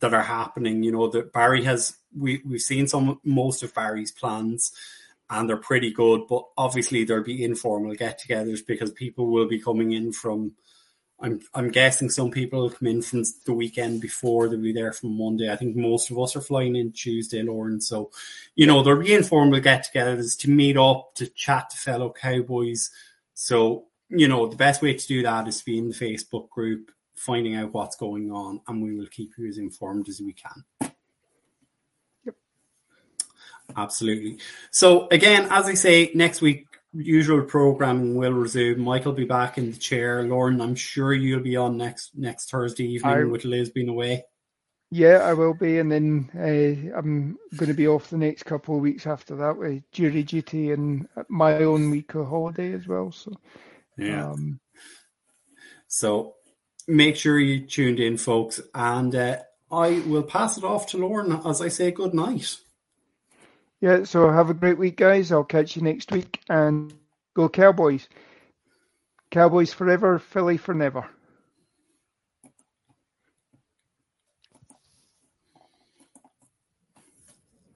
that 0.00 0.14
are 0.14 0.22
happening. 0.22 0.82
You 0.82 0.92
know, 0.92 1.08
that 1.08 1.32
Barry 1.32 1.64
has 1.64 1.96
we 2.16 2.42
we've 2.44 2.60
seen 2.60 2.86
some 2.86 3.20
most 3.24 3.62
of 3.62 3.74
Barry's 3.74 4.12
plans 4.12 4.72
and 5.32 5.48
they're 5.48 5.56
pretty 5.56 5.90
good, 5.90 6.26
but 6.28 6.44
obviously 6.58 7.04
there'll 7.04 7.24
be 7.24 7.42
informal 7.42 7.94
get-togethers 7.94 8.66
because 8.66 8.90
people 8.90 9.26
will 9.26 9.48
be 9.48 9.58
coming 9.58 9.92
in 9.92 10.12
from 10.12 10.52
I'm 11.22 11.40
I'm 11.54 11.70
guessing 11.70 12.10
some 12.10 12.30
people 12.30 12.68
come 12.68 12.88
in 12.88 13.00
from 13.00 13.22
the 13.46 13.52
weekend 13.52 14.00
before 14.00 14.48
they'll 14.48 14.60
be 14.60 14.72
there 14.72 14.92
from 14.92 15.16
Monday. 15.16 15.50
I 15.50 15.56
think 15.56 15.76
most 15.76 16.10
of 16.10 16.18
us 16.18 16.34
are 16.34 16.40
flying 16.40 16.74
in 16.74 16.90
Tuesday, 16.92 17.42
Lorne. 17.42 17.80
So, 17.80 18.10
you 18.56 18.66
know, 18.66 18.82
there'll 18.82 19.02
be 19.02 19.14
informal 19.14 19.60
get-togethers 19.60 20.36
to 20.40 20.50
meet 20.50 20.76
up, 20.76 21.14
to 21.14 21.28
chat 21.28 21.70
to 21.70 21.76
fellow 21.76 22.12
Cowboys. 22.12 22.90
So, 23.34 23.86
you 24.08 24.26
know, 24.26 24.46
the 24.46 24.56
best 24.56 24.82
way 24.82 24.94
to 24.94 25.06
do 25.06 25.22
that 25.22 25.46
is 25.46 25.60
to 25.60 25.64
be 25.64 25.78
in 25.78 25.88
the 25.88 25.94
Facebook 25.94 26.50
group, 26.50 26.90
finding 27.14 27.54
out 27.54 27.72
what's 27.72 27.96
going 27.96 28.32
on, 28.32 28.60
and 28.66 28.82
we 28.82 28.96
will 28.96 29.06
keep 29.06 29.32
you 29.38 29.48
as 29.48 29.58
informed 29.58 30.08
as 30.08 30.20
we 30.20 30.32
can. 30.32 30.92
Yep. 32.24 32.34
Absolutely. 33.76 34.38
So 34.72 35.06
again, 35.12 35.46
as 35.50 35.66
I 35.66 35.74
say, 35.74 36.10
next 36.14 36.42
week 36.42 36.66
usual 36.92 37.42
programming 37.42 38.14
will 38.14 38.32
resume. 38.32 38.80
Mike 38.80 39.04
will 39.04 39.12
be 39.12 39.24
back 39.24 39.58
in 39.58 39.70
the 39.70 39.76
chair. 39.76 40.22
Lorne, 40.22 40.60
I'm 40.60 40.74
sure 40.74 41.12
you'll 41.12 41.40
be 41.40 41.56
on 41.56 41.76
next 41.76 42.10
next 42.14 42.50
Thursday 42.50 42.86
evening 42.86 43.12
I, 43.12 43.24
with 43.24 43.44
Liz 43.44 43.70
being 43.70 43.88
away. 43.88 44.24
Yeah, 44.90 45.18
I 45.24 45.32
will 45.32 45.54
be, 45.54 45.78
and 45.78 45.90
then 45.90 46.28
uh, 46.36 46.98
I'm 46.98 47.38
going 47.56 47.68
to 47.68 47.74
be 47.74 47.88
off 47.88 48.10
the 48.10 48.18
next 48.18 48.42
couple 48.42 48.76
of 48.76 48.82
weeks 48.82 49.06
after 49.06 49.36
that 49.36 49.56
with 49.56 49.90
jury 49.90 50.22
duty 50.22 50.70
and 50.70 51.08
my 51.30 51.54
own 51.64 51.90
week 51.90 52.14
of 52.14 52.28
holiday 52.28 52.74
as 52.74 52.86
well. 52.86 53.10
So, 53.10 53.32
yeah. 53.96 54.32
Um, 54.32 54.60
so 55.88 56.34
make 56.86 57.16
sure 57.16 57.38
you 57.38 57.66
tuned 57.66 58.00
in, 58.00 58.18
folks, 58.18 58.60
and 58.74 59.14
uh, 59.14 59.38
I 59.70 60.02
will 60.06 60.24
pass 60.24 60.58
it 60.58 60.64
off 60.64 60.88
to 60.88 60.98
Lorne 60.98 61.40
as 61.46 61.62
I 61.62 61.68
say 61.68 61.90
good 61.90 62.12
night. 62.12 62.58
Yeah, 63.82 64.04
so 64.04 64.30
have 64.30 64.50
a 64.50 64.54
great 64.54 64.78
week, 64.78 64.96
guys. 64.98 65.32
I'll 65.32 65.44
catch 65.44 65.76
you 65.76 65.82
next 65.82 66.12
week 66.12 66.40
and 66.50 66.94
go 67.36 67.50
Cowboys. 67.50 68.08
Cowboys 69.30 69.72
forever, 69.74 70.18
Philly 70.20 70.58
for 70.58 70.74
never. 70.74 71.08